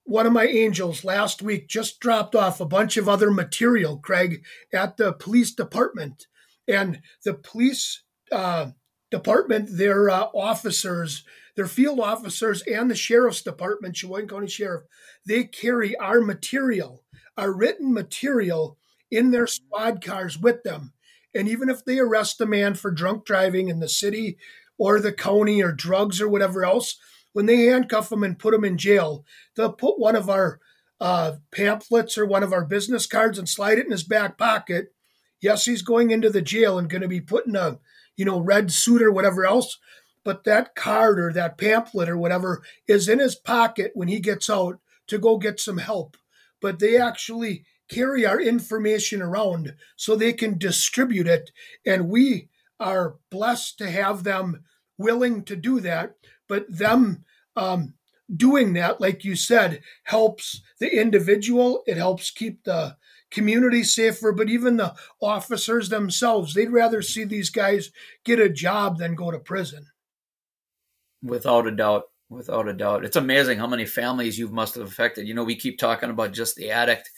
one 0.05 0.27
of 0.27 0.33
my 0.33 0.47
angels 0.47 1.05
last 1.05 1.42
week 1.42 1.68
just 1.68 2.01
dropped 2.01 2.35
off 2.35 2.61
a 2.61 2.66
bunch 2.66 2.97
of 2.97 3.09
other 3.09 3.31
material, 3.31 3.99
Craig, 3.99 4.45
at 4.73 4.97
the 4.97 5.12
police 5.12 5.55
department. 5.55 6.27
And 6.68 7.01
the 7.25 7.35
police 7.35 8.03
uh, 8.31 8.71
department, 9.11 9.77
their 9.77 10.11
uh, 10.11 10.27
officers, 10.35 11.25
their 11.57 11.66
field 11.66 12.01
officers, 12.01 12.62
and 12.62 12.90
the 12.90 12.95
sheriff's 12.95 13.42
department, 13.42 13.97
Sheboygan 13.97 14.29
County 14.29 14.49
Sheriff, 14.49 14.85
they 15.27 15.45
carry 15.45 15.97
our 15.97 16.21
material, 16.21 17.05
our 17.37 17.53
written 17.53 17.92
material 17.92 18.79
in 19.11 19.31
their 19.31 19.47
squad 19.47 20.05
cars 20.05 20.38
with 20.38 20.62
them. 20.62 20.92
And 21.35 21.49
even 21.49 21.68
if 21.68 21.85
they 21.85 21.99
arrest 21.99 22.40
a 22.40 22.47
man 22.47 22.75
for 22.75 22.90
drunk 22.90 23.25
driving 23.25 23.68
in 23.68 23.81
the 23.81 23.88
city 23.88 24.37
or 24.79 25.01
the 25.01 25.13
county 25.13 25.63
or 25.63 25.73
drugs 25.73 26.21
or 26.21 26.29
whatever 26.29 26.65
else, 26.65 26.97
when 27.33 27.47
they 27.47 27.67
handcuff 27.67 28.13
him 28.13 28.23
and 28.23 28.39
put 28.39 28.55
him 28.55 28.65
in 28.65 28.79
jail, 28.79 29.25
they'll 29.57 29.73
put 29.73 29.99
one 29.99 30.17
of 30.17 30.29
our 30.29 30.61
uh, 31.01 31.33
pamphlets 31.51 32.17
or 32.17 32.27
one 32.27 32.43
of 32.43 32.53
our 32.53 32.65
business 32.65 33.07
cards 33.07 33.39
and 33.39 33.49
slide 33.49 33.79
it 33.79 33.87
in 33.87 33.91
his 33.91 34.05
back 34.05 34.39
pocket. 34.39 34.95
Yes, 35.41 35.65
he's 35.65 35.83
going 35.83 36.11
into 36.11 36.31
the 36.31 36.43
jail 36.43 36.79
and 36.79 36.89
going 36.89 37.03
to 37.03 37.09
be 37.09 37.21
put 37.21 37.47
in 37.47 37.57
a 37.57 37.79
you 38.17 38.25
know 38.25 38.39
red 38.39 38.71
suit 38.71 39.03
or 39.03 39.11
whatever 39.11 39.45
else, 39.45 39.79
but 40.25 40.45
that 40.45 40.75
card 40.75 41.19
or 41.19 41.33
that 41.33 41.59
pamphlet 41.59 42.09
or 42.09 42.17
whatever 42.17 42.63
is 42.87 43.09
in 43.09 43.19
his 43.19 43.35
pocket 43.35 43.91
when 43.95 44.09
he 44.09 44.21
gets 44.21 44.49
out 44.49 44.79
to 45.09 45.19
go 45.19 45.39
get 45.39 45.59
some 45.59 45.79
help. 45.79 46.17
But 46.61 46.79
they 46.79 46.97
actually 46.97 47.65
carry 47.91 48.25
our 48.25 48.41
information 48.41 49.21
around 49.21 49.75
so 49.97 50.15
they 50.15 50.33
can 50.33 50.59
distribute 50.59 51.27
it. 51.27 51.51
And 51.85 52.09
we 52.09 52.49
are 52.83 53.16
blessed 53.31 53.79
to 53.79 53.90
have 53.90 54.25
them 54.25 54.64
willing 54.99 55.45
to 55.45 55.57
do 55.57 55.81
that. 55.81 56.14
But 56.49 56.66
them 56.68 57.25
um, 57.57 57.95
doing 58.35 58.75
that, 58.75 59.01
like 59.01 59.25
you 59.25 59.37
said, 59.37 59.83
helps 60.05 60.61
the 60.81 61.01
individual, 61.01 61.83
it 61.87 61.97
helps 61.97 62.31
keep 62.31 62.64
the 62.64 62.97
community 63.31 63.83
safer, 63.83 64.33
but 64.33 64.51
even 64.51 64.77
the 64.77 64.95
officers 65.21 65.88
themselves, 65.88 66.53
they'd 66.53 66.71
rather 66.71 67.01
see 67.01 67.25
these 67.25 67.49
guys 67.49 67.90
get 68.25 68.38
a 68.38 68.49
job 68.49 68.99
than 68.99 69.14
go 69.14 69.31
to 69.31 69.38
prison. 69.38 69.87
Without 71.23 71.66
a 71.66 71.71
doubt. 71.71 72.05
Without 72.29 72.68
a 72.68 72.73
doubt. 72.73 73.05
It's 73.05 73.16
amazing 73.16 73.59
how 73.59 73.66
many 73.66 73.85
families 73.85 74.38
you 74.38 74.49
must 74.49 74.75
have 74.75 74.87
affected. 74.87 75.29
You 75.29 75.35
know, 75.35 75.45
we 75.45 75.57
keep 75.57 75.79
talking 75.79 76.11
about 76.11 76.33
just 76.33 76.57
the 76.57 76.71
addict 76.71 77.09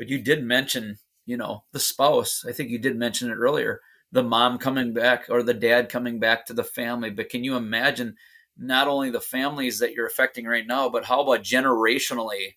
but 0.00 0.08
you 0.08 0.18
did 0.18 0.42
mention, 0.42 0.96
you 1.26 1.36
know, 1.36 1.64
the 1.72 1.78
spouse. 1.78 2.42
I 2.48 2.52
think 2.52 2.70
you 2.70 2.78
did 2.78 2.96
mention 2.96 3.30
it 3.30 3.34
earlier. 3.34 3.82
The 4.12 4.22
mom 4.22 4.58
coming 4.58 4.92
back 4.92 5.26
or 5.28 5.42
the 5.42 5.54
dad 5.54 5.88
coming 5.88 6.18
back 6.18 6.46
to 6.46 6.52
the 6.52 6.64
family. 6.64 7.10
But 7.10 7.28
can 7.28 7.44
you 7.44 7.56
imagine 7.56 8.16
not 8.56 8.88
only 8.88 9.10
the 9.10 9.20
families 9.20 9.78
that 9.78 9.92
you're 9.92 10.06
affecting 10.06 10.46
right 10.46 10.66
now, 10.66 10.88
but 10.88 11.04
how 11.04 11.20
about 11.20 11.42
generationally? 11.42 12.56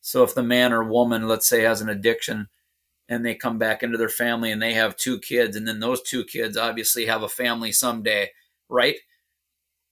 So 0.00 0.22
if 0.22 0.34
the 0.34 0.42
man 0.42 0.72
or 0.72 0.84
woman, 0.84 1.26
let's 1.26 1.48
say, 1.48 1.62
has 1.62 1.80
an 1.80 1.88
addiction 1.88 2.48
and 3.08 3.24
they 3.24 3.34
come 3.34 3.58
back 3.58 3.82
into 3.82 3.98
their 3.98 4.08
family 4.08 4.50
and 4.50 4.62
they 4.62 4.74
have 4.74 4.96
two 4.96 5.18
kids, 5.18 5.56
and 5.56 5.66
then 5.66 5.80
those 5.80 6.02
two 6.02 6.24
kids 6.24 6.56
obviously 6.56 7.06
have 7.06 7.22
a 7.22 7.28
family 7.28 7.72
someday, 7.72 8.30
right? 8.68 8.96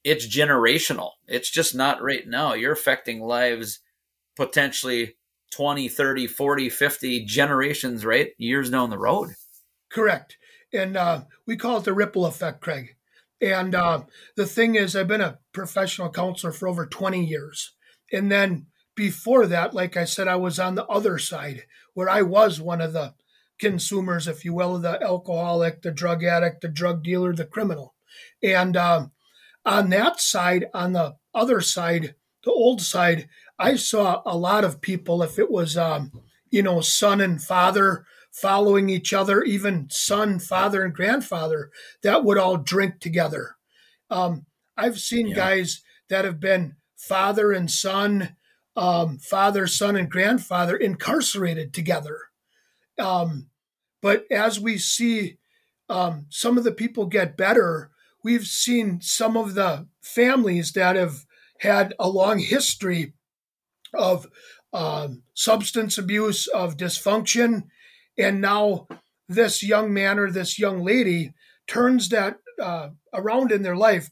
It's 0.05 0.26
generational. 0.26 1.12
It's 1.26 1.51
just 1.51 1.74
not 1.74 2.03
right 2.03 2.26
now. 2.26 2.55
You're 2.55 2.72
affecting 2.72 3.20
lives 3.20 3.81
potentially 4.37 5.16
20, 5.53 5.89
30, 5.89 6.26
40, 6.26 6.68
50 6.70 7.24
generations, 7.24 8.05
right? 8.05 8.31
Years 8.39 8.70
down 8.70 8.91
the 8.91 8.99
road. 8.99 9.31
Correct. 9.91 10.39
And 10.73 10.97
uh, 10.97 11.23
we 11.47 11.57
call 11.57 11.79
it 11.79 11.85
the 11.85 11.93
ripple 11.93 12.27
effect, 12.27 12.61
Craig. 12.61 12.97
And 13.41 13.75
uh, 13.75 14.03
the 14.37 14.47
thing 14.47 14.77
is, 14.77 14.95
I've 14.95 15.09
been 15.09 15.20
a 15.20 15.39
professional 15.53 16.11
counselor 16.11 16.53
for 16.53 16.68
over 16.68 16.87
20 16.87 17.25
years. 17.25 17.73
And 18.12 18.31
then 18.31 18.66
before 18.95 19.47
that, 19.47 19.75
like 19.75 19.97
I 19.97 20.05
said, 20.05 20.29
I 20.29 20.37
was 20.37 20.59
on 20.59 20.75
the 20.77 20.87
other 20.87 21.18
side 21.18 21.64
where 21.95 22.09
I 22.09 22.23
was 22.23 22.61
one 22.61 22.81
of 22.81 22.93
the 22.93 23.14
consumers, 23.59 24.29
if 24.29 24.45
you 24.45 24.55
will, 24.55 24.79
the 24.79 25.03
alcoholic, 25.03 25.83
the 25.83 25.91
drug 25.91 26.25
addict, 26.25 26.61
the 26.61 26.68
drug 26.68 27.03
dealer, 27.03 27.35
the 27.35 27.45
criminal. 27.45 27.95
And 28.43 28.77
uh, 28.77 29.07
on 29.64 29.91
that 29.91 30.20
side, 30.20 30.66
on 30.73 30.93
the 30.93 31.16
other 31.35 31.61
side, 31.61 32.14
the 32.45 32.53
old 32.53 32.81
side, 32.81 33.29
I 33.59 33.77
saw 33.77 34.23
a 34.27 34.37
lot 34.37 34.64
of 34.64 34.81
people, 34.81 35.23
if 35.23 35.39
it 35.39 35.51
was, 35.51 35.77
um, 35.77 36.12
you 36.51 36.62
know, 36.62 36.81
son 36.81 37.20
and 37.20 37.43
father, 37.43 38.05
following 38.33 38.89
each 38.89 39.12
other, 39.12 39.43
even 39.43 39.87
son, 39.91 40.39
father, 40.39 40.83
and 40.83 40.95
grandfather 40.95 41.70
that 42.03 42.24
would 42.24 42.39
all 42.39 42.57
drink 42.57 42.99
together. 42.99 43.57
Um, 44.11 44.47
I've 44.76 44.99
seen 44.99 45.28
yeah. 45.28 45.37
guys 45.37 45.83
that 46.09 46.24
have 46.24 46.41
been 46.41 46.76
father 46.97 47.53
and 47.53 47.70
son, 47.70 48.37
um, 48.74 49.18
father, 49.18 49.66
son, 49.66 49.97
and 49.97 50.11
grandfather 50.11 50.76
incarcerated 50.76 51.74
together. 51.74 52.18
Um, 52.99 53.49
but 54.01 54.24
as 54.30 54.59
we 54.59 54.78
see 54.78 55.39
um, 55.89 56.26
some 56.30 56.57
of 56.57 56.64
the 56.64 56.72
people 56.72 57.07
get 57.07 57.37
better, 57.37 57.91
we've 58.24 58.47
seen 58.47 59.01
some 59.01 59.37
of 59.37 59.55
the 59.55 59.87
families 60.01 60.72
that 60.72 60.97
have 60.97 61.26
had 61.59 61.95
a 61.99 62.09
long 62.09 62.39
history 62.39 63.12
of 63.95 64.26
um, 64.72 65.22
substance 65.35 65.99
abuse, 65.99 66.47
of 66.47 66.76
dysfunction, 66.76 67.64
and 68.19 68.41
now 68.41 68.87
this 69.29 69.63
young 69.63 69.93
man 69.93 70.19
or 70.19 70.31
this 70.31 70.59
young 70.59 70.85
lady 70.85 71.33
turns 71.67 72.09
that 72.11 72.39
uh, 72.61 72.91
around 73.15 73.53
in 73.53 73.63
their 73.63 73.77
life 73.77 74.11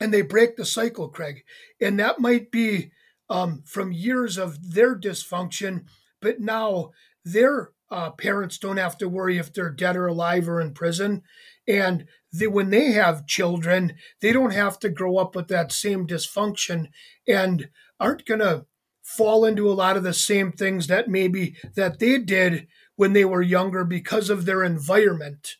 and 0.00 0.14
they 0.14 0.22
break 0.22 0.56
the 0.56 0.64
cycle, 0.64 1.08
Craig. 1.08 1.44
And 1.80 1.98
that 2.00 2.20
might 2.20 2.50
be 2.50 2.90
um, 3.28 3.62
from 3.66 3.92
years 3.92 4.38
of 4.38 4.72
their 4.72 4.98
dysfunction, 4.98 5.84
but 6.22 6.40
now 6.40 6.90
their 7.24 7.72
uh, 7.90 8.10
parents 8.10 8.56
don't 8.56 8.78
have 8.78 8.96
to 8.98 9.08
worry 9.08 9.36
if 9.36 9.52
they're 9.52 9.70
dead 9.70 9.96
or 9.96 10.06
alive 10.06 10.48
or 10.48 10.60
in 10.60 10.72
prison. 10.72 11.22
And 11.68 12.06
they, 12.32 12.46
when 12.46 12.70
they 12.70 12.92
have 12.92 13.26
children, 13.26 13.94
they 14.20 14.32
don't 14.32 14.52
have 14.52 14.78
to 14.80 14.88
grow 14.88 15.18
up 15.18 15.36
with 15.36 15.48
that 15.48 15.72
same 15.72 16.06
dysfunction 16.06 16.88
and 17.28 17.68
aren't 17.98 18.24
going 18.24 18.40
to 18.40 18.66
fall 19.02 19.44
into 19.44 19.70
a 19.70 19.74
lot 19.74 19.96
of 19.96 20.02
the 20.02 20.14
same 20.14 20.52
things 20.52 20.86
that 20.86 21.08
maybe 21.08 21.56
that 21.74 21.98
they 21.98 22.18
did 22.18 22.68
when 23.00 23.14
they 23.14 23.24
were 23.24 23.40
younger 23.40 23.82
because 23.82 24.28
of 24.28 24.44
their 24.44 24.62
environment. 24.62 25.56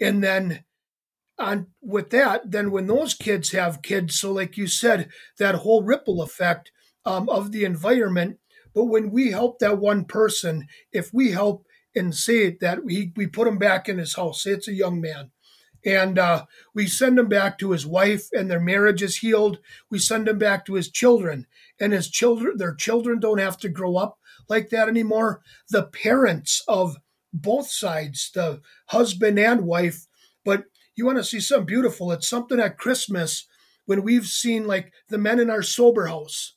And 0.00 0.22
then 0.22 0.62
on 1.40 1.66
with 1.82 2.10
that, 2.10 2.52
then 2.52 2.70
when 2.70 2.86
those 2.86 3.14
kids 3.14 3.50
have 3.50 3.82
kids, 3.82 4.14
so 4.20 4.30
like 4.30 4.56
you 4.56 4.68
said, 4.68 5.08
that 5.40 5.56
whole 5.56 5.82
ripple 5.82 6.22
effect 6.22 6.70
um, 7.04 7.28
of 7.28 7.50
the 7.50 7.64
environment. 7.64 8.38
But 8.76 8.84
when 8.84 9.10
we 9.10 9.32
help 9.32 9.58
that 9.58 9.78
one 9.78 10.04
person, 10.04 10.68
if 10.92 11.12
we 11.12 11.32
help 11.32 11.66
and 11.96 12.14
say 12.14 12.56
that 12.60 12.84
we, 12.84 13.12
we 13.16 13.26
put 13.26 13.48
him 13.48 13.58
back 13.58 13.88
in 13.88 13.98
his 13.98 14.14
house, 14.14 14.44
say 14.44 14.52
it's 14.52 14.68
a 14.68 14.72
young 14.72 15.00
man, 15.00 15.32
and 15.84 16.16
uh, 16.16 16.44
we 16.74 16.86
send 16.86 17.18
him 17.18 17.28
back 17.28 17.58
to 17.58 17.72
his 17.72 17.84
wife 17.84 18.28
and 18.32 18.48
their 18.48 18.60
marriage 18.60 19.02
is 19.02 19.16
healed 19.16 19.58
we 19.90 19.98
send 19.98 20.28
him 20.28 20.38
back 20.38 20.64
to 20.64 20.74
his 20.74 20.90
children 20.90 21.46
and 21.80 21.92
his 21.92 22.08
children 22.08 22.56
their 22.56 22.74
children 22.74 23.20
don't 23.20 23.38
have 23.38 23.58
to 23.58 23.68
grow 23.68 23.96
up 23.96 24.18
like 24.48 24.70
that 24.70 24.88
anymore. 24.88 25.40
The 25.70 25.84
parents 25.84 26.62
of 26.68 26.96
both 27.32 27.68
sides 27.68 28.30
the 28.32 28.60
husband 28.86 29.38
and 29.38 29.62
wife. 29.62 30.06
But 30.44 30.64
you 30.96 31.04
want 31.04 31.18
to 31.18 31.24
see 31.24 31.40
something 31.40 31.66
beautiful. 31.66 32.12
It's 32.12 32.28
something 32.28 32.60
at 32.60 32.78
christmas 32.78 33.46
when 33.86 34.02
we've 34.02 34.26
seen 34.26 34.66
like 34.66 34.92
the 35.08 35.18
men 35.18 35.40
in 35.40 35.50
our 35.50 35.62
sober 35.62 36.06
house. 36.06 36.54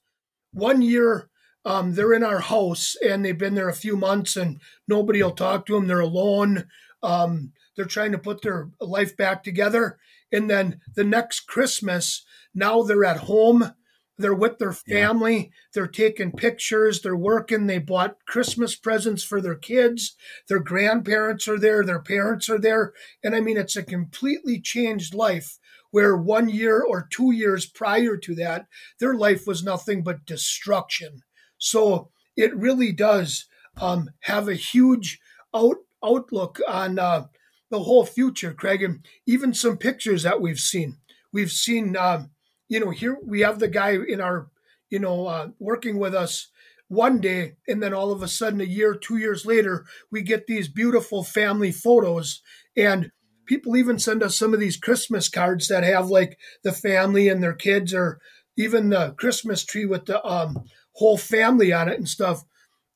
One 0.54 0.82
year 0.82 1.30
um, 1.66 1.96
they're 1.96 2.14
in 2.14 2.24
our 2.24 2.40
house 2.40 2.96
and 3.06 3.26
they've 3.26 3.38
been 3.38 3.56
there 3.56 3.68
a 3.68 3.74
few 3.74 3.98
months 3.98 4.38
and 4.38 4.62
nobody 4.88 5.22
will 5.22 5.32
talk 5.32 5.66
to 5.66 5.74
them 5.74 5.88
they're 5.88 6.00
alone. 6.00 6.66
Um, 7.04 7.52
they're 7.76 7.86
trying 7.86 8.14
to 8.14 8.18
put 8.18 8.42
their 8.42 8.70
life 8.80 9.18
back 9.18 9.44
together. 9.44 9.98
And 10.32 10.50
then 10.50 10.80
the 10.96 11.04
next 11.04 11.42
Christmas, 11.42 12.24
now 12.54 12.84
they're 12.84 13.06
at 13.06 13.18
home. 13.18 13.74
They're 14.18 14.34
with 14.34 14.58
their 14.58 14.74
family. 14.74 15.38
Yeah. 15.38 15.50
They're 15.74 15.88
taking 15.88 16.32
pictures. 16.32 17.02
They're 17.02 17.16
working. 17.16 17.68
They 17.68 17.78
bought 17.78 18.26
Christmas 18.26 18.76
presents 18.76 19.24
for 19.24 19.42
their 19.42 19.56
kids. 19.56 20.16
Their 20.48 20.60
grandparents 20.60 21.48
are 21.48 21.60
there. 21.60 21.84
Their 21.84 22.02
parents 22.02 22.50
are 22.50 22.60
there. 22.60 22.94
And 23.24 23.36
I 23.36 23.42
mean, 23.42 23.58
it's 23.58 23.76
a 23.76 23.84
completely 23.84 24.60
changed 24.60 25.14
life 25.14 25.60
where 25.92 26.18
one 26.18 26.50
year 26.50 26.82
or 26.82 27.08
two 27.10 27.32
years 27.32 27.66
prior 27.66 28.18
to 28.18 28.36
that, 28.36 28.68
their 29.00 29.14
life 29.14 29.46
was 29.48 29.64
nothing 29.64 30.04
but 30.04 30.26
destruction. 30.26 31.22
So 31.58 32.10
it 32.36 32.56
really 32.56 32.92
does 32.92 33.46
um, 33.80 34.10
have 34.22 34.48
a 34.48 34.56
huge 34.56 35.20
out, 35.56 35.78
outlook 36.04 36.60
on 36.68 37.00
uh, 37.00 37.26
the 37.70 37.80
whole 37.80 38.06
future, 38.06 38.54
Craig, 38.54 38.84
and 38.84 39.06
even 39.26 39.54
some 39.54 39.78
pictures 39.78 40.24
that 40.24 40.42
we've 40.42 40.60
seen. 40.60 40.98
We've 41.32 41.52
seen, 41.52 41.96
uh, 41.96 42.26
you 42.68 42.80
know, 42.80 42.90
here 42.92 43.18
we 43.24 43.42
have 43.42 43.60
the 43.60 43.68
guy 43.68 43.92
in 43.92 44.22
our, 44.22 44.50
you 44.90 45.00
know, 45.00 45.28
uh, 45.28 45.50
working 45.60 45.98
with 45.98 46.14
us 46.14 46.50
one 46.88 47.20
day, 47.20 47.56
and 47.68 47.84
then 47.84 47.94
all 47.94 48.12
of 48.12 48.24
a 48.24 48.28
sudden, 48.28 48.62
a 48.62 48.66
year, 48.66 48.96
two 48.96 49.18
years 49.18 49.46
later, 49.46 49.86
we 50.10 50.22
get 50.22 50.48
these 50.48 50.70
beautiful 50.70 51.24
family 51.24 51.72
photos. 51.72 52.42
And 52.78 53.12
people 53.46 53.76
even 53.76 54.00
send 54.00 54.24
us 54.24 54.38
some 54.38 54.54
of 54.54 54.60
these 54.60 54.78
Christmas 54.78 55.28
cards 55.28 55.68
that 55.68 55.84
have 55.84 56.10
like 56.10 56.38
the 56.64 56.72
family 56.72 57.28
and 57.28 57.44
their 57.44 57.54
kids, 57.54 57.94
or 57.94 58.20
even 58.58 58.90
the 58.90 59.14
Christmas 59.18 59.66
tree 59.66 59.86
with 59.86 60.06
the 60.06 60.24
um, 60.26 60.64
whole 60.94 61.18
family 61.18 61.74
on 61.74 61.90
it 61.90 61.98
and 61.98 62.08
stuff. 62.08 62.44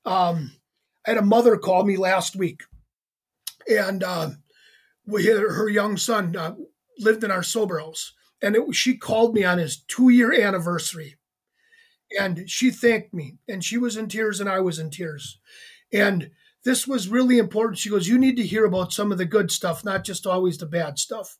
Um, 0.06 0.54
I 1.06 1.12
had 1.12 1.18
a 1.18 1.24
mother 1.24 1.58
call 1.58 1.84
me 1.84 1.98
last 1.98 2.36
week, 2.36 2.62
and 3.70 4.04
um, 4.04 4.44
we 5.06 5.26
had 5.26 5.38
her 5.38 5.70
young 5.70 5.98
son 5.98 6.36
uh, 6.36 6.56
lived 7.00 7.24
in 7.24 7.32
our 7.32 7.44
sober 7.44 7.80
house, 7.80 8.14
and 8.42 8.56
it, 8.56 8.76
she 8.76 8.98
called 8.98 9.34
me 9.34 9.44
on 9.44 9.58
his 9.58 9.78
two 9.78 10.10
year 10.10 10.34
anniversary, 10.34 11.16
and 12.18 12.50
she 12.50 12.72
thanked 12.72 13.14
me, 13.14 13.38
and 13.48 13.64
she 13.64 13.78
was 13.78 13.98
in 13.98 14.08
tears, 14.08 14.40
and 14.40 14.50
I 14.50 14.60
was 14.60 14.80
in 14.80 14.90
tears, 14.90 15.40
and 15.94 16.32
this 16.64 16.88
was 16.88 17.08
really 17.08 17.38
important. 17.38 17.80
She 17.80 17.90
goes, 17.90 18.08
"You 18.08 18.18
need 18.18 18.38
to 18.38 18.46
hear 18.46 18.66
about 18.66 18.94
some 18.94 19.12
of 19.12 19.18
the 19.18 19.26
good 19.26 19.52
stuff, 19.52 19.84
not 19.84 20.04
just 20.04 20.28
always 20.28 20.58
the 20.58 20.66
bad 20.66 21.00
stuff," 21.00 21.38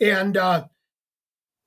and 0.00 0.36
uh, 0.36 0.66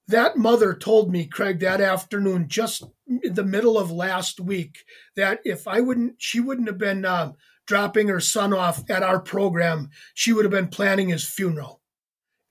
that 0.08 0.38
mother 0.38 0.74
told 0.74 1.12
me, 1.12 1.26
Craig, 1.26 1.60
that 1.60 1.82
afternoon, 1.82 2.48
just 2.48 2.84
in 3.08 3.34
the 3.34 3.44
middle 3.44 3.78
of 3.78 3.92
last 3.92 4.40
week, 4.40 4.86
that 5.16 5.40
if 5.44 5.68
I 5.68 5.82
wouldn't, 5.82 6.16
she 6.20 6.40
wouldn't 6.40 6.68
have 6.68 6.78
been. 6.78 7.06
Uh, 7.06 7.34
dropping 7.66 8.08
her 8.08 8.20
son 8.20 8.54
off 8.54 8.88
at 8.90 9.04
our 9.04 9.20
program, 9.20 9.90
she 10.14 10.32
would 10.34 10.46
have 10.46 10.52
been 10.52 10.68
planning 10.68 11.10
his 11.10 11.28
funeral. 11.28 11.82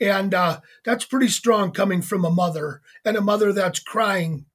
And 0.00 0.34
uh, 0.34 0.60
that's 0.84 1.04
pretty 1.04 1.28
strong 1.28 1.70
coming 1.70 2.02
from 2.02 2.24
a 2.24 2.30
mother 2.30 2.82
and 3.04 3.16
a 3.16 3.20
mother 3.20 3.52
that's 3.52 3.78
crying 3.78 4.46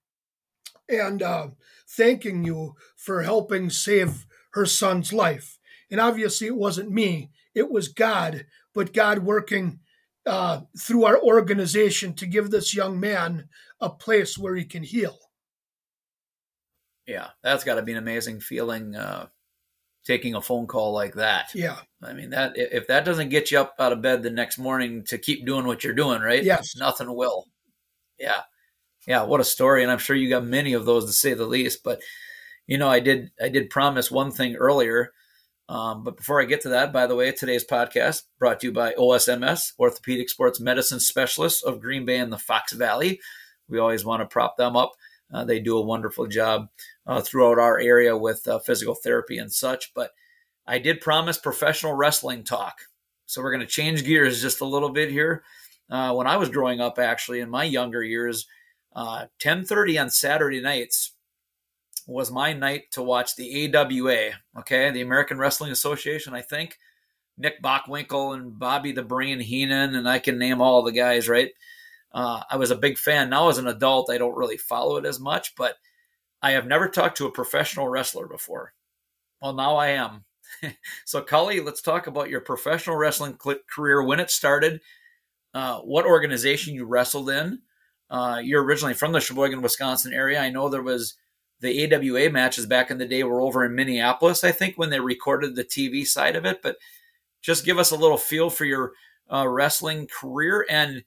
and 0.89 1.21
uh, 1.21 1.47
thanking 1.87 2.43
you 2.43 2.75
for 2.95 3.23
helping 3.23 3.69
save 3.69 4.25
her 4.51 4.65
son's 4.65 5.13
life. 5.13 5.57
And 5.91 5.99
obviously, 5.99 6.47
it 6.47 6.55
wasn't 6.55 6.91
me, 6.91 7.31
it 7.55 7.71
was 7.71 7.87
God, 7.87 8.45
but 8.73 8.93
God 8.93 9.19
working 9.19 9.79
uh, 10.25 10.61
through 10.77 11.05
our 11.05 11.19
organization 11.21 12.13
to 12.15 12.25
give 12.25 12.51
this 12.51 12.75
young 12.75 12.99
man 12.99 13.49
a 13.79 13.89
place 13.89 14.37
where 14.37 14.55
he 14.55 14.65
can 14.65 14.83
heal. 14.83 15.17
Yeah, 17.07 17.29
that's 17.41 17.63
got 17.63 17.75
to 17.75 17.81
be 17.81 17.93
an 17.93 17.97
amazing 17.97 18.39
feeling 18.39 18.95
uh, 18.95 19.27
taking 20.05 20.35
a 20.35 20.41
phone 20.41 20.67
call 20.67 20.93
like 20.93 21.15
that. 21.15 21.53
Yeah. 21.53 21.77
I 22.01 22.13
mean 22.13 22.29
that 22.31 22.53
if 22.55 22.87
that 22.87 23.05
doesn't 23.05 23.29
get 23.29 23.51
you 23.51 23.59
up 23.59 23.75
out 23.79 23.91
of 23.91 24.01
bed 24.01 24.23
the 24.23 24.29
next 24.29 24.57
morning 24.57 25.03
to 25.05 25.17
keep 25.17 25.45
doing 25.45 25.65
what 25.65 25.83
you're 25.83 25.93
doing, 25.93 26.21
right? 26.21 26.43
Yes. 26.43 26.75
Nothing 26.75 27.13
will. 27.13 27.45
Yeah. 28.17 28.41
Yeah, 29.07 29.23
what 29.23 29.39
a 29.41 29.45
story 29.45 29.83
and 29.83 29.91
I'm 29.91 29.97
sure 29.97 30.15
you 30.15 30.29
got 30.29 30.45
many 30.45 30.73
of 30.73 30.85
those 30.85 31.05
to 31.05 31.11
say 31.11 31.33
the 31.33 31.45
least, 31.45 31.83
but 31.83 32.01
you 32.67 32.77
know, 32.77 32.89
I 32.89 32.99
did 32.99 33.31
I 33.41 33.49
did 33.49 33.69
promise 33.69 34.11
one 34.11 34.31
thing 34.31 34.55
earlier. 34.55 35.11
Um, 35.69 36.03
but 36.03 36.17
before 36.17 36.41
I 36.41 36.45
get 36.45 36.61
to 36.61 36.69
that, 36.69 36.91
by 36.91 37.05
the 37.05 37.15
way, 37.15 37.31
today's 37.31 37.63
podcast 37.63 38.23
brought 38.39 38.59
to 38.61 38.67
you 38.67 38.73
by 38.73 38.93
OSMS, 38.93 39.73
Orthopedic 39.77 40.27
Sports 40.27 40.59
Medicine 40.59 40.99
Specialists 40.99 41.63
of 41.63 41.79
Green 41.79 42.05
Bay 42.05 42.17
and 42.17 42.33
the 42.33 42.39
Fox 42.39 42.73
Valley. 42.73 43.19
We 43.67 43.77
always 43.77 44.03
want 44.03 44.21
to 44.21 44.25
prop 44.25 44.57
them 44.57 44.75
up. 44.75 44.93
Uh, 45.31 45.43
they 45.43 45.59
do 45.59 45.77
a 45.77 45.85
wonderful 45.85 46.27
job 46.27 46.69
uh, 47.05 47.21
throughout 47.21 47.59
our 47.59 47.79
area 47.79 48.15
with 48.15 48.47
uh, 48.47 48.59
physical 48.59 48.95
therapy 48.95 49.37
and 49.37 49.51
such. 49.51 49.93
But 49.93 50.11
I 50.65 50.79
did 50.79 51.01
promise 51.01 51.37
professional 51.37 51.93
wrestling 51.93 52.43
talk. 52.43 52.79
So 53.25 53.41
we're 53.41 53.51
going 53.51 53.65
to 53.65 53.67
change 53.67 54.03
gears 54.03 54.41
just 54.41 54.61
a 54.61 54.65
little 54.65 54.89
bit 54.89 55.11
here. 55.11 55.43
Uh, 55.89 56.13
when 56.13 56.27
I 56.27 56.37
was 56.37 56.49
growing 56.49 56.81
up, 56.81 56.99
actually, 56.99 57.39
in 57.41 57.49
my 57.49 57.63
younger 57.63 58.03
years, 58.03 58.47
10:30 58.95 59.97
uh, 59.97 60.01
on 60.01 60.09
Saturday 60.09 60.61
nights 60.61 61.13
was 62.07 62.31
my 62.31 62.53
night 62.53 62.91
to 62.91 63.03
watch 63.03 63.35
the 63.35 63.75
AWA. 63.75 64.31
Okay, 64.59 64.89
the 64.91 65.01
American 65.01 65.37
Wrestling 65.37 65.71
Association. 65.71 66.33
I 66.33 66.41
think 66.41 66.77
Nick 67.37 67.61
Bockwinkel 67.61 68.35
and 68.35 68.57
Bobby 68.57 68.91
the 68.91 69.03
Brain 69.03 69.39
Heenan, 69.39 69.95
and 69.95 70.09
I 70.09 70.17
can 70.19 70.39
name 70.39 70.59
all 70.61 70.81
the 70.81 70.91
guys. 70.91 71.29
Right 71.29 71.51
uh, 72.11 72.41
I 72.49 72.57
was 72.57 72.71
a 72.71 72.75
big 72.75 72.97
fan. 72.97 73.29
Now, 73.29 73.49
as 73.49 73.57
an 73.57 73.67
adult, 73.67 74.09
I 74.09 74.17
don't 74.17 74.37
really 74.37 74.57
follow 74.57 74.97
it 74.97 75.05
as 75.05 75.19
much, 75.19 75.55
but 75.55 75.75
I 76.41 76.51
have 76.51 76.65
never 76.65 76.87
talked 76.87 77.17
to 77.17 77.27
a 77.27 77.31
professional 77.31 77.87
wrestler 77.87 78.27
before. 78.27 78.73
Well, 79.41 79.53
now 79.53 79.75
I 79.75 79.89
am. 79.89 80.25
so, 81.05 81.21
Cully, 81.21 81.59
let's 81.59 81.81
talk 81.81 82.07
about 82.07 82.29
your 82.29 82.41
professional 82.41 82.95
wrestling 82.95 83.37
career, 83.67 84.03
when 84.03 84.19
it 84.19 84.31
started, 84.31 84.81
uh, 85.53 85.79
what 85.79 86.05
organization 86.05 86.73
you 86.73 86.85
wrestled 86.85 87.29
in. 87.29 87.59
Uh, 88.09 88.41
you're 88.43 88.63
originally 88.63 88.95
from 88.95 89.11
the 89.11 89.19
Sheboygan, 89.19 89.61
Wisconsin 89.61 90.13
area. 90.13 90.39
I 90.39 90.49
know 90.49 90.67
there 90.67 90.81
was 90.81 91.15
the 91.61 91.93
AWA 91.93 92.29
matches 92.31 92.65
back 92.65 92.89
in 92.89 92.97
the 92.97 93.05
day 93.05 93.23
were 93.23 93.41
over 93.41 93.65
in 93.65 93.75
Minneapolis, 93.75 94.43
I 94.43 94.51
think, 94.51 94.77
when 94.77 94.89
they 94.89 94.99
recorded 94.99 95.55
the 95.55 95.63
TV 95.63 96.07
side 96.07 96.35
of 96.35 96.45
it. 96.45 96.61
But 96.61 96.77
just 97.41 97.65
give 97.65 97.77
us 97.77 97.91
a 97.91 97.97
little 97.97 98.17
feel 98.17 98.49
for 98.49 98.65
your 98.65 98.93
uh, 99.31 99.47
wrestling 99.47 100.07
career 100.07 100.65
and 100.69 101.03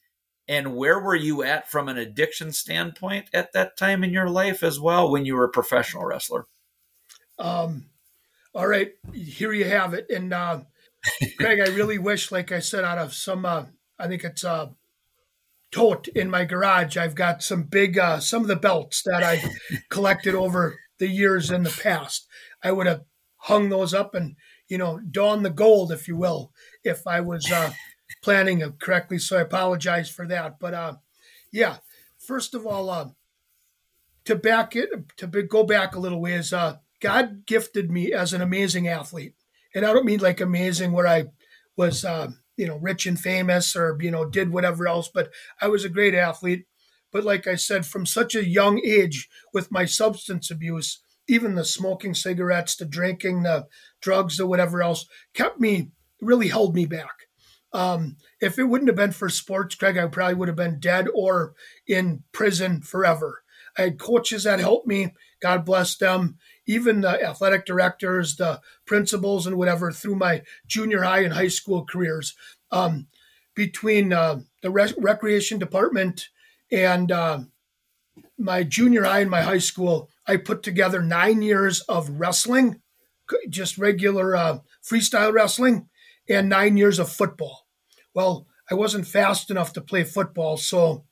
and 0.48 0.76
where 0.76 0.98
were 0.98 1.14
you 1.14 1.42
at 1.42 1.70
from 1.70 1.88
an 1.88 1.98
addiction 1.98 2.52
standpoint 2.52 3.26
at 3.32 3.52
that 3.52 3.76
time 3.76 4.02
in 4.02 4.12
your 4.12 4.28
life 4.28 4.62
as 4.62 4.80
well 4.80 5.10
when 5.10 5.24
you 5.24 5.36
were 5.36 5.44
a 5.44 5.50
professional 5.50 6.04
wrestler? 6.04 6.46
Um, 7.38 7.86
all 8.54 8.66
right, 8.66 8.92
here 9.12 9.52
you 9.52 9.64
have 9.64 9.94
it. 9.94 10.06
And 10.10 10.32
uh, 10.32 10.62
Craig, 11.38 11.60
I 11.60 11.70
really 11.70 11.98
wish, 11.98 12.30
like 12.30 12.52
I 12.52 12.58
said, 12.58 12.84
out 12.84 12.98
of 12.98 13.14
some, 13.14 13.44
uh, 13.44 13.66
I 13.98 14.08
think 14.08 14.24
it's 14.24 14.44
uh, 14.44 14.68
tote 15.70 16.08
in 16.08 16.30
my 16.30 16.44
garage, 16.44 16.96
I've 16.96 17.14
got 17.14 17.42
some 17.42 17.64
big, 17.64 17.98
uh, 17.98 18.20
some 18.20 18.42
of 18.42 18.48
the 18.48 18.56
belts 18.56 19.02
that 19.04 19.22
I 19.22 19.42
collected 19.90 20.34
over 20.34 20.78
the 20.98 21.08
years 21.08 21.50
in 21.50 21.62
the 21.62 21.80
past. 21.82 22.26
I 22.62 22.72
would 22.72 22.86
have 22.86 23.02
hung 23.38 23.70
those 23.70 23.94
up 23.94 24.14
and, 24.14 24.36
you 24.68 24.78
know, 24.78 25.00
don 25.10 25.42
the 25.42 25.50
gold, 25.50 25.90
if 25.90 26.06
you 26.06 26.16
will, 26.16 26.52
if 26.84 27.06
I 27.06 27.20
was 27.20 27.50
uh, 27.50 27.72
planning 28.22 28.62
correctly. 28.80 29.18
So 29.18 29.38
I 29.38 29.42
apologize 29.42 30.10
for 30.10 30.26
that. 30.26 30.58
But 30.58 30.74
uh, 30.74 30.94
yeah, 31.52 31.78
first 32.18 32.54
of 32.54 32.66
all, 32.66 32.90
uh, 32.90 33.08
to 34.24 34.36
back 34.36 34.76
it, 34.76 34.90
to 35.16 35.26
go 35.26 35.64
back 35.64 35.94
a 35.94 36.00
little 36.00 36.20
ways, 36.20 36.52
uh, 36.52 36.76
God 37.00 37.46
gifted 37.46 37.90
me 37.90 38.12
as 38.12 38.32
an 38.32 38.40
amazing 38.40 38.86
athlete. 38.88 39.34
And 39.74 39.84
I 39.84 39.92
don't 39.92 40.06
mean 40.06 40.20
like 40.20 40.40
amazing 40.40 40.92
where 40.92 41.08
I 41.08 41.24
was, 41.76 42.04
uh, 42.04 42.30
you 42.56 42.66
know, 42.66 42.76
rich 42.76 43.06
and 43.06 43.18
famous 43.18 43.74
or, 43.74 43.98
you 44.00 44.10
know, 44.10 44.24
did 44.24 44.52
whatever 44.52 44.86
else, 44.86 45.10
but 45.12 45.30
I 45.60 45.68
was 45.68 45.84
a 45.84 45.88
great 45.88 46.14
athlete. 46.14 46.66
But 47.10 47.24
like 47.24 47.46
I 47.46 47.56
said, 47.56 47.84
from 47.84 48.06
such 48.06 48.34
a 48.34 48.48
young 48.48 48.80
age 48.84 49.28
with 49.52 49.72
my 49.72 49.84
substance 49.84 50.50
abuse, 50.50 51.02
even 51.28 51.54
the 51.54 51.64
smoking 51.64 52.14
cigarettes, 52.14 52.76
the 52.76 52.84
drinking, 52.84 53.42
the 53.42 53.66
drugs, 54.00 54.38
or 54.38 54.46
whatever 54.46 54.82
else 54.82 55.06
kept 55.34 55.60
me, 55.60 55.90
really 56.20 56.48
held 56.48 56.74
me 56.74 56.86
back. 56.86 57.21
Um, 57.72 58.16
if 58.40 58.58
it 58.58 58.64
wouldn't 58.64 58.88
have 58.88 58.96
been 58.96 59.12
for 59.12 59.28
sports, 59.28 59.74
Craig, 59.74 59.96
I 59.96 60.06
probably 60.06 60.34
would 60.34 60.48
have 60.48 60.56
been 60.56 60.78
dead 60.78 61.08
or 61.14 61.54
in 61.86 62.22
prison 62.32 62.82
forever. 62.82 63.42
I 63.78 63.82
had 63.82 63.98
coaches 63.98 64.44
that 64.44 64.60
helped 64.60 64.86
me. 64.86 65.14
God 65.40 65.64
bless 65.64 65.96
them 65.96 66.36
even 66.66 67.00
the 67.00 67.22
athletic 67.22 67.64
directors, 67.64 68.36
the 68.36 68.60
principals, 68.86 69.46
and 69.46 69.56
whatever 69.56 69.90
through 69.90 70.16
my 70.16 70.42
junior 70.66 71.02
high 71.02 71.20
and 71.20 71.34
high 71.34 71.48
school 71.48 71.84
careers. 71.84 72.34
Um, 72.70 73.08
between 73.54 74.12
uh, 74.12 74.40
the 74.62 74.70
rec- 74.70 74.94
recreation 74.96 75.58
department 75.58 76.28
and 76.70 77.12
uh, 77.12 77.40
my 78.38 78.62
junior 78.62 79.04
high 79.04 79.20
and 79.20 79.30
my 79.30 79.42
high 79.42 79.58
school, 79.58 80.08
I 80.26 80.36
put 80.36 80.62
together 80.62 81.02
nine 81.02 81.42
years 81.42 81.80
of 81.82 82.08
wrestling, 82.08 82.80
just 83.48 83.76
regular 83.76 84.34
uh, 84.36 84.58
freestyle 84.82 85.32
wrestling, 85.32 85.88
and 86.28 86.48
nine 86.48 86.76
years 86.76 86.98
of 86.98 87.10
football. 87.10 87.61
Well, 88.14 88.46
I 88.70 88.74
wasn't 88.74 89.06
fast 89.06 89.50
enough 89.50 89.72
to 89.74 89.80
play 89.80 90.04
football, 90.04 90.56
so 90.56 91.04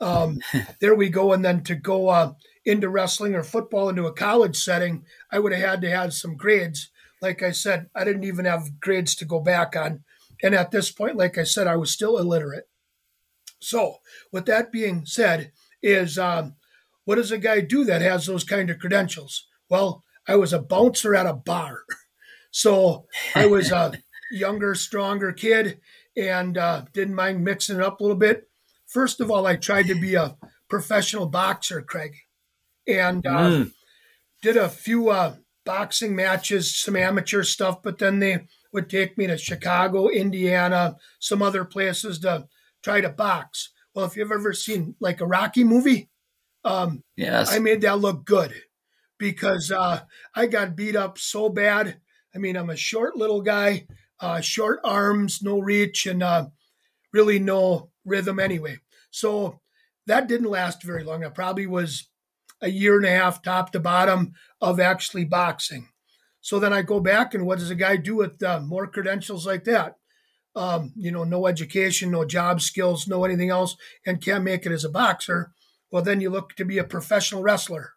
um, 0.00 0.40
there 0.80 0.94
we 0.94 1.08
go. 1.08 1.32
And 1.32 1.44
then 1.44 1.62
to 1.64 1.74
go 1.74 2.08
uh, 2.08 2.32
into 2.64 2.88
wrestling 2.88 3.34
or 3.34 3.42
football 3.42 3.88
into 3.88 4.06
a 4.06 4.12
college 4.12 4.56
setting, 4.56 5.04
I 5.30 5.38
would 5.38 5.52
have 5.52 5.68
had 5.68 5.80
to 5.82 5.90
have 5.90 6.14
some 6.14 6.36
grades. 6.36 6.90
Like 7.20 7.42
I 7.42 7.52
said, 7.52 7.88
I 7.94 8.04
didn't 8.04 8.24
even 8.24 8.44
have 8.44 8.80
grades 8.80 9.14
to 9.16 9.24
go 9.24 9.40
back 9.40 9.76
on. 9.76 10.04
And 10.42 10.54
at 10.54 10.70
this 10.70 10.90
point, 10.90 11.16
like 11.16 11.38
I 11.38 11.44
said, 11.44 11.66
I 11.66 11.76
was 11.76 11.90
still 11.90 12.18
illiterate. 12.18 12.68
So, 13.60 13.98
with 14.30 14.44
that 14.46 14.72
being 14.72 15.06
said, 15.06 15.52
is 15.82 16.18
um, 16.18 16.56
what 17.04 17.14
does 17.14 17.32
a 17.32 17.38
guy 17.38 17.60
do 17.60 17.84
that 17.84 18.02
has 18.02 18.26
those 18.26 18.44
kind 18.44 18.68
of 18.68 18.78
credentials? 18.78 19.46
Well, 19.70 20.02
I 20.26 20.36
was 20.36 20.52
a 20.52 20.58
bouncer 20.60 21.14
at 21.14 21.26
a 21.26 21.34
bar. 21.34 21.84
So 22.56 23.06
I 23.34 23.46
was 23.46 23.72
a 23.72 23.94
younger, 24.30 24.76
stronger 24.76 25.32
kid 25.32 25.80
and 26.16 26.58
uh, 26.58 26.82
didn't 26.92 27.14
mind 27.14 27.44
mixing 27.44 27.76
it 27.76 27.82
up 27.82 28.00
a 28.00 28.02
little 28.02 28.16
bit. 28.16 28.48
First 28.86 29.20
of 29.20 29.30
all, 29.30 29.46
I 29.46 29.56
tried 29.56 29.86
to 29.88 29.94
be 29.94 30.14
a 30.14 30.36
professional 30.68 31.26
boxer, 31.26 31.82
Craig 31.82 32.14
and 32.86 33.26
uh, 33.26 33.48
mm. 33.50 33.72
did 34.42 34.56
a 34.56 34.68
few 34.68 35.10
uh, 35.10 35.36
boxing 35.64 36.14
matches, 36.14 36.74
some 36.74 36.96
amateur 36.96 37.42
stuff, 37.42 37.82
but 37.82 37.98
then 37.98 38.18
they 38.18 38.46
would 38.72 38.90
take 38.90 39.16
me 39.16 39.26
to 39.26 39.38
Chicago, 39.38 40.08
Indiana, 40.08 40.96
some 41.18 41.42
other 41.42 41.64
places 41.64 42.18
to 42.20 42.46
try 42.82 43.00
to 43.00 43.08
box. 43.08 43.70
Well, 43.94 44.04
if 44.06 44.16
you've 44.16 44.32
ever 44.32 44.52
seen 44.52 44.96
like 45.00 45.20
a 45.20 45.26
Rocky 45.26 45.64
movie, 45.64 46.10
um, 46.64 47.02
yes, 47.16 47.54
I 47.54 47.58
made 47.58 47.82
that 47.82 48.00
look 48.00 48.24
good 48.24 48.52
because 49.18 49.70
uh, 49.70 50.00
I 50.34 50.46
got 50.46 50.76
beat 50.76 50.96
up 50.96 51.18
so 51.18 51.48
bad. 51.48 52.00
I 52.34 52.38
mean, 52.38 52.56
I'm 52.56 52.70
a 52.70 52.76
short 52.76 53.16
little 53.16 53.42
guy, 53.42 53.86
uh, 54.24 54.40
short 54.40 54.80
arms, 54.84 55.40
no 55.42 55.58
reach, 55.58 56.06
and 56.06 56.22
uh, 56.22 56.46
really 57.12 57.38
no 57.38 57.90
rhythm 58.06 58.40
anyway. 58.40 58.78
So 59.10 59.60
that 60.06 60.28
didn't 60.28 60.48
last 60.48 60.82
very 60.82 61.04
long. 61.04 61.22
I 61.22 61.28
probably 61.28 61.66
was 61.66 62.08
a 62.62 62.70
year 62.70 62.96
and 62.96 63.04
a 63.04 63.10
half, 63.10 63.42
top 63.42 63.70
to 63.72 63.80
bottom, 63.80 64.32
of 64.62 64.80
actually 64.80 65.26
boxing. 65.26 65.88
So 66.40 66.58
then 66.58 66.72
I 66.72 66.80
go 66.80 67.00
back, 67.00 67.34
and 67.34 67.44
what 67.44 67.58
does 67.58 67.68
a 67.68 67.74
guy 67.74 67.96
do 67.96 68.16
with 68.16 68.42
uh, 68.42 68.60
more 68.60 68.86
credentials 68.86 69.46
like 69.46 69.64
that? 69.64 69.96
Um, 70.56 70.94
you 70.96 71.10
know, 71.10 71.24
no 71.24 71.46
education, 71.46 72.10
no 72.10 72.24
job 72.24 72.62
skills, 72.62 73.06
no 73.06 73.24
anything 73.26 73.50
else, 73.50 73.76
and 74.06 74.24
can't 74.24 74.44
make 74.44 74.64
it 74.64 74.72
as 74.72 74.84
a 74.84 74.90
boxer. 74.90 75.52
Well, 75.90 76.02
then 76.02 76.22
you 76.22 76.30
look 76.30 76.54
to 76.56 76.64
be 76.64 76.78
a 76.78 76.84
professional 76.84 77.42
wrestler. 77.42 77.92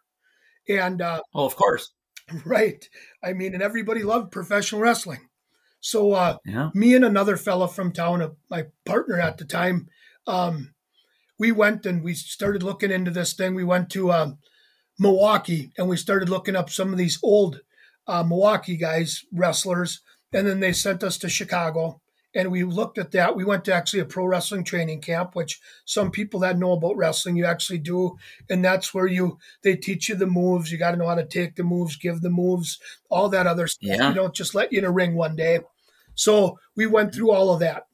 And 0.68 1.00
uh, 1.00 1.22
well, 1.32 1.46
of 1.46 1.56
course, 1.56 1.90
right. 2.44 2.86
I 3.24 3.32
mean, 3.32 3.54
and 3.54 3.62
everybody 3.62 4.02
loved 4.02 4.30
professional 4.30 4.82
wrestling. 4.82 5.27
So 5.80 6.12
uh, 6.12 6.38
yeah. 6.44 6.70
me 6.74 6.94
and 6.94 7.04
another 7.04 7.36
fella 7.36 7.68
from 7.68 7.92
town, 7.92 8.22
uh, 8.22 8.30
my 8.50 8.66
partner 8.84 9.18
at 9.18 9.38
the 9.38 9.44
time, 9.44 9.88
um, 10.26 10.74
we 11.38 11.52
went 11.52 11.86
and 11.86 12.02
we 12.02 12.14
started 12.14 12.62
looking 12.62 12.90
into 12.90 13.10
this 13.10 13.32
thing. 13.32 13.54
We 13.54 13.64
went 13.64 13.90
to 13.90 14.12
um, 14.12 14.38
Milwaukee 14.98 15.70
and 15.78 15.88
we 15.88 15.96
started 15.96 16.28
looking 16.28 16.56
up 16.56 16.70
some 16.70 16.92
of 16.92 16.98
these 16.98 17.18
old 17.22 17.60
uh, 18.06 18.24
Milwaukee 18.24 18.76
guys, 18.76 19.24
wrestlers. 19.32 20.00
And 20.32 20.46
then 20.46 20.60
they 20.60 20.72
sent 20.72 21.02
us 21.02 21.16
to 21.18 21.28
Chicago 21.28 22.00
and 22.34 22.50
we 22.50 22.64
looked 22.64 22.98
at 22.98 23.12
that. 23.12 23.36
We 23.36 23.44
went 23.44 23.64
to 23.64 23.74
actually 23.74 24.00
a 24.00 24.04
pro 24.04 24.26
wrestling 24.26 24.64
training 24.64 25.00
camp, 25.00 25.34
which 25.34 25.60
some 25.84 26.10
people 26.10 26.40
that 26.40 26.58
know 26.58 26.72
about 26.72 26.96
wrestling, 26.96 27.36
you 27.36 27.46
actually 27.46 27.78
do. 27.78 28.16
And 28.50 28.64
that's 28.64 28.92
where 28.92 29.06
you, 29.06 29.38
they 29.62 29.76
teach 29.76 30.08
you 30.08 30.14
the 30.14 30.26
moves. 30.26 30.70
You 30.70 30.78
got 30.78 30.90
to 30.90 30.96
know 30.96 31.08
how 31.08 31.14
to 31.14 31.24
take 31.24 31.56
the 31.56 31.64
moves, 31.64 31.96
give 31.96 32.20
the 32.20 32.30
moves, 32.30 32.78
all 33.10 33.28
that 33.30 33.46
other 33.46 33.66
stuff. 33.66 33.88
Yeah. 33.88 34.08
You 34.08 34.14
don't 34.14 34.34
just 34.34 34.54
let 34.54 34.72
you 34.72 34.80
in 34.80 34.84
a 34.84 34.90
ring 34.90 35.14
one 35.14 35.36
day. 35.36 35.60
So 36.14 36.58
we 36.76 36.86
went 36.86 37.14
through 37.14 37.30
all 37.30 37.52
of 37.52 37.60
that. 37.60 37.86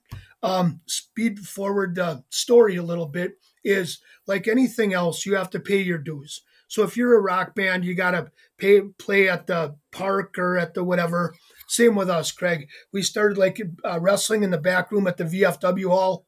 Um, 0.43 0.81
speed 0.87 1.41
forward 1.41 1.95
the 1.95 2.23
story 2.29 2.77
a 2.77 2.83
little 2.83 3.07
bit 3.07 3.39
is 3.65 4.01
like 4.27 4.47
anything 4.47 4.93
else, 4.93 5.25
you 5.25 5.37
have 5.37 5.51
to 5.51 5.61
pay 5.61 5.81
your 5.81 5.99
dues. 5.99 6.43
So 6.69 6.83
if 6.83 6.97
you're 6.97 7.17
a 7.17 7.21
rock 7.21 7.55
band, 7.55 7.85
you 7.85 7.95
got 7.95 8.13
to 8.13 8.31
pay 8.59 8.81
play 8.99 9.29
at 9.29 9.47
the 9.47 9.77
park 9.93 10.39
or 10.39 10.59
at 10.59 10.75
the 10.75 10.83
whatever. 10.83 11.35
Same 11.67 11.95
with 11.95 12.11
us, 12.11 12.31
Craig. 12.33 12.69
We 12.93 13.03
started 13.03 13.39
like 13.39 13.61
uh, 13.85 14.01
wrestling 14.01 14.43
in 14.43 14.51
the 14.51 14.59
back 14.59 14.91
room 14.91 15.07
at 15.07 15.17
the 15.17 15.25
VFW 15.25 15.89
hall. 15.89 16.27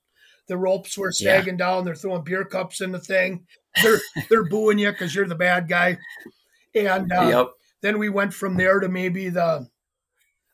The 0.48 0.56
ropes 0.56 0.96
were 0.96 1.12
sagging 1.12 1.54
yeah. 1.58 1.66
down. 1.66 1.84
They're 1.84 1.94
throwing 1.94 2.22
beer 2.22 2.44
cups 2.44 2.80
in 2.80 2.92
the 2.92 2.98
thing. 2.98 3.46
They're 3.82 3.98
they're 4.30 4.48
booing 4.48 4.78
you 4.78 4.90
because 4.90 5.14
you're 5.14 5.26
the 5.26 5.34
bad 5.34 5.68
guy. 5.68 5.98
And 6.74 7.12
uh, 7.12 7.28
yep. 7.28 7.48
then 7.80 7.98
we 7.98 8.08
went 8.08 8.32
from 8.32 8.56
there 8.56 8.80
to 8.80 8.88
maybe 8.88 9.28
the 9.28 9.68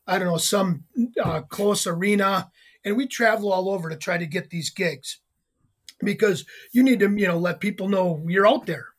I 0.07 0.19
don't 0.19 0.29
know 0.29 0.39
some 0.39 0.85
uh, 1.23 1.43
close 1.43 1.87
arena, 1.87 2.51
and 2.85 2.97
we 2.97 3.07
travel 3.07 3.53
all 3.53 3.69
over 3.69 3.89
to 3.89 3.97
try 3.97 4.19
to 4.19 4.27
get 4.27 4.51
these 4.51 4.71
gigs 4.71 5.19
because 6.03 6.45
you 6.73 6.83
need 6.83 7.01
to 7.01 7.11
you 7.11 7.29
know 7.29 7.39
let 7.39 7.61
people 7.61 7.89
know 7.89 8.25
you're 8.27 8.49
out 8.49 8.67
there 8.67 8.93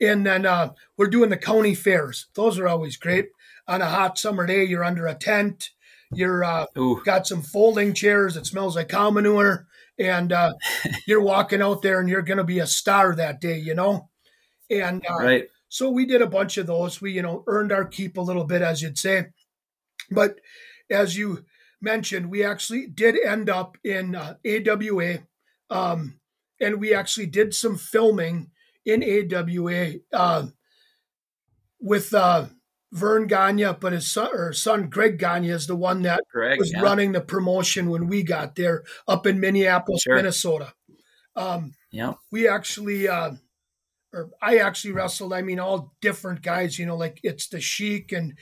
and 0.00 0.26
then 0.26 0.46
uh, 0.46 0.72
we're 0.96 1.08
doing 1.08 1.30
the 1.30 1.36
county 1.36 1.74
fairs. 1.74 2.26
Those 2.34 2.58
are 2.58 2.68
always 2.68 2.96
great. 2.96 3.28
On 3.68 3.82
a 3.82 3.86
hot 3.86 4.18
summer 4.18 4.46
day, 4.46 4.64
you're 4.64 4.84
under 4.84 5.06
a 5.06 5.14
tent. 5.14 5.70
You're 6.12 6.44
uh, 6.44 6.66
got 7.04 7.26
some 7.26 7.42
folding 7.42 7.92
chairs. 7.92 8.36
It 8.36 8.46
smells 8.46 8.76
like 8.76 8.88
cow 8.88 9.10
manure, 9.10 9.66
and 9.98 10.32
uh, 10.32 10.54
you're 11.06 11.20
walking 11.20 11.62
out 11.62 11.82
there, 11.82 11.98
and 11.98 12.08
you're 12.08 12.22
going 12.22 12.38
to 12.38 12.44
be 12.44 12.60
a 12.60 12.66
star 12.66 13.14
that 13.16 13.40
day, 13.40 13.58
you 13.58 13.74
know. 13.74 14.08
And 14.70 15.04
uh, 15.08 15.16
right. 15.16 15.48
so 15.68 15.90
we 15.90 16.06
did 16.06 16.22
a 16.22 16.28
bunch 16.28 16.58
of 16.58 16.66
those. 16.66 17.00
We, 17.00 17.12
you 17.12 17.22
know, 17.22 17.42
earned 17.46 17.72
our 17.72 17.84
keep 17.84 18.16
a 18.16 18.22
little 18.22 18.44
bit, 18.44 18.62
as 18.62 18.82
you'd 18.82 18.98
say. 18.98 19.26
But 20.10 20.36
as 20.90 21.16
you 21.16 21.44
mentioned, 21.80 22.30
we 22.30 22.44
actually 22.44 22.86
did 22.86 23.16
end 23.18 23.50
up 23.50 23.76
in 23.82 24.14
uh, 24.14 24.34
AWA, 24.46 25.18
um, 25.70 26.20
and 26.60 26.80
we 26.80 26.94
actually 26.94 27.26
did 27.26 27.54
some 27.54 27.76
filming 27.76 28.50
in 28.84 29.02
AWA 29.02 29.94
uh, 30.12 30.46
with 31.80 32.14
uh, 32.14 32.46
Verne 32.92 33.26
Gagne, 33.26 33.74
but 33.80 33.92
his 33.92 34.10
son, 34.10 34.30
or 34.32 34.52
son 34.52 34.88
Greg 34.88 35.18
Gagne 35.18 35.50
is 35.50 35.66
the 35.66 35.76
one 35.76 36.02
that 36.02 36.20
Greg, 36.32 36.58
was 36.58 36.72
yeah. 36.72 36.80
running 36.80 37.12
the 37.12 37.20
promotion 37.20 37.90
when 37.90 38.06
we 38.06 38.22
got 38.22 38.54
there 38.54 38.84
up 39.08 39.26
in 39.26 39.40
Minneapolis, 39.40 40.02
sure. 40.02 40.16
Minnesota. 40.16 40.72
Um, 41.34 41.74
yeah, 41.90 42.14
we 42.30 42.48
actually, 42.48 43.08
uh, 43.08 43.32
or 44.12 44.30
I 44.40 44.58
actually 44.58 44.92
wrestled. 44.92 45.32
I 45.32 45.42
mean, 45.42 45.58
all 45.58 45.94
different 46.00 46.42
guys. 46.42 46.78
You 46.78 46.86
know, 46.86 46.96
like 46.96 47.20
it's 47.22 47.48
the 47.48 47.60
Sheik 47.60 48.12
and 48.12 48.34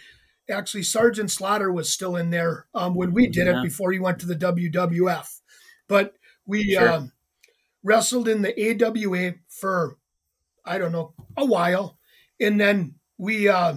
actually 0.49 0.82
Sergeant 0.82 1.30
Slaughter 1.30 1.72
was 1.72 1.90
still 1.90 2.16
in 2.16 2.30
there 2.30 2.66
um, 2.74 2.95
when 2.95 3.12
we 3.12 3.26
did 3.26 3.47
yeah. 3.47 3.61
it 3.61 3.64
before 3.64 3.92
he 3.92 3.99
went 3.99 4.18
to 4.20 4.26
the 4.26 4.36
WWF. 4.36 5.40
But 5.88 6.14
we 6.47 6.72
sure. 6.72 6.92
um, 6.92 7.12
wrestled 7.82 8.28
in 8.28 8.42
the 8.42 8.84
AWA 8.84 9.34
for 9.49 9.97
I 10.64 10.78
don't 10.78 10.92
know 10.92 11.14
a 11.36 11.45
while, 11.45 11.99
and 12.40 12.61
then 12.61 12.97
we 13.18 13.49
uh, 13.49 13.76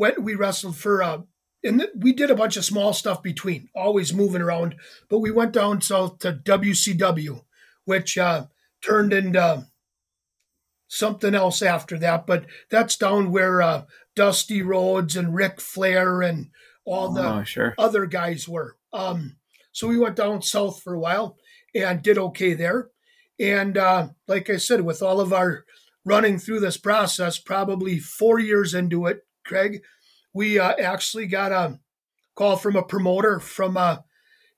went. 0.00 0.22
We 0.22 0.34
wrestled 0.34 0.76
for 0.76 1.02
uh, 1.02 1.18
and 1.62 1.86
we 1.94 2.12
did 2.12 2.30
a 2.30 2.34
bunch 2.34 2.56
of 2.56 2.64
small 2.64 2.92
stuff 2.92 3.22
between, 3.22 3.68
always 3.74 4.14
moving 4.14 4.40
around. 4.40 4.76
But 5.08 5.18
we 5.18 5.30
went 5.30 5.52
down 5.52 5.82
south 5.82 6.18
to 6.20 6.32
WCW, 6.32 7.44
which 7.84 8.16
uh, 8.16 8.46
turned 8.82 9.12
into 9.12 9.66
something 10.88 11.34
else 11.34 11.60
after 11.60 11.98
that. 11.98 12.26
But 12.26 12.46
that's 12.70 12.96
down 12.96 13.30
where 13.30 13.60
uh, 13.60 13.84
Dusty 14.16 14.62
Rhodes 14.62 15.16
and 15.16 15.34
Ric 15.34 15.60
Flair 15.60 16.22
and 16.22 16.48
all 16.86 17.12
the 17.12 17.28
oh, 17.28 17.44
sure. 17.44 17.74
other 17.76 18.06
guys 18.06 18.48
were. 18.48 18.76
Um, 18.92 19.36
so 19.72 19.86
we 19.86 19.98
went 19.98 20.16
down 20.16 20.42
south 20.42 20.82
for 20.82 20.94
a 20.94 20.98
while 21.00 21.36
and 21.74 22.02
did 22.02 22.18
okay 22.18 22.54
there. 22.54 22.88
And 23.38 23.76
uh, 23.76 24.08
like 24.26 24.50
I 24.50 24.56
said, 24.56 24.80
with 24.80 25.02
all 25.02 25.20
of 25.20 25.32
our 25.32 25.64
running 26.04 26.38
through 26.38 26.60
this 26.60 26.78
process, 26.78 27.38
probably 27.38 27.98
four 27.98 28.38
years 28.38 28.74
into 28.74 29.06
it, 29.06 29.20
Craig, 29.50 29.82
we 30.32 30.60
uh, 30.60 30.74
actually 30.80 31.26
got 31.26 31.50
a 31.50 31.80
call 32.36 32.56
from 32.56 32.76
a 32.76 32.84
promoter 32.84 33.40
from 33.40 33.76
uh, 33.76 33.98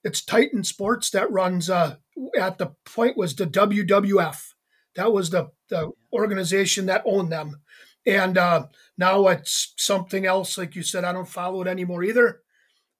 it's 0.03 0.23
Titan 0.23 0.63
Sports 0.63 1.09
that 1.09 1.31
runs 1.31 1.69
uh, 1.69 1.95
at 2.39 2.59
the 2.59 2.75
point 2.85 3.17
was 3.17 3.35
the 3.35 3.47
WWF. 3.47 4.53
That 4.95 5.11
was 5.11 5.31
the, 5.31 5.49
the 5.69 5.91
organization 6.13 6.85
that 6.85 7.01
owned 7.05 7.31
them. 7.31 7.61
And 8.05 8.37
uh, 8.37 8.67
now 8.97 9.27
it's 9.29 9.73
something 9.77 10.27
else. 10.27 10.57
Like 10.57 10.75
you 10.75 10.83
said, 10.83 11.03
I 11.03 11.13
don't 11.13 11.27
follow 11.27 11.61
it 11.63 11.67
anymore 11.67 12.03
either. 12.03 12.41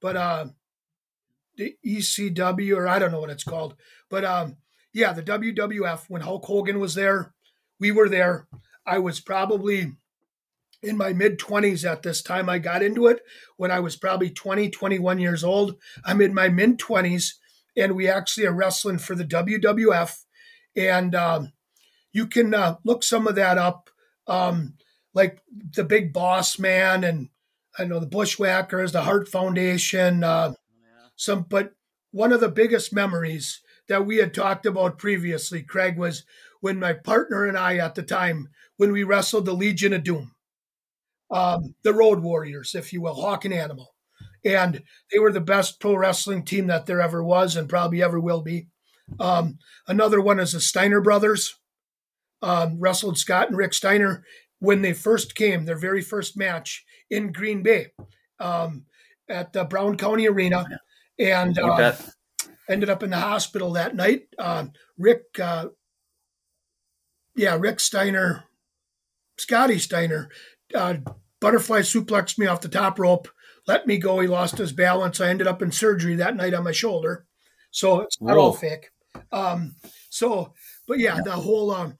But 0.01 0.15
uh, 0.15 0.45
the 1.57 1.75
ECW, 1.85 2.75
or 2.75 2.87
I 2.87 2.97
don't 2.97 3.11
know 3.11 3.19
what 3.19 3.29
it's 3.29 3.43
called. 3.43 3.75
But 4.09 4.25
um, 4.25 4.57
yeah, 4.93 5.13
the 5.13 5.21
WWF, 5.21 6.05
when 6.07 6.21
Hulk 6.21 6.45
Hogan 6.45 6.79
was 6.79 6.95
there, 6.95 7.35
we 7.79 7.91
were 7.91 8.09
there. 8.09 8.47
I 8.85 8.97
was 8.99 9.19
probably 9.19 9.93
in 10.83 10.97
my 10.97 11.13
mid 11.13 11.39
20s 11.39 11.89
at 11.89 12.03
this 12.03 12.21
time 12.21 12.49
I 12.49 12.59
got 12.59 12.83
into 12.83 13.07
it 13.07 13.21
when 13.57 13.71
I 13.71 13.79
was 13.79 13.95
probably 13.95 14.29
20, 14.29 14.69
21 14.69 15.19
years 15.19 15.43
old. 15.43 15.75
I'm 16.05 16.21
in 16.21 16.33
my 16.33 16.49
mid 16.49 16.77
20s 16.77 17.33
and 17.75 17.95
we 17.95 18.07
actually 18.07 18.45
are 18.45 18.53
wrestling 18.53 18.99
for 18.99 19.15
the 19.15 19.25
WWF. 19.25 20.23
And 20.75 21.15
um, 21.15 21.53
you 22.11 22.27
can 22.27 22.53
uh, 22.53 22.75
look 22.83 23.03
some 23.03 23.27
of 23.27 23.35
that 23.35 23.57
up, 23.57 23.89
um, 24.27 24.75
like 25.13 25.39
the 25.75 25.83
Big 25.83 26.13
Boss 26.13 26.59
Man 26.59 27.03
and 27.03 27.29
I 27.77 27.85
know 27.85 27.99
the 27.99 28.05
Bushwhackers, 28.05 28.91
the 28.91 29.01
Hart 29.01 29.27
Foundation, 29.27 30.23
uh, 30.23 30.53
some. 31.15 31.43
But 31.49 31.73
one 32.11 32.31
of 32.31 32.39
the 32.39 32.49
biggest 32.49 32.93
memories 32.93 33.61
that 33.87 34.05
we 34.05 34.17
had 34.17 34.33
talked 34.33 34.65
about 34.65 34.99
previously, 34.99 35.63
Craig, 35.63 35.97
was 35.97 36.23
when 36.61 36.79
my 36.79 36.93
partner 36.93 37.45
and 37.45 37.57
I 37.57 37.77
at 37.77 37.95
the 37.95 38.03
time 38.03 38.49
when 38.77 38.91
we 38.91 39.03
wrestled 39.03 39.45
the 39.45 39.53
Legion 39.53 39.93
of 39.93 40.03
Doom 40.03 40.33
um, 41.31 41.75
the 41.83 41.93
Road 41.93 42.21
Warriors, 42.21 42.75
if 42.75 42.93
you 42.93 43.01
will, 43.01 43.15
Hawk 43.15 43.45
and 43.45 43.53
Animal. 43.53 43.93
And 44.45 44.83
they 45.11 45.19
were 45.19 45.31
the 45.31 45.41
best 45.41 45.79
pro 45.79 45.95
wrestling 45.95 46.43
team 46.43 46.67
that 46.67 46.85
there 46.85 47.01
ever 47.01 47.23
was 47.23 47.55
and 47.55 47.69
probably 47.69 48.03
ever 48.03 48.19
will 48.19 48.41
be. 48.41 48.67
Um, 49.19 49.57
another 49.87 50.21
one 50.21 50.39
is 50.39 50.51
the 50.51 50.59
Steiner 50.59 51.01
brothers, 51.01 51.55
um, 52.41 52.79
wrestled 52.79 53.17
Scott 53.17 53.49
and 53.49 53.57
Rick 53.57 53.73
Steiner 53.73 54.23
when 54.59 54.81
they 54.81 54.93
first 54.93 55.35
came, 55.35 55.65
their 55.65 55.77
very 55.77 56.01
first 56.01 56.37
match 56.37 56.85
in 57.09 57.31
Green 57.31 57.63
Bay 57.63 57.91
um, 58.39 58.85
at 59.29 59.53
the 59.53 59.63
Brown 59.63 59.97
County 59.97 60.27
Arena. 60.27 60.65
And 61.19 61.57
uh, 61.59 61.93
ended 62.69 62.89
up 62.89 63.03
in 63.03 63.09
the 63.09 63.17
hospital 63.17 63.73
that 63.73 63.95
night. 63.95 64.23
Uh, 64.37 64.67
Rick, 64.97 65.23
uh, 65.41 65.67
yeah, 67.35 67.57
Rick 67.59 67.79
Steiner, 67.79 68.45
Scotty 69.37 69.79
Steiner 69.79 70.29
uh, 70.75 70.95
butterfly 71.39 71.79
suplexed 71.79 72.37
me 72.37 72.47
off 72.47 72.61
the 72.61 72.69
top 72.69 72.99
rope, 72.99 73.27
let 73.67 73.87
me 73.87 73.97
go. 73.97 74.19
He 74.19 74.27
lost 74.27 74.57
his 74.57 74.71
balance. 74.71 75.21
I 75.21 75.29
ended 75.29 75.47
up 75.47 75.61
in 75.61 75.71
surgery 75.71 76.15
that 76.15 76.35
night 76.35 76.53
on 76.53 76.63
my 76.63 76.71
shoulder. 76.71 77.25
So 77.71 78.01
it's 78.01 78.21
not 78.21 78.35
Whoa. 78.35 78.43
all 78.43 78.53
fake. 78.53 78.89
Um, 79.31 79.75
so, 80.09 80.53
but 80.87 80.99
yeah, 80.99 81.19
the 81.23 81.31
whole 81.31 81.71
um, 81.71 81.97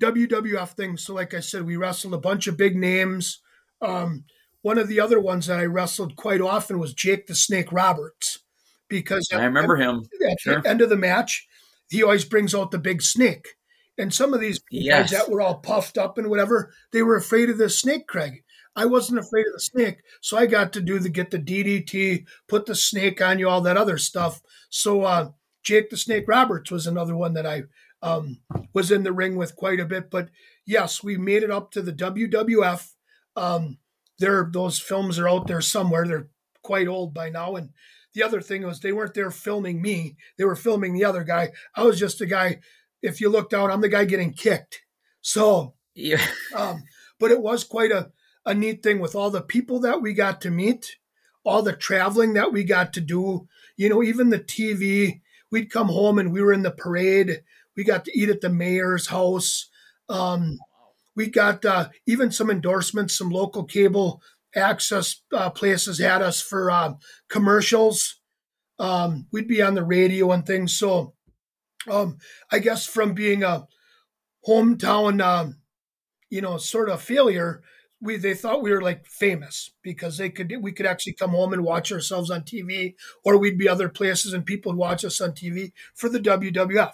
WWF 0.00 0.70
thing. 0.70 0.96
So, 0.96 1.14
like 1.14 1.34
I 1.34 1.40
said, 1.40 1.64
we 1.64 1.76
wrestled 1.76 2.14
a 2.14 2.18
bunch 2.18 2.46
of 2.46 2.56
big 2.56 2.76
names. 2.76 3.40
Um, 3.80 4.24
one 4.62 4.78
of 4.78 4.88
the 4.88 5.00
other 5.00 5.20
ones 5.20 5.46
that 5.46 5.58
I 5.58 5.64
wrestled 5.64 6.16
quite 6.16 6.40
often 6.40 6.78
was 6.78 6.94
Jake 6.94 7.26
the 7.26 7.34
Snake 7.34 7.70
Roberts 7.70 8.40
because 8.88 9.28
I 9.32 9.44
remember 9.44 9.76
at, 9.76 9.82
him. 9.82 10.02
At 10.30 10.40
sure. 10.40 10.60
the 10.62 10.68
end 10.68 10.80
of 10.80 10.88
the 10.88 10.96
match, 10.96 11.46
he 11.88 12.02
always 12.02 12.24
brings 12.24 12.54
out 12.54 12.70
the 12.70 12.78
big 12.78 13.02
snake. 13.02 13.48
And 13.96 14.12
some 14.12 14.34
of 14.34 14.40
these 14.40 14.60
yes. 14.70 15.10
guys 15.10 15.18
that 15.18 15.30
were 15.30 15.40
all 15.40 15.58
puffed 15.58 15.98
up 15.98 16.18
and 16.18 16.28
whatever, 16.28 16.72
they 16.92 17.02
were 17.02 17.16
afraid 17.16 17.48
of 17.48 17.58
the 17.58 17.70
snake, 17.70 18.06
Craig. 18.06 18.42
I 18.76 18.86
wasn't 18.86 19.20
afraid 19.20 19.46
of 19.46 19.52
the 19.52 19.60
snake, 19.60 19.98
so 20.20 20.36
I 20.36 20.46
got 20.46 20.72
to 20.72 20.80
do 20.80 20.98
the 20.98 21.08
get 21.08 21.30
the 21.30 21.38
DDT, 21.38 22.24
put 22.48 22.66
the 22.66 22.74
snake 22.74 23.22
on 23.22 23.38
you, 23.38 23.48
all 23.48 23.60
that 23.60 23.76
other 23.76 23.98
stuff. 23.98 24.42
So 24.68 25.02
uh, 25.02 25.30
Jake 25.62 25.90
the 25.90 25.96
Snake 25.96 26.24
Roberts 26.26 26.70
was 26.70 26.86
another 26.86 27.16
one 27.16 27.34
that 27.34 27.46
I 27.46 27.62
um, 28.02 28.40
was 28.72 28.90
in 28.90 29.04
the 29.04 29.12
ring 29.12 29.36
with 29.36 29.54
quite 29.54 29.78
a 29.78 29.84
bit. 29.84 30.10
But 30.10 30.28
yes, 30.66 31.02
we 31.04 31.16
made 31.16 31.42
it 31.42 31.50
up 31.50 31.70
to 31.72 31.82
the 31.82 31.92
WWF. 31.92 32.90
Um, 33.36 33.78
there, 34.18 34.48
those 34.52 34.78
films 34.78 35.18
are 35.18 35.28
out 35.28 35.46
there 35.46 35.60
somewhere. 35.60 36.06
They're 36.06 36.28
quite 36.62 36.88
old 36.88 37.14
by 37.14 37.30
now, 37.30 37.54
and 37.56 37.70
the 38.12 38.22
other 38.22 38.40
thing 38.40 38.64
was 38.64 38.80
they 38.80 38.92
weren't 38.92 39.14
there 39.14 39.30
filming 39.30 39.80
me; 39.80 40.16
they 40.36 40.44
were 40.44 40.56
filming 40.56 40.94
the 40.94 41.04
other 41.04 41.24
guy. 41.24 41.52
I 41.74 41.84
was 41.84 41.98
just 41.98 42.20
a 42.20 42.26
guy 42.26 42.60
if 43.04 43.20
you 43.20 43.28
look 43.28 43.50
down, 43.50 43.70
I'm 43.70 43.82
the 43.82 43.88
guy 43.88 44.06
getting 44.06 44.32
kicked. 44.32 44.82
So, 45.20 45.74
yeah. 45.94 46.24
um, 46.56 46.84
but 47.20 47.30
it 47.30 47.40
was 47.40 47.62
quite 47.62 47.92
a, 47.92 48.10
a 48.46 48.54
neat 48.54 48.82
thing 48.82 48.98
with 48.98 49.14
all 49.14 49.30
the 49.30 49.42
people 49.42 49.78
that 49.80 50.00
we 50.00 50.14
got 50.14 50.40
to 50.40 50.50
meet, 50.50 50.96
all 51.44 51.62
the 51.62 51.74
traveling 51.74 52.32
that 52.32 52.52
we 52.52 52.64
got 52.64 52.92
to 52.94 53.00
do, 53.00 53.46
you 53.76 53.88
know, 53.88 54.02
even 54.02 54.30
the 54.30 54.40
TV. 54.40 55.20
We'd 55.50 55.70
come 55.70 55.88
home 55.88 56.18
and 56.18 56.32
we 56.32 56.40
were 56.40 56.52
in 56.52 56.62
the 56.62 56.70
parade. 56.70 57.42
We 57.76 57.84
got 57.84 58.06
to 58.06 58.18
eat 58.18 58.30
at 58.30 58.40
the 58.40 58.48
mayor's 58.48 59.08
house. 59.08 59.68
Um, 60.08 60.58
we 61.14 61.28
got 61.28 61.64
uh, 61.64 61.90
even 62.06 62.32
some 62.32 62.50
endorsements, 62.50 63.16
some 63.16 63.30
local 63.30 63.64
cable 63.64 64.22
access 64.56 65.20
uh, 65.32 65.50
places 65.50 65.98
had 65.98 66.22
us 66.22 66.40
for 66.40 66.70
uh, 66.70 66.94
commercials. 67.28 68.20
Um, 68.78 69.26
we'd 69.30 69.46
be 69.46 69.62
on 69.62 69.74
the 69.74 69.84
radio 69.84 70.32
and 70.32 70.46
things. 70.46 70.76
So 70.76 71.14
um, 71.90 72.18
I 72.50 72.58
guess 72.58 72.86
from 72.86 73.14
being 73.14 73.42
a 73.42 73.66
hometown, 74.46 75.22
um, 75.22 75.56
you 76.30 76.40
know, 76.40 76.56
sort 76.56 76.88
of 76.88 77.02
failure, 77.02 77.62
we 78.00 78.16
they 78.16 78.34
thought 78.34 78.62
we 78.62 78.70
were 78.70 78.82
like 78.82 79.06
famous 79.06 79.72
because 79.82 80.18
they 80.18 80.28
could 80.28 80.52
we 80.60 80.72
could 80.72 80.86
actually 80.86 81.14
come 81.14 81.30
home 81.30 81.52
and 81.52 81.64
watch 81.64 81.90
ourselves 81.90 82.30
on 82.30 82.42
TV, 82.42 82.94
or 83.24 83.38
we'd 83.38 83.58
be 83.58 83.68
other 83.68 83.88
places 83.88 84.32
and 84.32 84.44
people 84.44 84.72
would 84.72 84.78
watch 84.78 85.04
us 85.04 85.20
on 85.20 85.32
TV 85.32 85.72
for 85.94 86.08
the 86.08 86.20
WWF. 86.20 86.92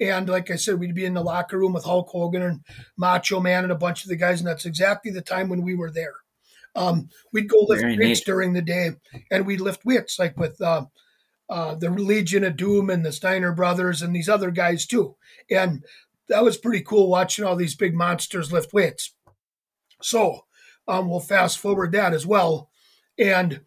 And 0.00 0.28
like 0.28 0.50
I 0.50 0.56
said, 0.56 0.78
we'd 0.78 0.94
be 0.94 1.04
in 1.04 1.14
the 1.14 1.22
locker 1.22 1.58
room 1.58 1.72
with 1.72 1.84
Hulk 1.84 2.08
Hogan 2.10 2.42
and 2.42 2.60
Macho 2.96 3.40
Man 3.40 3.64
and 3.64 3.72
a 3.72 3.76
bunch 3.76 4.04
of 4.04 4.08
the 4.08 4.16
guys, 4.16 4.40
and 4.40 4.48
that's 4.48 4.66
exactly 4.66 5.10
the 5.10 5.22
time 5.22 5.48
when 5.48 5.62
we 5.62 5.74
were 5.74 5.90
there. 5.90 6.14
Um, 6.74 7.08
we'd 7.32 7.48
go 7.48 7.60
lift 7.60 7.80
Very 7.82 7.96
weights 7.96 8.20
neat. 8.20 8.26
during 8.26 8.52
the 8.52 8.62
day, 8.62 8.90
and 9.30 9.46
we'd 9.46 9.60
lift 9.62 9.84
weights 9.84 10.18
like 10.18 10.36
with 10.36 10.60
uh, 10.60 10.84
uh, 11.48 11.74
the 11.74 11.90
Legion 11.90 12.44
of 12.44 12.56
Doom 12.56 12.90
and 12.90 13.04
the 13.04 13.12
Steiner 13.12 13.52
brothers 13.52 14.02
and 14.02 14.14
these 14.14 14.28
other 14.28 14.50
guys 14.50 14.86
too. 14.86 15.16
And 15.50 15.84
that 16.28 16.44
was 16.44 16.56
pretty 16.56 16.82
cool 16.82 17.08
watching 17.08 17.44
all 17.44 17.56
these 17.56 17.76
big 17.76 17.94
monsters 17.94 18.52
lift 18.52 18.72
weights. 18.72 19.14
So 20.02 20.46
um, 20.88 21.08
we'll 21.08 21.20
fast 21.20 21.58
forward 21.58 21.92
that 21.92 22.12
as 22.12 22.26
well. 22.26 22.70
And 23.18 23.60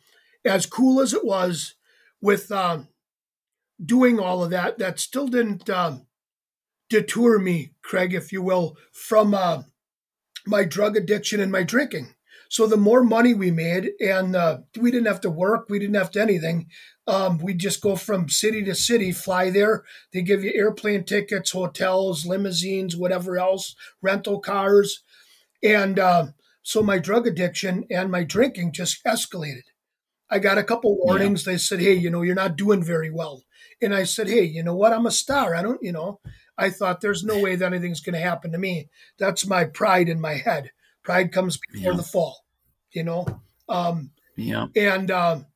as 0.45 0.65
cool 0.65 1.01
as 1.01 1.13
it 1.13 1.25
was 1.25 1.75
with 2.21 2.51
um, 2.51 2.89
doing 3.84 4.19
all 4.19 4.43
of 4.43 4.51
that, 4.51 4.77
that 4.80 4.99
still 4.99 5.27
didn't 5.27 5.69
um, 5.69 6.05
detour 6.89 7.39
me, 7.39 7.71
Craig, 7.82 8.13
if 8.13 8.32
you 8.32 8.41
will, 8.41 8.77
from 8.91 9.34
uh, 9.34 9.63
my 10.45 10.63
drug 10.63 10.97
addiction 10.97 11.39
and 11.39 11.51
my 11.51 11.63
drinking. 11.63 12.13
So 12.50 12.66
the 12.66 12.78
more 12.78 13.04
money 13.04 13.34
we 13.36 13.52
made, 13.52 13.91
and 14.02 14.36
uh, 14.36 14.58
we 14.78 14.89
didn't 14.89 15.08
have 15.08 15.22
to 15.22 15.30
work, 15.30 15.68
we 15.70 15.78
didn't 15.78 15.95
have 15.95 16.12
to 16.12 16.22
anything. 16.22 16.68
Um, 17.08 17.38
we 17.38 17.54
just 17.54 17.80
go 17.80 17.95
from 17.95 18.28
city 18.28 18.64
to 18.64 18.76
city, 18.76 19.12
fly 19.12 19.52
there. 19.52 19.84
They 20.12 20.24
give 20.24 20.43
you 20.43 20.52
airplane 20.56 21.06
tickets, 21.06 21.52
hotels, 21.52 22.26
limousines, 22.26 22.97
whatever 22.97 23.38
else, 23.38 23.76
rental 24.02 24.39
cars, 24.39 25.04
and 25.64 26.00
uh, 26.00 26.28
so 26.64 26.82
my 26.82 26.97
drug 26.97 27.28
addiction 27.28 27.86
and 27.89 28.12
my 28.12 28.24
drinking 28.24 28.74
just 28.74 29.04
escalated. 29.06 29.64
I 30.30 30.39
got 30.39 30.58
a 30.58 30.64
couple 30.64 30.97
warnings. 30.97 31.45
Yeah. 31.45 31.54
They 31.54 31.58
said, 31.60 31.80
"Hey, 31.80 31.93
you 31.93 32.10
know, 32.10 32.24
you're 32.24 32.36
not 32.36 32.56
doing 32.56 32.84
very 32.84 33.12
well," 33.12 33.43
and 33.82 33.93
I 33.93 34.04
said, 34.04 34.28
"Hey, 34.28 34.43
you 34.43 34.64
know 34.64 34.76
what? 34.76 34.93
I'm 34.93 35.06
a 35.06 35.12
star. 35.12 35.56
I 35.56 35.62
don't, 35.62 35.82
you 35.82 35.91
know." 35.91 36.20
I 36.58 36.70
thought 36.70 37.00
there's 37.00 37.24
no 37.24 37.39
way 37.39 37.56
that 37.56 37.66
anything's 37.66 38.02
going 38.02 38.16
to 38.16 38.20
happen 38.20 38.52
to 38.52 38.58
me. 38.58 38.89
That's 39.18 39.47
my 39.47 39.64
pride 39.64 40.10
in 40.10 40.20
my 40.20 40.34
head. 40.34 40.72
Pride 41.10 41.32
comes 41.32 41.57
before 41.72 41.93
yeah. 41.93 41.97
the 41.97 42.03
fall, 42.03 42.45
you 42.91 43.03
know. 43.03 43.26
Um, 43.68 44.12
Yeah. 44.39 44.68
And 44.76 45.12
um, 45.12 45.47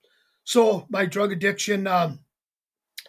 so 0.43 0.87
my 0.89 1.05
drug 1.05 1.31
addiction 1.31 1.85
um, 1.85 2.21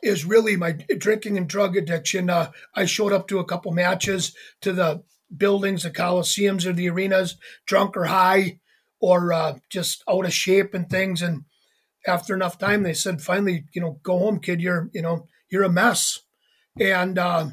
is 0.03 0.25
really 0.25 0.55
my 0.57 0.73
drinking 0.99 1.37
and 1.39 1.49
drug 1.49 1.75
addiction. 1.75 2.31
Uh, 2.31 2.51
I 2.75 2.85
showed 2.85 3.15
up 3.15 3.29
to 3.29 3.39
a 3.39 3.47
couple 3.47 3.73
matches 3.73 4.35
to 4.61 4.75
the 4.75 5.03
buildings, 5.35 5.85
the 5.85 5.91
coliseums 5.91 6.67
or 6.67 6.75
the 6.75 6.91
arenas, 6.91 7.37
drunk 7.67 7.97
or 7.97 8.05
high, 8.05 8.61
or 9.01 9.33
uh, 9.33 9.55
just 9.71 10.05
out 10.07 10.27
of 10.27 10.33
shape 10.35 10.75
and 10.75 10.89
things. 10.89 11.23
And 11.23 11.45
after 12.07 12.35
enough 12.35 12.59
time, 12.59 12.83
they 12.83 12.95
said, 12.95 13.23
finally, 13.23 13.65
you 13.73 13.81
know, 13.81 14.01
go 14.03 14.19
home, 14.19 14.39
kid. 14.39 14.61
You're, 14.61 14.91
you 14.93 15.03
know, 15.03 15.27
you're 15.51 15.65
a 15.65 15.71
mess. 15.71 16.21
And 16.79 17.19
uh, 17.19 17.47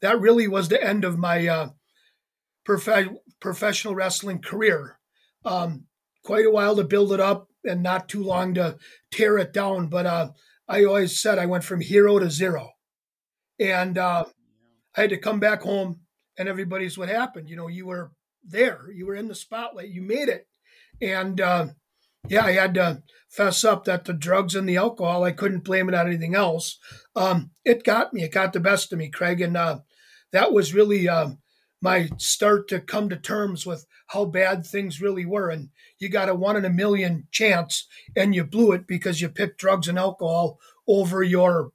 that 0.00 0.18
really 0.18 0.48
was 0.48 0.68
the 0.68 0.82
end 0.82 1.04
of 1.04 1.18
my 1.18 1.46
uh, 1.46 1.68
prof- 2.64 3.10
professional 3.40 3.94
wrestling 3.94 4.40
career. 4.40 4.98
Um, 5.44 5.86
quite 6.24 6.46
a 6.46 6.50
while 6.50 6.76
to 6.76 6.84
build 6.84 7.12
it 7.12 7.20
up 7.20 7.48
and 7.64 7.82
not 7.82 8.08
too 8.08 8.22
long 8.22 8.54
to 8.54 8.76
tear 9.10 9.38
it 9.38 9.52
down. 9.52 9.88
But 9.88 10.06
uh, 10.06 10.28
I 10.68 10.84
always 10.84 11.20
said 11.20 11.38
I 11.38 11.46
went 11.46 11.64
from 11.64 11.80
hero 11.80 12.18
to 12.18 12.30
zero. 12.30 12.70
And 13.58 13.98
uh, 13.98 14.24
I 14.96 15.02
had 15.02 15.10
to 15.10 15.18
come 15.18 15.38
back 15.38 15.62
home, 15.62 16.00
and 16.38 16.48
everybody's 16.48 16.96
what 16.96 17.08
happened. 17.10 17.50
You 17.50 17.56
know, 17.56 17.68
you 17.68 17.86
were 17.86 18.12
there, 18.42 18.90
you 18.92 19.06
were 19.06 19.14
in 19.14 19.28
the 19.28 19.34
spotlight, 19.34 19.90
you 19.90 20.00
made 20.00 20.28
it. 20.28 20.46
And 21.02 21.40
uh, 21.40 21.66
yeah, 22.28 22.44
I 22.44 22.52
had 22.52 22.74
to 22.74 23.02
fess 23.28 23.64
up 23.64 23.84
that 23.84 24.06
the 24.06 24.14
drugs 24.14 24.54
and 24.54 24.66
the 24.68 24.78
alcohol, 24.78 25.24
I 25.24 25.32
couldn't 25.32 25.64
blame 25.64 25.88
it 25.88 25.94
on 25.94 26.06
anything 26.06 26.34
else. 26.34 26.78
Um, 27.14 27.50
it 27.64 27.84
got 27.84 28.14
me, 28.14 28.22
it 28.22 28.32
got 28.32 28.54
the 28.54 28.60
best 28.60 28.92
of 28.92 28.98
me, 28.98 29.10
Craig. 29.10 29.42
And 29.42 29.56
uh, 29.56 29.80
that 30.32 30.52
was 30.52 30.72
really 30.72 31.06
um, 31.06 31.39
my 31.80 32.10
start 32.18 32.68
to 32.68 32.80
come 32.80 33.08
to 33.08 33.16
terms 33.16 33.64
with 33.64 33.86
how 34.08 34.24
bad 34.24 34.66
things 34.66 35.00
really 35.00 35.24
were. 35.24 35.50
And 35.50 35.70
you 35.98 36.08
got 36.08 36.28
a 36.28 36.34
one 36.34 36.56
in 36.56 36.64
a 36.64 36.70
million 36.70 37.26
chance 37.30 37.86
and 38.16 38.34
you 38.34 38.44
blew 38.44 38.72
it 38.72 38.86
because 38.86 39.20
you 39.20 39.28
picked 39.28 39.58
drugs 39.58 39.88
and 39.88 39.98
alcohol 39.98 40.58
over 40.86 41.22
your 41.22 41.72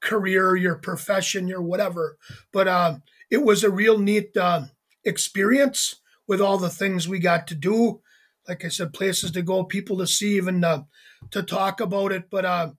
career, 0.00 0.56
your 0.56 0.76
profession, 0.76 1.48
your 1.48 1.62
whatever. 1.62 2.16
But 2.52 2.68
uh, 2.68 2.98
it 3.30 3.42
was 3.42 3.62
a 3.62 3.70
real 3.70 3.98
neat 3.98 4.36
uh, 4.36 4.64
experience 5.04 5.96
with 6.26 6.40
all 6.40 6.58
the 6.58 6.70
things 6.70 7.08
we 7.08 7.18
got 7.18 7.46
to 7.48 7.54
do. 7.54 8.00
Like 8.48 8.64
I 8.64 8.68
said, 8.68 8.92
places 8.92 9.30
to 9.32 9.42
go, 9.42 9.64
people 9.64 9.98
to 9.98 10.06
see, 10.06 10.36
even 10.36 10.64
uh, 10.64 10.84
to 11.30 11.42
talk 11.42 11.80
about 11.80 12.12
it. 12.12 12.30
But 12.30 12.44
uh, 12.44 12.70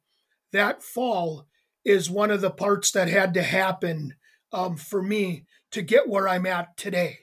that 0.51 0.83
fall 0.83 1.47
is 1.85 2.09
one 2.09 2.31
of 2.31 2.41
the 2.41 2.51
parts 2.51 2.91
that 2.91 3.07
had 3.07 3.33
to 3.35 3.43
happen 3.43 4.15
um, 4.51 4.75
for 4.77 5.01
me 5.01 5.45
to 5.73 5.81
get 5.81 6.09
where 6.09 6.27
I'm 6.27 6.45
at 6.45 6.77
today. 6.77 7.19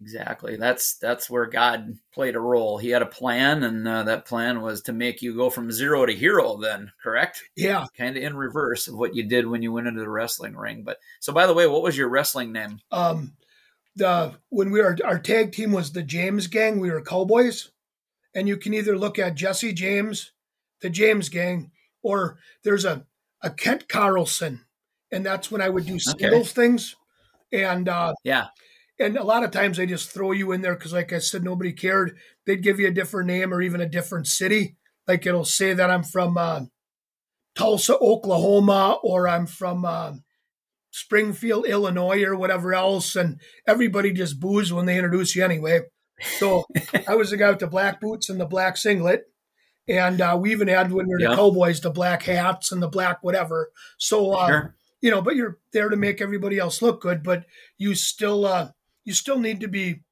Exactly. 0.00 0.56
That's 0.56 0.96
that's 0.96 1.28
where 1.28 1.44
God 1.44 1.98
played 2.14 2.34
a 2.34 2.40
role. 2.40 2.78
He 2.78 2.88
had 2.88 3.02
a 3.02 3.06
plan, 3.06 3.62
and 3.62 3.86
uh, 3.86 4.02
that 4.04 4.24
plan 4.24 4.62
was 4.62 4.80
to 4.82 4.94
make 4.94 5.20
you 5.20 5.36
go 5.36 5.50
from 5.50 5.70
zero 5.70 6.06
to 6.06 6.14
hero. 6.14 6.56
Then, 6.56 6.92
correct? 7.02 7.42
Yeah. 7.54 7.84
Kind 7.98 8.16
of 8.16 8.22
in 8.22 8.34
reverse 8.34 8.88
of 8.88 8.94
what 8.96 9.14
you 9.14 9.24
did 9.24 9.46
when 9.46 9.62
you 9.62 9.72
went 9.72 9.88
into 9.88 10.00
the 10.00 10.08
wrestling 10.08 10.56
ring. 10.56 10.84
But 10.84 10.98
so, 11.20 11.34
by 11.34 11.46
the 11.46 11.52
way, 11.52 11.66
what 11.66 11.82
was 11.82 11.98
your 11.98 12.08
wrestling 12.08 12.50
name? 12.50 12.80
Um, 12.90 13.34
the 13.94 14.36
when 14.48 14.70
we 14.70 14.80
were 14.80 14.96
our 15.04 15.18
tag 15.18 15.52
team 15.52 15.72
was 15.72 15.92
the 15.92 16.02
James 16.02 16.46
Gang. 16.46 16.80
We 16.80 16.90
were 16.90 17.02
Cowboys, 17.02 17.70
and 18.34 18.48
you 18.48 18.56
can 18.56 18.72
either 18.72 18.96
look 18.96 19.18
at 19.18 19.34
Jesse 19.34 19.74
James, 19.74 20.32
the 20.80 20.88
James 20.88 21.28
Gang, 21.28 21.72
or 22.02 22.38
there's 22.64 22.86
a 22.86 23.04
a 23.42 23.50
Kent 23.50 23.86
Carlson, 23.86 24.64
and 25.12 25.26
that's 25.26 25.50
when 25.50 25.60
I 25.60 25.68
would 25.68 25.84
do 25.84 25.98
singles 25.98 26.52
okay. 26.52 26.62
things. 26.62 26.96
And 27.52 27.88
uh, 27.88 28.14
yeah, 28.24 28.48
and 28.98 29.16
a 29.16 29.24
lot 29.24 29.44
of 29.44 29.50
times 29.50 29.78
they 29.78 29.86
just 29.86 30.10
throw 30.10 30.32
you 30.32 30.52
in 30.52 30.60
there 30.60 30.74
because, 30.74 30.92
like 30.92 31.12
I 31.12 31.18
said, 31.18 31.42
nobody 31.42 31.72
cared. 31.72 32.16
They'd 32.46 32.62
give 32.62 32.78
you 32.78 32.88
a 32.88 32.92
different 32.92 33.28
name 33.28 33.52
or 33.52 33.62
even 33.62 33.80
a 33.80 33.88
different 33.88 34.26
city. 34.26 34.76
Like 35.08 35.26
it'll 35.26 35.44
say 35.44 35.72
that 35.72 35.90
I'm 35.90 36.04
from 36.04 36.36
uh, 36.36 36.62
Tulsa, 37.54 37.98
Oklahoma, 37.98 38.98
or 39.02 39.26
I'm 39.26 39.46
from 39.46 39.84
uh, 39.84 40.12
Springfield, 40.90 41.66
Illinois, 41.66 42.22
or 42.24 42.36
whatever 42.36 42.74
else. 42.74 43.16
And 43.16 43.40
everybody 43.66 44.12
just 44.12 44.38
boos 44.38 44.72
when 44.72 44.86
they 44.86 44.96
introduce 44.96 45.34
you 45.34 45.44
anyway. 45.44 45.80
So 46.38 46.64
I 47.08 47.14
was 47.14 47.30
the 47.30 47.36
guy 47.36 47.50
with 47.50 47.60
the 47.60 47.66
black 47.66 48.00
boots 48.00 48.28
and 48.28 48.40
the 48.40 48.46
black 48.46 48.76
singlet. 48.76 49.24
And 49.88 50.20
uh, 50.20 50.38
we 50.40 50.52
even 50.52 50.68
had 50.68 50.92
when 50.92 51.06
we 51.06 51.14
were 51.14 51.20
yep. 51.20 51.30
the 51.30 51.36
Cowboys, 51.36 51.80
the 51.80 51.90
black 51.90 52.22
hats 52.22 52.70
and 52.70 52.82
the 52.82 52.88
black 52.88 53.24
whatever. 53.24 53.72
So, 53.98 54.32
uh, 54.32 54.46
sure. 54.46 54.76
You 55.00 55.10
know, 55.10 55.22
but 55.22 55.36
you're 55.36 55.58
there 55.72 55.88
to 55.88 55.96
make 55.96 56.20
everybody 56.20 56.58
else 56.58 56.82
look 56.82 57.00
good, 57.00 57.22
but 57.22 57.46
you 57.78 57.94
still, 57.94 58.44
uh, 58.44 58.70
you 59.04 59.12
still 59.12 59.38
need 59.38 59.60
to 59.60 59.68
be 59.68 60.02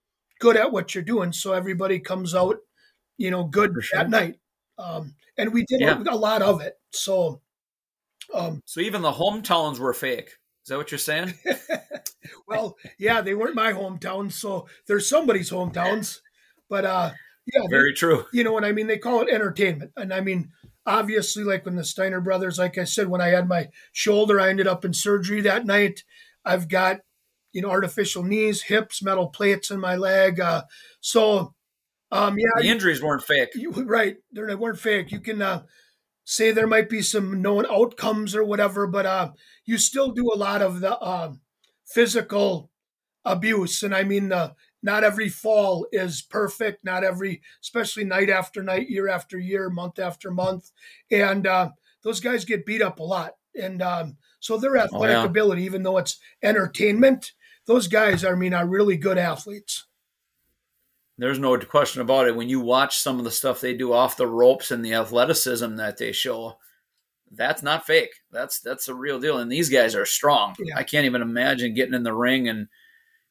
good 0.40 0.56
at 0.56 0.72
what 0.72 0.94
you're 0.94 1.04
doing. 1.04 1.32
So 1.32 1.52
everybody 1.52 1.98
comes 1.98 2.34
out 2.34 2.58
you 3.18 3.30
know 3.30 3.44
good 3.44 3.74
sure. 3.80 3.98
at 3.98 4.08
night. 4.08 4.36
Um, 4.78 5.14
and 5.36 5.52
we 5.52 5.64
did 5.66 5.80
yeah. 5.80 6.02
a, 6.08 6.16
lot 6.16 6.40
of 6.40 6.62
it. 6.62 6.74
So 6.92 7.42
um, 8.32 8.62
so 8.64 8.80
even 8.80 9.02
the 9.02 9.12
hometowns 9.12 9.78
were 9.78 9.92
fake. 9.92 10.28
Is 10.28 10.68
that 10.68 10.78
what 10.78 10.90
you're 10.90 10.98
saying? 10.98 11.34
Well 12.46 12.76
yeah 12.98 13.20
they 13.20 13.34
weren't 13.34 13.54
my 13.54 13.72
hometowns 13.72 14.32
so 14.32 14.68
they're 14.86 15.00
somebody's 15.00 15.50
hometowns. 15.50 16.18
But 16.68 16.84
uh 16.84 17.10
yeah 17.46 17.62
very 17.70 17.90
they, 17.90 17.94
true. 17.94 18.26
you 18.32 18.44
know 18.44 18.52
what 18.52 18.64
i 18.64 18.72
mean? 18.72 18.86
They 18.86 18.98
call 18.98 19.22
it 19.22 19.28
entertainment. 19.30 19.92
And 19.96 20.12
i 20.12 20.20
mean 20.20 20.50
obviously 20.88 21.44
like 21.44 21.64
when 21.64 21.76
the 21.76 21.84
steiner 21.84 22.20
brothers 22.20 22.58
like 22.58 22.78
i 22.78 22.84
said 22.84 23.08
when 23.08 23.20
i 23.20 23.28
had 23.28 23.46
my 23.46 23.68
shoulder 23.92 24.40
i 24.40 24.48
ended 24.48 24.66
up 24.66 24.84
in 24.84 24.92
surgery 24.92 25.40
that 25.40 25.66
night 25.66 26.02
i've 26.44 26.68
got 26.68 27.00
you 27.52 27.62
know, 27.62 27.70
artificial 27.70 28.22
knees, 28.22 28.62
hips, 28.62 29.02
metal 29.02 29.28
plates 29.28 29.70
in 29.70 29.80
my 29.80 29.96
leg. 29.96 30.40
Uh, 30.40 30.62
so, 31.00 31.54
um, 32.10 32.36
yeah, 32.38 32.60
the 32.60 32.68
injuries 32.68 33.02
weren't 33.02 33.22
fake, 33.22 33.50
you, 33.54 33.70
right? 33.70 34.16
They 34.32 34.54
weren't 34.54 34.78
fake. 34.78 35.10
You 35.10 35.20
can 35.20 35.42
uh, 35.42 35.62
say 36.24 36.50
there 36.50 36.66
might 36.66 36.88
be 36.88 37.02
some 37.02 37.42
known 37.42 37.66
outcomes 37.66 38.34
or 38.34 38.44
whatever, 38.44 38.86
but 38.86 39.06
uh, 39.06 39.30
you 39.64 39.78
still 39.78 40.12
do 40.12 40.30
a 40.32 40.38
lot 40.38 40.62
of 40.62 40.80
the 40.80 40.96
uh, 40.98 41.32
physical 41.86 42.70
abuse, 43.24 43.82
and 43.82 43.94
I 43.94 44.04
mean 44.04 44.28
the. 44.28 44.54
Not 44.82 45.04
every 45.04 45.28
fall 45.28 45.86
is 45.92 46.22
perfect. 46.22 46.84
Not 46.84 47.04
every, 47.04 47.42
especially 47.62 48.04
night 48.04 48.30
after 48.30 48.62
night, 48.62 48.88
year 48.88 49.08
after 49.08 49.38
year, 49.38 49.70
month 49.70 49.98
after 49.98 50.30
month, 50.30 50.70
and 51.10 51.46
uh, 51.46 51.70
those 52.02 52.20
guys 52.20 52.44
get 52.44 52.66
beat 52.66 52.82
up 52.82 53.00
a 53.00 53.02
lot. 53.02 53.34
And 53.60 53.82
um, 53.82 54.16
so 54.40 54.56
their 54.56 54.76
athletic 54.76 55.16
oh, 55.16 55.20
yeah. 55.20 55.24
ability, 55.24 55.62
even 55.64 55.82
though 55.82 55.98
it's 55.98 56.18
entertainment, 56.42 57.32
those 57.66 57.88
guys, 57.88 58.24
I 58.24 58.34
mean, 58.34 58.54
are 58.54 58.66
really 58.66 58.96
good 58.96 59.18
athletes. 59.18 59.86
There's 61.18 61.40
no 61.40 61.58
question 61.58 62.00
about 62.00 62.28
it. 62.28 62.36
When 62.36 62.48
you 62.48 62.60
watch 62.60 62.98
some 62.98 63.18
of 63.18 63.24
the 63.24 63.30
stuff 63.32 63.60
they 63.60 63.74
do 63.74 63.92
off 63.92 64.16
the 64.16 64.28
ropes 64.28 64.70
and 64.70 64.84
the 64.84 64.94
athleticism 64.94 65.74
that 65.74 65.96
they 65.98 66.12
show, 66.12 66.56
that's 67.32 67.62
not 67.62 67.84
fake. 67.84 68.12
That's 68.30 68.60
that's 68.60 68.88
a 68.88 68.94
real 68.94 69.18
deal. 69.18 69.38
And 69.38 69.50
these 69.50 69.68
guys 69.68 69.96
are 69.96 70.06
strong. 70.06 70.54
Yeah. 70.60 70.76
I 70.76 70.84
can't 70.84 71.06
even 71.06 71.20
imagine 71.20 71.74
getting 71.74 71.94
in 71.94 72.04
the 72.04 72.14
ring 72.14 72.48
and 72.48 72.68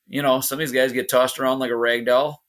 you 0.08 0.22
know 0.22 0.42
some 0.42 0.58
of 0.58 0.60
these 0.60 0.72
guys 0.72 0.92
get 0.92 1.10
tossed 1.10 1.40
around 1.40 1.60
like 1.60 1.72
a 1.72 1.76
rag 1.76 2.06
doll 2.06 2.44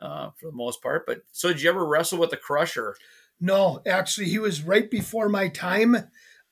uh, 0.00 0.30
for 0.38 0.46
the 0.46 0.56
most 0.56 0.82
part. 0.82 1.06
But 1.06 1.22
so 1.32 1.48
did 1.48 1.62
you 1.62 1.70
ever 1.70 1.84
wrestle 1.84 2.18
with 2.18 2.30
the 2.30 2.36
Crusher? 2.36 2.96
No, 3.40 3.80
actually, 3.86 4.28
he 4.28 4.38
was 4.38 4.62
right 4.62 4.90
before 4.90 5.28
my 5.28 5.48
time. 5.48 5.96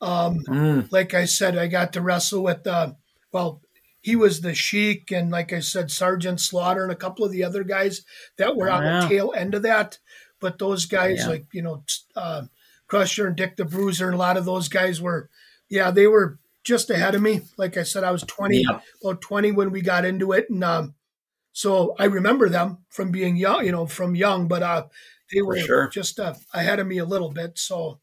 Um, 0.00 0.40
mm. 0.46 0.92
Like 0.92 1.14
I 1.14 1.24
said, 1.24 1.56
I 1.56 1.66
got 1.66 1.92
to 1.94 2.00
wrestle 2.00 2.42
with 2.42 2.66
uh, 2.66 2.92
well, 3.32 3.62
he 4.00 4.14
was 4.14 4.40
the 4.40 4.54
Sheik, 4.54 5.10
and 5.10 5.30
like 5.30 5.52
I 5.52 5.60
said, 5.60 5.90
Sergeant 5.90 6.40
Slaughter, 6.40 6.84
and 6.84 6.92
a 6.92 6.96
couple 6.96 7.24
of 7.24 7.32
the 7.32 7.42
other 7.42 7.64
guys 7.64 8.02
that 8.36 8.56
were 8.56 8.70
on 8.70 8.84
the 8.84 9.08
tail 9.08 9.34
end 9.36 9.54
of 9.54 9.62
that. 9.62 9.98
But 10.38 10.58
those 10.58 10.86
guys, 10.86 11.20
yeah. 11.20 11.28
like 11.28 11.46
you 11.52 11.62
know, 11.62 11.82
uh, 12.14 12.42
Crusher 12.86 13.26
and 13.26 13.36
Dick 13.36 13.56
the 13.56 13.64
Bruiser, 13.64 14.06
and 14.06 14.14
a 14.14 14.18
lot 14.18 14.36
of 14.36 14.44
those 14.44 14.68
guys 14.68 15.00
were, 15.00 15.28
yeah, 15.68 15.90
they 15.90 16.06
were 16.06 16.38
just 16.66 16.90
ahead 16.90 17.14
of 17.14 17.22
me. 17.22 17.42
Like 17.56 17.76
I 17.76 17.84
said, 17.84 18.04
I 18.04 18.10
was 18.10 18.24
twenty, 18.24 18.64
yeah. 18.68 18.80
about 19.02 19.22
twenty 19.22 19.52
when 19.52 19.70
we 19.70 19.80
got 19.80 20.04
into 20.04 20.32
it, 20.32 20.50
and 20.50 20.62
um, 20.64 20.94
so 21.52 21.94
I 21.98 22.06
remember 22.06 22.48
them 22.48 22.84
from 22.90 23.12
being 23.12 23.36
young, 23.36 23.64
you 23.64 23.72
know, 23.72 23.86
from 23.86 24.16
young. 24.16 24.48
But 24.48 24.62
uh, 24.62 24.86
they 25.32 25.40
were 25.40 25.58
sure. 25.58 25.88
just 25.88 26.20
uh, 26.20 26.34
ahead 26.52 26.80
of 26.80 26.86
me 26.86 26.98
a 26.98 27.04
little 27.04 27.30
bit. 27.30 27.58
So 27.58 28.00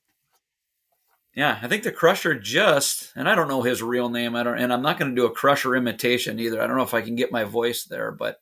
yeah, 1.35 1.59
I 1.61 1.67
think 1.67 1.83
the 1.83 1.91
Crusher 1.91 2.39
just, 2.39 3.11
and 3.15 3.27
I 3.27 3.33
don't 3.33 3.47
know 3.47 3.63
his 3.63 3.81
real 3.81 4.09
name. 4.09 4.35
I 4.35 4.43
don't, 4.43 4.59
and 4.59 4.71
I'm 4.71 4.83
not 4.83 4.99
going 4.99 5.11
to 5.11 5.19
do 5.19 5.25
a 5.25 5.31
Crusher 5.31 5.75
imitation 5.75 6.39
either. 6.39 6.61
I 6.61 6.67
don't 6.67 6.77
know 6.77 6.83
if 6.83 6.93
I 6.93 7.01
can 7.01 7.15
get 7.15 7.31
my 7.31 7.43
voice 7.43 7.85
there, 7.85 8.11
but 8.11 8.37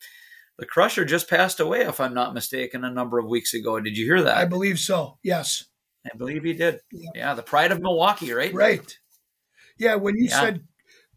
the 0.59 0.65
Crusher 0.65 1.05
just 1.05 1.29
passed 1.29 1.61
away, 1.61 1.81
if 1.81 2.01
I'm 2.01 2.13
not 2.13 2.33
mistaken, 2.33 2.83
a 2.83 2.91
number 2.91 3.17
of 3.17 3.27
weeks 3.27 3.53
ago. 3.53 3.79
Did 3.79 3.97
you 3.97 4.05
hear 4.05 4.21
that? 4.23 4.37
I 4.37 4.45
believe 4.45 4.77
so. 4.77 5.17
Yes, 5.23 5.65
I 6.05 6.17
believe 6.17 6.43
he 6.43 6.53
did. 6.53 6.81
Yeah, 6.91 7.09
yeah 7.15 7.33
the 7.33 7.41
pride 7.41 7.71
of 7.71 7.81
Milwaukee, 7.81 8.33
right? 8.33 8.53
Right. 8.53 8.97
Yeah, 9.81 9.95
when 9.95 10.15
you 10.15 10.25
yeah. 10.25 10.39
said 10.39 10.67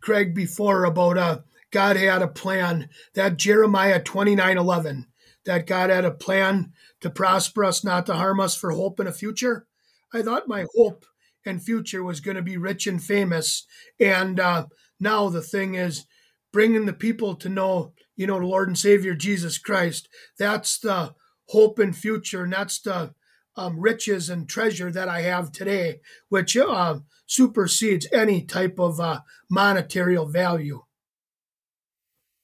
Craig 0.00 0.34
before 0.34 0.84
about 0.84 1.18
uh, 1.18 1.38
God 1.70 1.96
had 1.96 2.22
a 2.22 2.28
plan, 2.28 2.88
that 3.14 3.36
Jeremiah 3.36 4.02
29, 4.02 4.56
11, 4.56 5.06
that 5.44 5.66
God 5.66 5.90
had 5.90 6.06
a 6.06 6.10
plan 6.10 6.72
to 7.02 7.10
prosper 7.10 7.62
us, 7.62 7.84
not 7.84 8.06
to 8.06 8.14
harm 8.14 8.40
us, 8.40 8.56
for 8.56 8.70
hope 8.70 8.98
and 8.98 9.08
a 9.08 9.12
future. 9.12 9.66
I 10.14 10.22
thought 10.22 10.48
my 10.48 10.64
hope 10.74 11.04
and 11.44 11.62
future 11.62 12.02
was 12.02 12.20
going 12.20 12.38
to 12.38 12.42
be 12.42 12.56
rich 12.56 12.86
and 12.86 13.04
famous. 13.04 13.66
And 14.00 14.40
uh, 14.40 14.68
now 14.98 15.28
the 15.28 15.42
thing 15.42 15.74
is 15.74 16.06
bringing 16.50 16.86
the 16.86 16.94
people 16.94 17.34
to 17.34 17.50
know, 17.50 17.92
you 18.16 18.26
know, 18.26 18.38
the 18.40 18.46
Lord 18.46 18.68
and 18.68 18.78
Savior 18.78 19.14
Jesus 19.14 19.58
Christ. 19.58 20.08
That's 20.38 20.78
the 20.78 21.14
hope 21.48 21.78
and 21.78 21.94
future, 21.94 22.44
and 22.44 22.52
that's 22.54 22.80
the 22.80 23.12
um, 23.57 23.78
riches 23.78 24.28
and 24.30 24.48
treasure 24.48 24.90
that 24.90 25.09
I 25.09 25.22
have 25.22 25.52
today, 25.52 26.00
which 26.28 26.57
uh, 26.57 26.98
supersedes 27.26 28.07
any 28.12 28.42
type 28.42 28.78
of 28.78 29.00
uh, 29.00 29.20
monetary 29.50 30.18
value. 30.28 30.82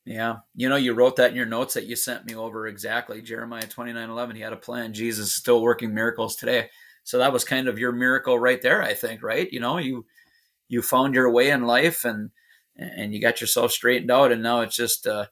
Yeah. 0.05 0.37
You 0.55 0.69
know, 0.69 0.77
you 0.77 0.95
wrote 0.95 1.17
that 1.17 1.31
in 1.31 1.37
your 1.37 1.47
notes 1.47 1.75
that 1.75 1.87
you 1.87 1.95
sent 1.95 2.27
me 2.27 2.35
over 2.35 2.67
exactly. 2.67 3.23
Jeremiah 3.23 3.63
29 3.63 4.11
11. 4.11 4.37
He 4.37 4.43
had 4.43 4.53
a 4.53 4.57
plan. 4.57 4.93
Jesus 4.93 5.27
is 5.27 5.35
still 5.35 5.63
working 5.63 5.95
miracles 5.95 6.37
today. 6.37 6.71
So 7.05 7.19
that 7.19 7.33
was 7.33 7.45
kind 7.45 7.69
of 7.69 7.79
your 7.79 7.93
miracle 7.93 8.39
right 8.39 8.61
there, 8.61 8.83
I 8.83 8.95
think, 8.95 9.23
right? 9.23 9.51
You 9.53 9.61
know, 9.61 9.79
you 9.79 10.07
you 10.69 10.83
found 10.83 11.15
your 11.15 11.31
way 11.31 11.51
in 11.51 11.63
life 11.63 12.05
and 12.05 12.31
and 12.77 13.13
you 13.13 13.21
got 13.21 13.41
yourself 13.41 13.73
straightened 13.73 14.11
out 14.11 14.33
and 14.33 14.43
now 14.43 14.61
it's 14.61 14.77
just 14.77 15.07
uh 15.07 15.27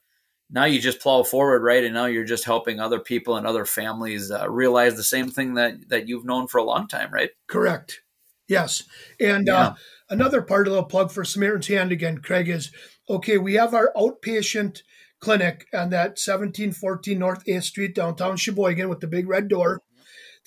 now 0.50 0.64
you 0.64 0.80
just 0.80 1.00
plow 1.00 1.22
forward 1.22 1.62
right? 1.62 1.84
And 1.84 1.94
now 1.94 2.06
you're 2.06 2.24
just 2.24 2.44
helping 2.44 2.80
other 2.80 3.00
people 3.00 3.36
and 3.36 3.46
other 3.46 3.64
families 3.64 4.30
uh, 4.30 4.48
realize 4.50 4.96
the 4.96 5.02
same 5.02 5.28
thing 5.28 5.54
that 5.54 5.88
that 5.88 6.08
you've 6.08 6.24
known 6.24 6.46
for 6.48 6.58
a 6.58 6.64
long 6.64 6.88
time 6.88 7.12
right? 7.12 7.30
Correct. 7.46 8.00
Yes. 8.48 8.84
And 9.20 9.48
uh, 9.48 9.52
yeah. 9.52 9.66
uh, 9.66 9.74
another 10.10 10.42
part 10.42 10.66
of 10.66 10.74
the 10.74 10.82
plug 10.82 11.10
for 11.10 11.24
samaritan's 11.24 11.68
hand 11.68 11.92
again 11.92 12.18
craig 12.18 12.48
is 12.48 12.70
okay 13.08 13.38
we 13.38 13.54
have 13.54 13.74
our 13.74 13.92
outpatient 13.96 14.80
clinic 15.20 15.66
on 15.74 15.90
that 15.90 16.16
1714 16.16 17.18
north 17.18 17.44
8th 17.44 17.64
street 17.64 17.94
downtown 17.94 18.36
sheboygan 18.36 18.88
with 18.88 19.00
the 19.00 19.06
big 19.06 19.28
red 19.28 19.48
door 19.48 19.82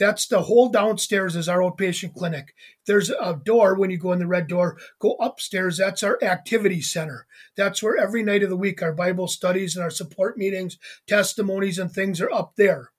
that's 0.01 0.25
the 0.25 0.41
whole 0.41 0.67
downstairs 0.67 1.35
is 1.35 1.47
our 1.47 1.59
outpatient 1.59 2.15
clinic. 2.15 2.55
There's 2.87 3.11
a 3.11 3.39
door 3.45 3.75
when 3.75 3.91
you 3.91 3.99
go 3.99 4.13
in 4.13 4.17
the 4.17 4.25
red 4.25 4.47
door, 4.47 4.79
go 4.97 5.13
upstairs. 5.19 5.77
That's 5.77 6.01
our 6.01 6.17
activity 6.23 6.81
center. 6.81 7.27
That's 7.55 7.83
where 7.83 7.97
every 7.97 8.23
night 8.23 8.41
of 8.41 8.49
the 8.49 8.57
week 8.57 8.81
our 8.81 8.93
Bible 8.93 9.27
studies 9.27 9.75
and 9.75 9.83
our 9.83 9.91
support 9.91 10.39
meetings, 10.39 10.79
testimonies, 11.05 11.77
and 11.77 11.91
things 11.91 12.19
are 12.19 12.31
up 12.31 12.55
there. 12.55 12.89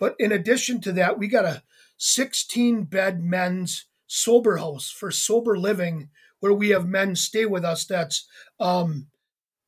But 0.00 0.16
in 0.18 0.32
addition 0.32 0.80
to 0.80 0.92
that, 0.94 1.16
we 1.16 1.28
got 1.28 1.44
a 1.44 1.62
16 1.98 2.86
bed 2.86 3.22
men's 3.22 3.84
sober 4.08 4.56
house 4.56 4.90
for 4.90 5.12
sober 5.12 5.56
living 5.56 6.08
where 6.40 6.52
we 6.52 6.70
have 6.70 6.88
men 6.88 7.14
stay 7.14 7.46
with 7.46 7.64
us. 7.64 7.84
That's 7.84 8.26
um, 8.58 9.06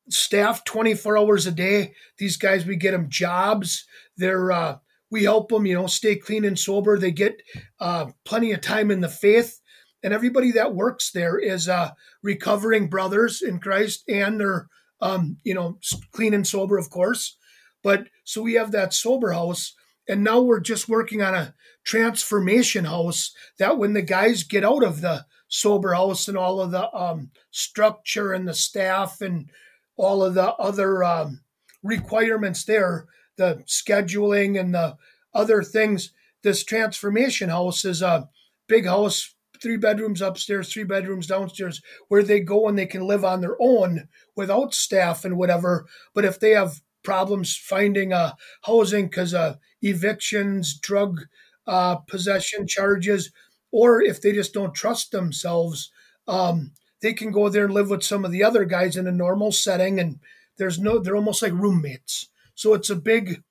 staff 0.09 0.65
24 0.65 1.19
hours 1.19 1.47
a 1.47 1.53
day. 1.53 1.95
These 2.19 2.37
guys, 2.37 2.67
we 2.67 2.75
get 2.75 2.91
them 2.91 3.09
jobs. 3.09 3.87
They're 4.17 4.51
uh, 4.51 4.79
we 5.11 5.25
help 5.25 5.51
them, 5.51 5.67
you 5.67 5.75
know, 5.75 5.87
stay 5.87 6.17
clean 6.17 6.45
and 6.45 6.59
sober. 6.59 6.99
They 6.99 7.13
get 7.13 7.43
uh, 7.81 8.07
plenty 8.25 8.53
of 8.53 8.61
time 8.61 8.91
in 8.91 9.01
the 9.01 9.09
faith. 9.09 9.61
And 10.03 10.13
everybody 10.13 10.53
that 10.53 10.75
works 10.75 11.13
there 11.13 11.39
is 11.39 11.69
uh, 11.69 11.93
recovering 12.23 12.89
brothers 12.89 13.41
in 13.41 13.59
Christ 13.59 14.05
and 14.09 14.41
they're, 14.41 14.69
um, 15.01 15.39
you 15.45 15.55
know, 15.55 15.79
clean 16.13 16.35
and 16.35 16.47
sober, 16.47 16.77
of 16.77 16.91
course. 16.91 17.37
But 17.83 18.09
so 18.25 18.43
we 18.43 18.55
have 18.55 18.73
that 18.73 18.93
sober 18.93 19.33
house. 19.33 19.75
And 20.09 20.23
now 20.23 20.41
we're 20.41 20.61
just 20.61 20.89
working 20.89 21.23
on 21.23 21.35
a 21.35 21.55
transformation 21.85 22.85
house 22.85 23.33
that 23.59 23.79
when 23.79 23.95
the 23.95 24.03
guys 24.03 24.43
get 24.43 24.65
out 24.65 24.83
of 24.83 25.01
the 25.01 25.25
sober 25.49 25.95
house 25.95 26.29
and 26.29 26.37
all 26.37 26.61
of 26.61 26.73
the 26.73 26.93
um, 26.95 27.31
structure 27.51 28.33
and 28.33 28.47
the 28.47 28.55
staff 28.55 29.21
and 29.21 29.49
all 29.97 30.23
of 30.23 30.35
the 30.35 30.53
other 30.55 31.05
um, 31.05 31.41
requirements 31.83 32.65
there, 32.65 33.07
the 33.37 33.63
scheduling 33.67 34.59
and 34.59 34.75
the 34.75 34.97
other 35.33 35.63
things. 35.63 36.13
This 36.43 36.65
transformation 36.65 37.49
house 37.49 37.85
is 37.85 38.03
a 38.03 38.29
big 38.69 38.87
house, 38.87 39.35
three 39.63 39.77
bedrooms 39.77 40.21
upstairs, 40.21 40.73
three 40.73 40.85
bedrooms 40.85 41.27
downstairs, 41.27 41.81
where 42.09 42.23
they 42.23 42.41
go 42.41 42.69
and 42.69 42.79
they 42.79 42.87
can 42.87 43.07
live 43.07 43.25
on 43.25 43.41
their 43.41 43.57
own 43.61 44.09
without 44.37 44.75
staff 44.75 45.25
and 45.25 45.37
whatever. 45.37 45.87
But 46.15 46.25
if 46.25 46.39
they 46.39 46.51
have 46.51 46.81
problems 47.03 47.57
finding 47.57 48.13
a 48.13 48.17
uh, 48.17 48.33
housing 48.63 49.07
because 49.07 49.35
of 49.35 49.59
evictions, 49.83 50.79
drug 50.79 51.21
uh, 51.67 51.97
possession 51.97 52.67
charges, 52.67 53.31
or 53.71 54.03
if 54.03 54.21
they 54.21 54.33
just 54.33 54.55
don't 54.55 54.75
trust 54.75 55.11
themselves, 55.11 55.91
um, 56.27 56.73
they 57.03 57.13
can 57.13 57.31
go 57.31 57.49
there 57.49 57.67
and 57.67 57.75
live 57.75 57.91
with 57.91 58.03
some 58.03 58.25
of 58.25 58.33
the 58.33 58.43
other 58.43 58.65
guys 58.65 58.97
in 58.97 59.07
a 59.07 59.13
normal 59.13 59.53
setting, 59.53 60.01
and 60.01 60.21
there's 60.57 60.79
no, 60.79 60.99
they're 60.99 61.17
almost 61.17 61.43
like 61.43 61.53
roommates. 61.53 62.29
So 62.55 62.75
it's 62.75 62.91
a 62.91 62.97
big, 62.97 63.43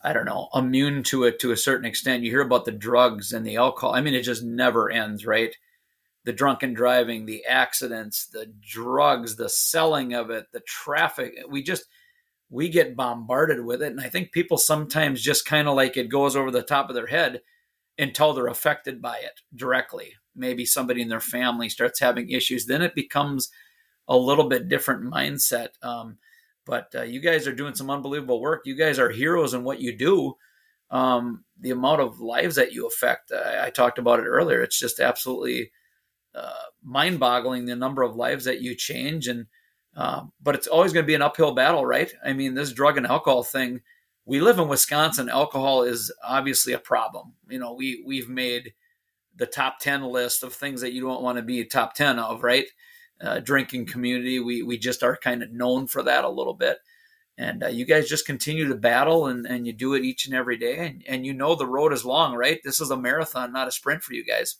I 0.00 0.12
don't 0.12 0.24
know, 0.24 0.48
immune 0.54 1.02
to 1.04 1.24
it 1.24 1.40
to 1.40 1.52
a 1.52 1.56
certain 1.56 1.84
extent. 1.84 2.22
You 2.22 2.30
hear 2.30 2.40
about 2.40 2.64
the 2.64 2.72
drugs 2.72 3.32
and 3.32 3.44
the 3.44 3.56
alcohol. 3.56 3.94
I 3.94 4.00
mean, 4.00 4.14
it 4.14 4.22
just 4.22 4.44
never 4.44 4.90
ends, 4.90 5.26
right? 5.26 5.54
The 6.26 6.32
drunken 6.32 6.74
driving, 6.74 7.24
the 7.24 7.44
accidents, 7.46 8.26
the 8.26 8.52
drugs, 8.60 9.36
the 9.36 9.48
selling 9.48 10.12
of 10.12 10.28
it, 10.28 10.46
the 10.52 10.60
traffic. 10.60 11.32
We 11.48 11.62
just 11.62 11.84
we 12.50 12.68
get 12.68 12.96
bombarded 12.96 13.64
with 13.64 13.80
it, 13.80 13.92
and 13.92 14.00
I 14.00 14.08
think 14.08 14.32
people 14.32 14.58
sometimes 14.58 15.22
just 15.22 15.46
kind 15.46 15.68
of 15.68 15.76
like 15.76 15.96
it 15.96 16.10
goes 16.10 16.34
over 16.36 16.50
the 16.50 16.62
top 16.62 16.88
of 16.88 16.96
their 16.96 17.06
head 17.06 17.42
until 17.96 18.34
they're 18.34 18.48
affected 18.48 19.00
by 19.00 19.16
it 19.18 19.40
directly. 19.54 20.14
Maybe 20.34 20.66
somebody 20.66 21.00
in 21.00 21.08
their 21.08 21.20
family 21.20 21.68
starts 21.68 22.00
having 22.00 22.28
issues, 22.28 22.66
then 22.66 22.82
it 22.82 22.94
becomes 22.96 23.48
a 24.08 24.16
little 24.16 24.48
bit 24.48 24.68
different 24.68 25.04
mindset. 25.04 25.68
Um, 25.80 26.18
but 26.66 26.92
uh, 26.94 27.02
you 27.02 27.20
guys 27.20 27.46
are 27.46 27.54
doing 27.54 27.76
some 27.76 27.88
unbelievable 27.90 28.40
work. 28.40 28.62
You 28.64 28.76
guys 28.76 28.98
are 28.98 29.10
heroes 29.10 29.54
in 29.54 29.62
what 29.62 29.80
you 29.80 29.96
do. 29.96 30.34
Um, 30.90 31.44
the 31.60 31.70
amount 31.70 32.00
of 32.00 32.20
lives 32.20 32.56
that 32.56 32.72
you 32.72 32.86
affect, 32.88 33.30
I, 33.32 33.66
I 33.66 33.70
talked 33.70 33.98
about 33.98 34.18
it 34.18 34.26
earlier. 34.26 34.60
It's 34.60 34.78
just 34.78 34.98
absolutely 35.00 35.70
uh, 36.36 36.52
mind-boggling 36.82 37.64
the 37.64 37.74
number 37.74 38.02
of 38.02 38.14
lives 38.14 38.44
that 38.44 38.60
you 38.60 38.74
change. 38.74 39.26
And 39.26 39.46
um, 39.96 40.32
but 40.42 40.54
it's 40.54 40.66
always 40.66 40.92
going 40.92 41.04
to 41.04 41.06
be 41.06 41.14
an 41.14 41.22
uphill 41.22 41.54
battle 41.54 41.86
right? 41.86 42.12
I 42.24 42.34
mean 42.34 42.54
this 42.54 42.72
drug 42.72 42.98
and 42.98 43.06
alcohol 43.06 43.42
thing 43.42 43.80
we 44.26 44.40
live 44.40 44.58
in 44.58 44.68
wisconsin. 44.68 45.30
Alcohol 45.30 45.82
is 45.82 46.12
obviously 46.22 46.74
a 46.74 46.78
problem. 46.78 47.32
You 47.48 47.58
know 47.58 47.72
we 47.72 48.04
we've 48.06 48.28
made 48.28 48.74
the 49.34 49.46
top 49.46 49.80
10 49.80 50.02
list 50.04 50.42
of 50.42 50.52
things 50.52 50.80
that 50.80 50.92
you 50.92 51.00
don't 51.00 51.22
want 51.22 51.36
to 51.36 51.42
be 51.42 51.64
top 51.64 51.94
10 51.94 52.18
of 52.18 52.42
right? 52.42 52.66
Uh, 53.18 53.40
drinking 53.40 53.86
community 53.86 54.38
we 54.38 54.62
we 54.62 54.76
just 54.76 55.02
are 55.02 55.16
kind 55.16 55.42
of 55.42 55.50
known 55.50 55.86
for 55.86 56.02
that 56.02 56.24
a 56.24 56.28
little 56.28 56.54
bit. 56.54 56.78
And 57.38 57.64
uh, 57.64 57.68
you 57.68 57.86
guys 57.86 58.08
just 58.08 58.26
continue 58.26 58.66
to 58.68 58.74
battle 58.74 59.26
and, 59.26 59.46
and 59.46 59.66
you 59.66 59.72
do 59.72 59.94
it 59.94 60.04
each 60.04 60.26
and 60.26 60.34
every 60.34 60.56
day. 60.56 60.86
And, 60.86 61.04
and 61.06 61.26
you 61.26 61.34
know 61.34 61.54
the 61.54 61.66
road 61.66 61.92
is 61.94 62.04
long 62.04 62.34
right? 62.34 62.60
This 62.62 62.80
is 62.80 62.90
a 62.90 62.96
marathon 62.96 63.52
not 63.52 63.68
a 63.68 63.72
sprint 63.72 64.02
for 64.02 64.12
you 64.12 64.24
guys 64.24 64.58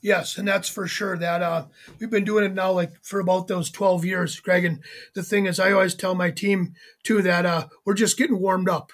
Yes, 0.00 0.38
and 0.38 0.46
that's 0.46 0.68
for 0.68 0.86
sure. 0.86 1.16
That 1.16 1.42
uh, 1.42 1.66
we've 1.98 2.10
been 2.10 2.24
doing 2.24 2.44
it 2.44 2.54
now 2.54 2.72
like 2.72 2.92
for 3.02 3.20
about 3.20 3.48
those 3.48 3.70
twelve 3.70 4.04
years, 4.04 4.38
Greg. 4.38 4.64
And 4.64 4.82
the 5.14 5.22
thing 5.22 5.46
is, 5.46 5.58
I 5.58 5.72
always 5.72 5.94
tell 5.94 6.14
my 6.14 6.30
team 6.30 6.74
too 7.02 7.22
that 7.22 7.44
uh, 7.44 7.68
we're 7.84 7.94
just 7.94 8.16
getting 8.16 8.40
warmed 8.40 8.68
up 8.68 8.92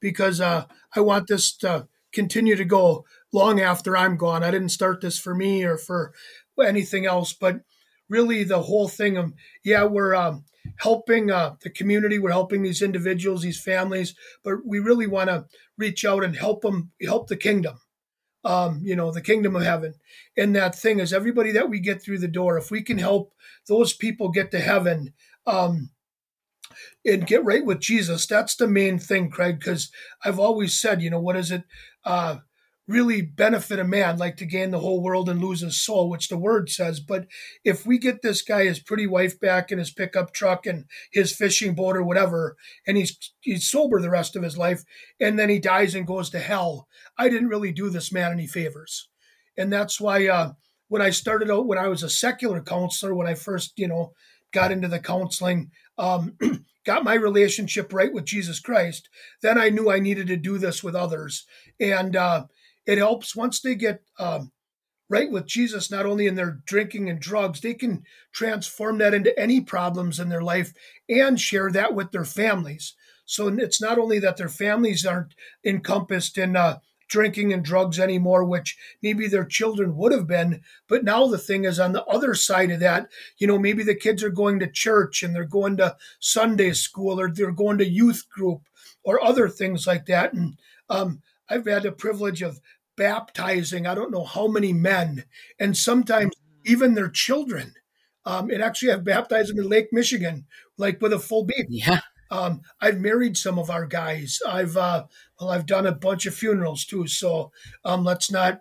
because 0.00 0.40
uh, 0.40 0.64
I 0.94 1.00
want 1.00 1.28
this 1.28 1.56
to 1.58 1.86
continue 2.12 2.56
to 2.56 2.64
go 2.64 3.04
long 3.32 3.60
after 3.60 3.96
I'm 3.96 4.16
gone. 4.16 4.42
I 4.42 4.50
didn't 4.50 4.70
start 4.70 5.00
this 5.00 5.18
for 5.18 5.34
me 5.34 5.64
or 5.64 5.78
for 5.78 6.12
anything 6.60 7.06
else, 7.06 7.32
but 7.32 7.60
really 8.08 8.42
the 8.42 8.62
whole 8.62 8.88
thing 8.88 9.16
of 9.16 9.32
yeah, 9.64 9.84
we're 9.84 10.14
um, 10.14 10.44
helping 10.78 11.30
uh, 11.30 11.54
the 11.62 11.70
community, 11.70 12.18
we're 12.18 12.30
helping 12.30 12.62
these 12.62 12.82
individuals, 12.82 13.42
these 13.42 13.62
families, 13.62 14.14
but 14.42 14.66
we 14.66 14.80
really 14.80 15.06
want 15.06 15.30
to 15.30 15.46
reach 15.78 16.04
out 16.04 16.24
and 16.24 16.36
help 16.36 16.62
them, 16.62 16.90
help 17.02 17.28
the 17.28 17.36
kingdom 17.36 17.78
um, 18.44 18.80
you 18.82 18.96
know, 18.96 19.10
the 19.10 19.20
kingdom 19.20 19.56
of 19.56 19.62
heaven. 19.62 19.94
And 20.36 20.54
that 20.56 20.74
thing 20.74 20.98
is 20.98 21.12
everybody 21.12 21.52
that 21.52 21.68
we 21.68 21.80
get 21.80 22.02
through 22.02 22.18
the 22.18 22.28
door, 22.28 22.56
if 22.56 22.70
we 22.70 22.82
can 22.82 22.98
help 22.98 23.32
those 23.68 23.92
people 23.92 24.30
get 24.30 24.50
to 24.52 24.60
heaven, 24.60 25.12
um, 25.46 25.90
and 27.04 27.26
get 27.26 27.44
right 27.44 27.64
with 27.64 27.80
Jesus, 27.80 28.26
that's 28.26 28.56
the 28.56 28.66
main 28.66 28.98
thing, 28.98 29.30
Craig, 29.30 29.58
because 29.58 29.90
I've 30.24 30.38
always 30.38 30.78
said, 30.78 31.02
you 31.02 31.10
know, 31.10 31.20
what 31.20 31.36
is 31.36 31.50
it? 31.50 31.64
Uh, 32.04 32.36
really 32.90 33.22
benefit 33.22 33.78
a 33.78 33.84
man 33.84 34.18
like 34.18 34.36
to 34.36 34.44
gain 34.44 34.70
the 34.70 34.80
whole 34.80 35.02
world 35.02 35.28
and 35.28 35.40
lose 35.40 35.60
his 35.60 35.80
soul, 35.80 36.10
which 36.10 36.28
the 36.28 36.36
word 36.36 36.68
says. 36.68 36.98
But 37.00 37.26
if 37.64 37.86
we 37.86 37.98
get 37.98 38.22
this 38.22 38.42
guy 38.42 38.64
his 38.64 38.80
pretty 38.80 39.06
wife 39.06 39.38
back 39.38 39.70
in 39.70 39.78
his 39.78 39.92
pickup 39.92 40.32
truck 40.32 40.66
and 40.66 40.86
his 41.12 41.32
fishing 41.32 41.74
boat 41.74 41.96
or 41.96 42.02
whatever, 42.02 42.56
and 42.86 42.96
he's 42.96 43.16
he's 43.40 43.70
sober 43.70 44.00
the 44.00 44.10
rest 44.10 44.34
of 44.34 44.42
his 44.42 44.58
life, 44.58 44.82
and 45.20 45.38
then 45.38 45.48
he 45.48 45.58
dies 45.58 45.94
and 45.94 46.06
goes 46.06 46.30
to 46.30 46.40
hell, 46.40 46.88
I 47.16 47.28
didn't 47.28 47.48
really 47.48 47.72
do 47.72 47.90
this 47.90 48.12
man 48.12 48.32
any 48.32 48.46
favors. 48.46 49.08
And 49.56 49.72
that's 49.72 50.00
why 50.00 50.26
uh, 50.26 50.52
when 50.88 51.02
I 51.02 51.10
started 51.10 51.50
out, 51.50 51.66
when 51.66 51.78
I 51.78 51.88
was 51.88 52.02
a 52.02 52.10
secular 52.10 52.60
counselor, 52.60 53.14
when 53.14 53.28
I 53.28 53.34
first, 53.34 53.72
you 53.76 53.86
know, 53.86 54.12
got 54.52 54.72
into 54.72 54.88
the 54.88 54.98
counseling, 54.98 55.70
um, 55.98 56.36
got 56.84 57.04
my 57.04 57.14
relationship 57.14 57.92
right 57.92 58.12
with 58.12 58.24
Jesus 58.24 58.58
Christ, 58.58 59.08
then 59.42 59.58
I 59.58 59.68
knew 59.68 59.90
I 59.90 60.00
needed 60.00 60.26
to 60.28 60.36
do 60.36 60.58
this 60.58 60.82
with 60.82 60.96
others. 60.96 61.46
And 61.78 62.16
uh, 62.16 62.46
it 62.90 62.98
helps 62.98 63.36
once 63.36 63.60
they 63.60 63.76
get 63.76 64.02
um, 64.18 64.50
right 65.08 65.30
with 65.30 65.46
Jesus, 65.46 65.92
not 65.92 66.06
only 66.06 66.26
in 66.26 66.34
their 66.34 66.58
drinking 66.66 67.08
and 67.08 67.20
drugs, 67.20 67.60
they 67.60 67.72
can 67.72 68.02
transform 68.32 68.98
that 68.98 69.14
into 69.14 69.38
any 69.38 69.60
problems 69.60 70.18
in 70.18 70.28
their 70.28 70.42
life 70.42 70.74
and 71.08 71.40
share 71.40 71.70
that 71.70 71.94
with 71.94 72.10
their 72.10 72.24
families. 72.24 72.96
So 73.26 73.46
it's 73.46 73.80
not 73.80 73.96
only 73.96 74.18
that 74.18 74.38
their 74.38 74.48
families 74.48 75.06
aren't 75.06 75.36
encompassed 75.64 76.36
in 76.36 76.56
uh, 76.56 76.78
drinking 77.06 77.52
and 77.52 77.64
drugs 77.64 78.00
anymore, 78.00 78.42
which 78.42 78.76
maybe 79.04 79.28
their 79.28 79.44
children 79.44 79.96
would 79.96 80.10
have 80.10 80.26
been. 80.26 80.60
But 80.88 81.04
now 81.04 81.28
the 81.28 81.38
thing 81.38 81.66
is 81.66 81.78
on 81.78 81.92
the 81.92 82.04
other 82.06 82.34
side 82.34 82.72
of 82.72 82.80
that, 82.80 83.08
you 83.38 83.46
know, 83.46 83.58
maybe 83.58 83.84
the 83.84 83.94
kids 83.94 84.24
are 84.24 84.30
going 84.30 84.58
to 84.58 84.66
church 84.66 85.22
and 85.22 85.32
they're 85.32 85.44
going 85.44 85.76
to 85.76 85.96
Sunday 86.18 86.72
school 86.72 87.20
or 87.20 87.30
they're 87.30 87.52
going 87.52 87.78
to 87.78 87.88
youth 87.88 88.28
group 88.28 88.62
or 89.04 89.22
other 89.22 89.48
things 89.48 89.86
like 89.86 90.06
that. 90.06 90.32
And 90.32 90.58
um, 90.88 91.22
I've 91.50 91.66
had 91.66 91.82
the 91.82 91.92
privilege 91.92 92.42
of 92.42 92.60
baptizing 93.00 93.86
I 93.86 93.94
don't 93.94 94.10
know 94.10 94.24
how 94.24 94.46
many 94.46 94.74
men, 94.74 95.24
and 95.58 95.74
sometimes 95.74 96.34
even 96.66 96.94
their 96.94 97.08
children. 97.08 97.72
Um, 98.26 98.50
and 98.50 98.62
actually, 98.62 98.92
I've 98.92 99.04
baptized 99.04 99.50
them 99.50 99.58
in 99.58 99.70
Lake 99.70 99.88
Michigan, 99.90 100.44
like 100.76 101.00
with 101.00 101.14
a 101.14 101.18
full 101.18 101.46
beef. 101.46 101.64
Yeah. 101.70 102.00
Um, 102.30 102.60
I've 102.78 103.00
married 103.00 103.38
some 103.38 103.58
of 103.58 103.70
our 103.70 103.86
guys. 103.86 104.38
I've 104.46 104.76
uh, 104.76 105.04
well, 105.40 105.48
I've 105.48 105.64
done 105.64 105.86
a 105.86 105.92
bunch 105.92 106.26
of 106.26 106.34
funerals 106.34 106.84
too. 106.84 107.06
So 107.06 107.52
um, 107.86 108.04
let's 108.04 108.30
not 108.30 108.60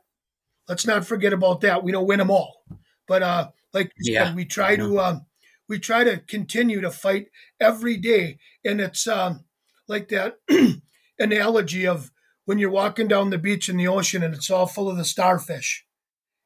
let's 0.70 0.88
not 0.88 1.06
forget 1.06 1.34
about 1.34 1.60
that. 1.62 1.84
We 1.84 1.92
don't 1.92 2.08
win 2.08 2.20
them 2.20 2.32
all, 2.32 2.64
but 3.10 3.22
uh, 3.22 3.50
like 3.74 3.92
yeah. 4.00 4.28
said, 4.28 4.38
we 4.38 4.46
try 4.46 4.78
to 4.78 5.00
um, 5.02 5.26
we 5.68 5.80
try 5.80 6.06
to 6.06 6.20
continue 6.20 6.80
to 6.80 6.92
fight 6.92 7.28
every 7.60 7.98
day, 7.98 8.38
and 8.64 8.80
it's 8.80 9.06
um, 9.06 9.44
like 9.90 10.08
that 10.08 10.38
analogy 11.20 11.86
of 11.86 12.10
when 12.50 12.58
you're 12.58 12.72
walking 12.72 13.08
down 13.08 13.30
the 13.30 13.38
beach 13.38 13.70
in 13.70 13.78
the 13.78 13.88
ocean 13.88 14.24
and 14.24 14.34
it's 14.34 14.50
all 14.50 14.66
full 14.66 14.90
of 14.90 14.98
the 14.98 15.06
starfish. 15.06 15.86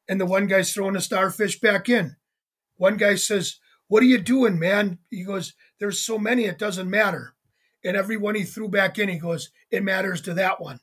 And 0.06 0.20
the 0.20 0.26
one 0.26 0.46
guy's 0.46 0.70
throwing 0.70 0.96
a 0.96 1.00
starfish 1.00 1.58
back 1.58 1.88
in. 1.88 2.16
One 2.76 2.98
guy 2.98 3.14
says, 3.14 3.56
What 3.88 4.02
are 4.02 4.06
you 4.06 4.18
doing, 4.18 4.58
man? 4.58 4.98
He 5.08 5.24
goes, 5.24 5.54
There's 5.80 5.98
so 5.98 6.18
many, 6.18 6.44
it 6.44 6.58
doesn't 6.58 6.90
matter. 6.90 7.32
And 7.82 7.96
every 7.96 8.18
one 8.18 8.34
he 8.34 8.42
threw 8.42 8.68
back 8.68 8.98
in, 8.98 9.08
he 9.08 9.16
goes, 9.16 9.48
It 9.70 9.82
matters 9.82 10.20
to 10.22 10.34
that 10.34 10.60
one. 10.60 10.80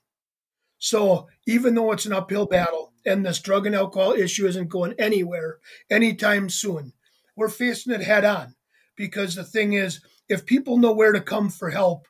So 0.80 1.28
even 1.46 1.76
though 1.76 1.92
it's 1.92 2.08
an 2.08 2.14
uphill 2.14 2.48
battle 2.48 2.92
and 3.06 3.24
this 3.24 3.42
drug 3.42 3.68
and 3.68 3.76
alcohol 3.76 4.14
issue 4.14 4.48
isn't 4.48 4.70
going 4.70 4.96
anywhere 4.98 5.60
anytime 5.92 6.50
soon, 6.50 6.94
we're 7.36 7.50
facing 7.50 7.94
it 7.94 8.02
head 8.02 8.26
on. 8.26 8.56
Because 8.96 9.36
the 9.36 9.44
thing 9.44 9.74
is, 9.74 10.02
if 10.28 10.48
people 10.48 10.78
know 10.78 10.94
where 10.94 11.12
to 11.12 11.22
come 11.22 11.52
for 11.52 11.70
help, 11.70 12.08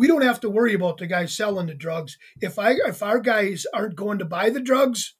we 0.00 0.06
don't 0.06 0.22
have 0.22 0.40
to 0.40 0.48
worry 0.48 0.72
about 0.72 0.96
the 0.96 1.06
guys 1.06 1.36
selling 1.36 1.66
the 1.66 1.74
drugs. 1.74 2.16
If 2.40 2.58
I 2.58 2.70
if 2.86 3.02
our 3.02 3.20
guys 3.20 3.66
aren't 3.74 3.96
going 3.96 4.16
to 4.20 4.24
buy 4.24 4.48
the 4.48 4.58
drugs, 4.58 5.14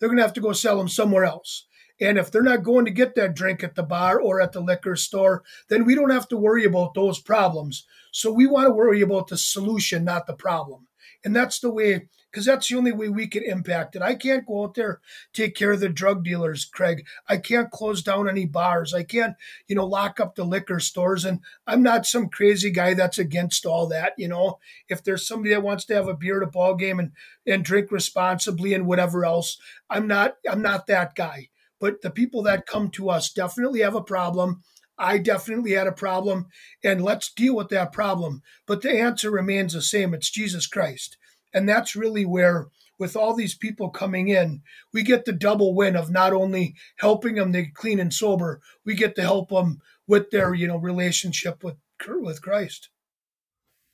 they're 0.00 0.08
going 0.08 0.16
to 0.16 0.24
have 0.24 0.32
to 0.32 0.40
go 0.40 0.52
sell 0.52 0.76
them 0.76 0.88
somewhere 0.88 1.24
else. 1.24 1.68
And 2.00 2.18
if 2.18 2.32
they're 2.32 2.42
not 2.42 2.64
going 2.64 2.84
to 2.86 2.90
get 2.90 3.14
that 3.14 3.36
drink 3.36 3.62
at 3.62 3.76
the 3.76 3.84
bar 3.84 4.20
or 4.20 4.40
at 4.40 4.50
the 4.50 4.60
liquor 4.60 4.96
store, 4.96 5.44
then 5.68 5.84
we 5.84 5.94
don't 5.94 6.10
have 6.10 6.26
to 6.30 6.36
worry 6.36 6.64
about 6.64 6.94
those 6.94 7.20
problems. 7.20 7.86
So 8.12 8.32
we 8.32 8.48
want 8.48 8.66
to 8.66 8.74
worry 8.74 9.02
about 9.02 9.28
the 9.28 9.38
solution, 9.38 10.04
not 10.04 10.26
the 10.26 10.34
problem. 10.34 10.88
And 11.24 11.34
that's 11.34 11.58
the 11.60 11.70
way 11.70 12.08
because 12.30 12.46
that's 12.46 12.68
the 12.68 12.76
only 12.76 12.90
way 12.90 13.08
we 13.08 13.28
can 13.28 13.44
impact 13.44 13.94
it. 13.94 14.02
I 14.02 14.16
can't 14.16 14.44
go 14.44 14.64
out 14.64 14.74
there 14.74 15.00
take 15.32 15.54
care 15.54 15.70
of 15.70 15.78
the 15.80 15.88
drug 15.88 16.24
dealers, 16.24 16.64
Craig. 16.64 17.06
I 17.28 17.36
can't 17.36 17.70
close 17.70 18.02
down 18.02 18.28
any 18.28 18.44
bars. 18.44 18.92
I 18.92 19.04
can't, 19.04 19.36
you 19.68 19.76
know, 19.76 19.86
lock 19.86 20.18
up 20.18 20.34
the 20.34 20.44
liquor 20.44 20.80
stores. 20.80 21.24
And 21.24 21.40
I'm 21.66 21.82
not 21.82 22.06
some 22.06 22.28
crazy 22.28 22.70
guy 22.70 22.94
that's 22.94 23.18
against 23.18 23.64
all 23.64 23.86
that. 23.88 24.14
You 24.18 24.28
know, 24.28 24.58
if 24.88 25.04
there's 25.04 25.26
somebody 25.26 25.54
that 25.54 25.62
wants 25.62 25.84
to 25.86 25.94
have 25.94 26.08
a 26.08 26.14
beer 26.14 26.42
at 26.42 26.48
a 26.48 26.50
ball 26.50 26.74
game 26.74 26.98
and 26.98 27.12
and 27.46 27.64
drink 27.64 27.92
responsibly 27.92 28.74
and 28.74 28.86
whatever 28.86 29.24
else, 29.24 29.56
I'm 29.88 30.08
not 30.08 30.36
I'm 30.50 30.62
not 30.62 30.88
that 30.88 31.14
guy. 31.14 31.50
But 31.80 32.02
the 32.02 32.10
people 32.10 32.42
that 32.44 32.66
come 32.66 32.90
to 32.92 33.10
us 33.10 33.32
definitely 33.32 33.80
have 33.80 33.94
a 33.94 34.02
problem. 34.02 34.62
I 34.98 35.18
definitely 35.18 35.72
had 35.72 35.86
a 35.86 35.92
problem, 35.92 36.46
and 36.82 37.02
let's 37.02 37.32
deal 37.32 37.56
with 37.56 37.68
that 37.70 37.92
problem. 37.92 38.42
But 38.66 38.82
the 38.82 38.92
answer 38.92 39.30
remains 39.30 39.72
the 39.72 39.82
same 39.82 40.14
it's 40.14 40.30
Jesus 40.30 40.66
Christ. 40.66 41.16
And 41.52 41.68
that's 41.68 41.96
really 41.96 42.24
where, 42.24 42.68
with 42.98 43.16
all 43.16 43.34
these 43.34 43.54
people 43.54 43.90
coming 43.90 44.28
in, 44.28 44.62
we 44.92 45.02
get 45.02 45.24
the 45.24 45.32
double 45.32 45.74
win 45.74 45.96
of 45.96 46.10
not 46.10 46.32
only 46.32 46.74
helping 46.96 47.36
them 47.36 47.52
to 47.52 47.66
clean 47.70 48.00
and 48.00 48.12
sober, 48.12 48.60
we 48.84 48.94
get 48.94 49.16
to 49.16 49.22
help 49.22 49.50
them 49.50 49.80
with 50.06 50.30
their, 50.30 50.54
you 50.54 50.66
know, 50.66 50.76
relationship 50.76 51.64
with 51.64 51.76
with 52.08 52.42
Christ. 52.42 52.90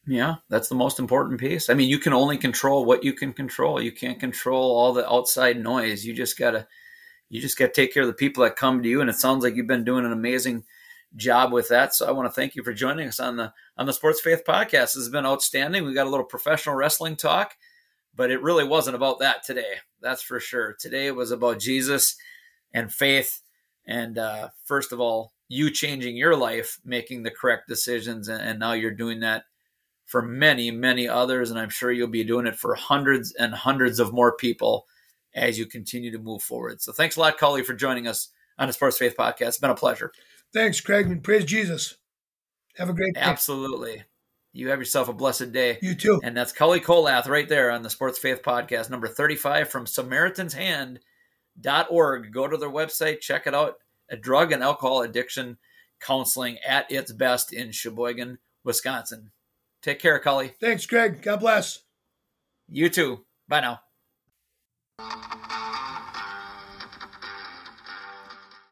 Yeah, 0.07 0.37
that's 0.49 0.69
the 0.69 0.75
most 0.75 0.99
important 0.99 1.39
piece. 1.39 1.71
I 1.71 1.75
mean, 1.75 1.89
you 1.89 1.99
can 1.99 2.13
only 2.13 2.37
control 2.37 2.85
what 2.85 3.05
you 3.05 3.13
can 3.13 3.33
control. 3.33 3.81
You 3.81 3.93
can't 3.93 4.19
control 4.19 4.77
all 4.77 4.93
the 4.93 5.09
outside 5.09 5.63
noise. 5.63 6.05
You 6.05 6.15
just 6.15 6.39
gotta, 6.39 6.67
you 7.29 7.41
just 7.41 7.59
gotta 7.59 7.71
take 7.71 7.93
care 7.93 8.03
of 8.03 8.09
the 8.09 8.15
people 8.15 8.43
that 8.43 8.57
come 8.57 8.83
to 8.83 8.89
you. 8.89 9.01
And 9.01 9.11
it 9.11 9.17
sounds 9.17 9.45
like 9.45 9.55
you've 9.55 9.67
been 9.67 9.85
doing 9.85 10.05
an 10.05 10.13
amazing 10.13 10.65
job 11.17 11.53
with 11.53 11.69
that. 11.69 11.95
So 11.95 12.07
I 12.07 12.13
want 12.13 12.29
to 12.29 12.33
thank 12.33 12.55
you 12.55 12.63
for 12.63 12.73
joining 12.73 13.09
us 13.09 13.21
on 13.21 13.37
the 13.37 13.53
on 13.77 13.87
the 13.87 13.93
Sports 13.93 14.21
Faith 14.21 14.43
podcast. 14.47 14.71
This 14.71 14.97
has 14.97 15.09
been 15.09 15.27
outstanding. 15.27 15.85
We 15.85 15.95
got 15.95 16.07
a 16.07 16.11
little 16.11 16.27
professional 16.27 16.77
wrestling 16.77 17.17
talk, 17.17 17.55
but 18.15 18.31
it 18.31 18.43
really 18.43 18.65
wasn't 18.65 18.97
about 18.97 19.19
that 19.21 19.43
today. 19.45 19.75
That's 20.01 20.23
for 20.23 20.41
sure. 20.41 20.75
Today 20.79 21.11
was 21.11 21.31
about 21.31 21.59
Jesus 21.59 22.17
and 22.73 22.93
faith 22.93 23.43
And 23.87 24.19
uh, 24.19 24.51
first 24.65 24.93
of 24.93 25.01
all, 25.01 25.33
you 25.49 25.71
changing 25.71 26.17
your 26.17 26.37
life, 26.37 26.79
making 26.85 27.23
the 27.23 27.31
correct 27.31 27.69
decisions, 27.69 28.29
and, 28.29 28.41
and 28.41 28.59
now 28.59 28.73
you're 28.73 28.93
doing 28.93 29.21
that 29.21 29.45
for 30.07 30.23
many, 30.23 30.71
many 30.71 31.09
others. 31.09 31.51
And 31.51 31.59
I'm 31.59 31.71
sure 31.71 31.91
you'll 31.91 32.09
be 32.09 32.25
doing 32.25 32.47
it 32.47 32.57
for 32.57 32.75
hundreds 32.75 33.33
and 33.35 33.53
hundreds 33.55 33.99
of 33.99 34.13
more 34.13 34.37
people 34.37 34.87
as 35.35 35.59
you 35.59 35.67
continue 35.67 36.11
to 36.13 36.19
move 36.19 36.43
forward. 36.43 36.81
So 36.83 36.93
thanks 36.93 37.17
a 37.17 37.21
lot, 37.21 37.39
Cully, 37.39 37.63
for 37.63 37.75
joining 37.75 38.07
us 38.07 38.29
on 38.59 38.69
the 38.69 38.73
Sports 38.73 38.99
Faith 38.99 39.15
Podcast. 39.19 39.49
It's 39.49 39.59
been 39.59 39.71
a 39.71 39.75
pleasure. 39.75 40.13
Thanks, 40.53 40.81
Craig, 40.81 41.07
and 41.07 41.23
praise 41.23 41.45
Jesus. 41.45 41.97
Have 42.77 42.89
a 42.89 42.95
great 42.95 43.15
day. 43.15 43.21
Absolutely. 43.21 44.03
You 44.53 44.71
have 44.71 44.81
yourself 44.81 45.09
a 45.09 45.13
blessed 45.13 45.53
day. 45.53 45.79
You 45.81 45.95
too. 45.95 46.21
And 46.25 46.37
that's 46.37 46.53
Cully 46.53 46.81
Colath 46.81 47.29
right 47.29 47.49
there 47.49 47.71
on 47.71 47.83
the 47.83 47.91
Sports 47.91 48.19
Faith 48.19 48.43
Podcast, 48.43 48.91
number 48.91 49.07
35 49.07 49.71
from 49.71 49.85
SamaritansHand.org. 49.85 52.33
Go 52.33 52.49
to 52.49 52.57
their 52.57 52.71
website, 52.71 53.21
check 53.21 53.47
it 53.47 53.55
out. 53.55 53.75
A 54.11 54.17
drug 54.17 54.51
and 54.51 54.63
alcohol 54.63 55.03
addiction 55.03 55.59
counseling 56.01 56.59
at 56.67 56.91
its 56.91 57.13
best 57.13 57.53
in 57.53 57.71
Sheboygan, 57.71 58.39
Wisconsin. 58.65 59.31
Take 59.83 60.01
care, 60.01 60.19
Cully. 60.19 60.55
Thanks, 60.61 60.87
Greg. 60.87 61.23
God 61.23 61.41
bless. 61.41 61.81
You 62.69 62.89
too. 62.89 63.25
Bye 63.49 63.61
now. 63.61 63.81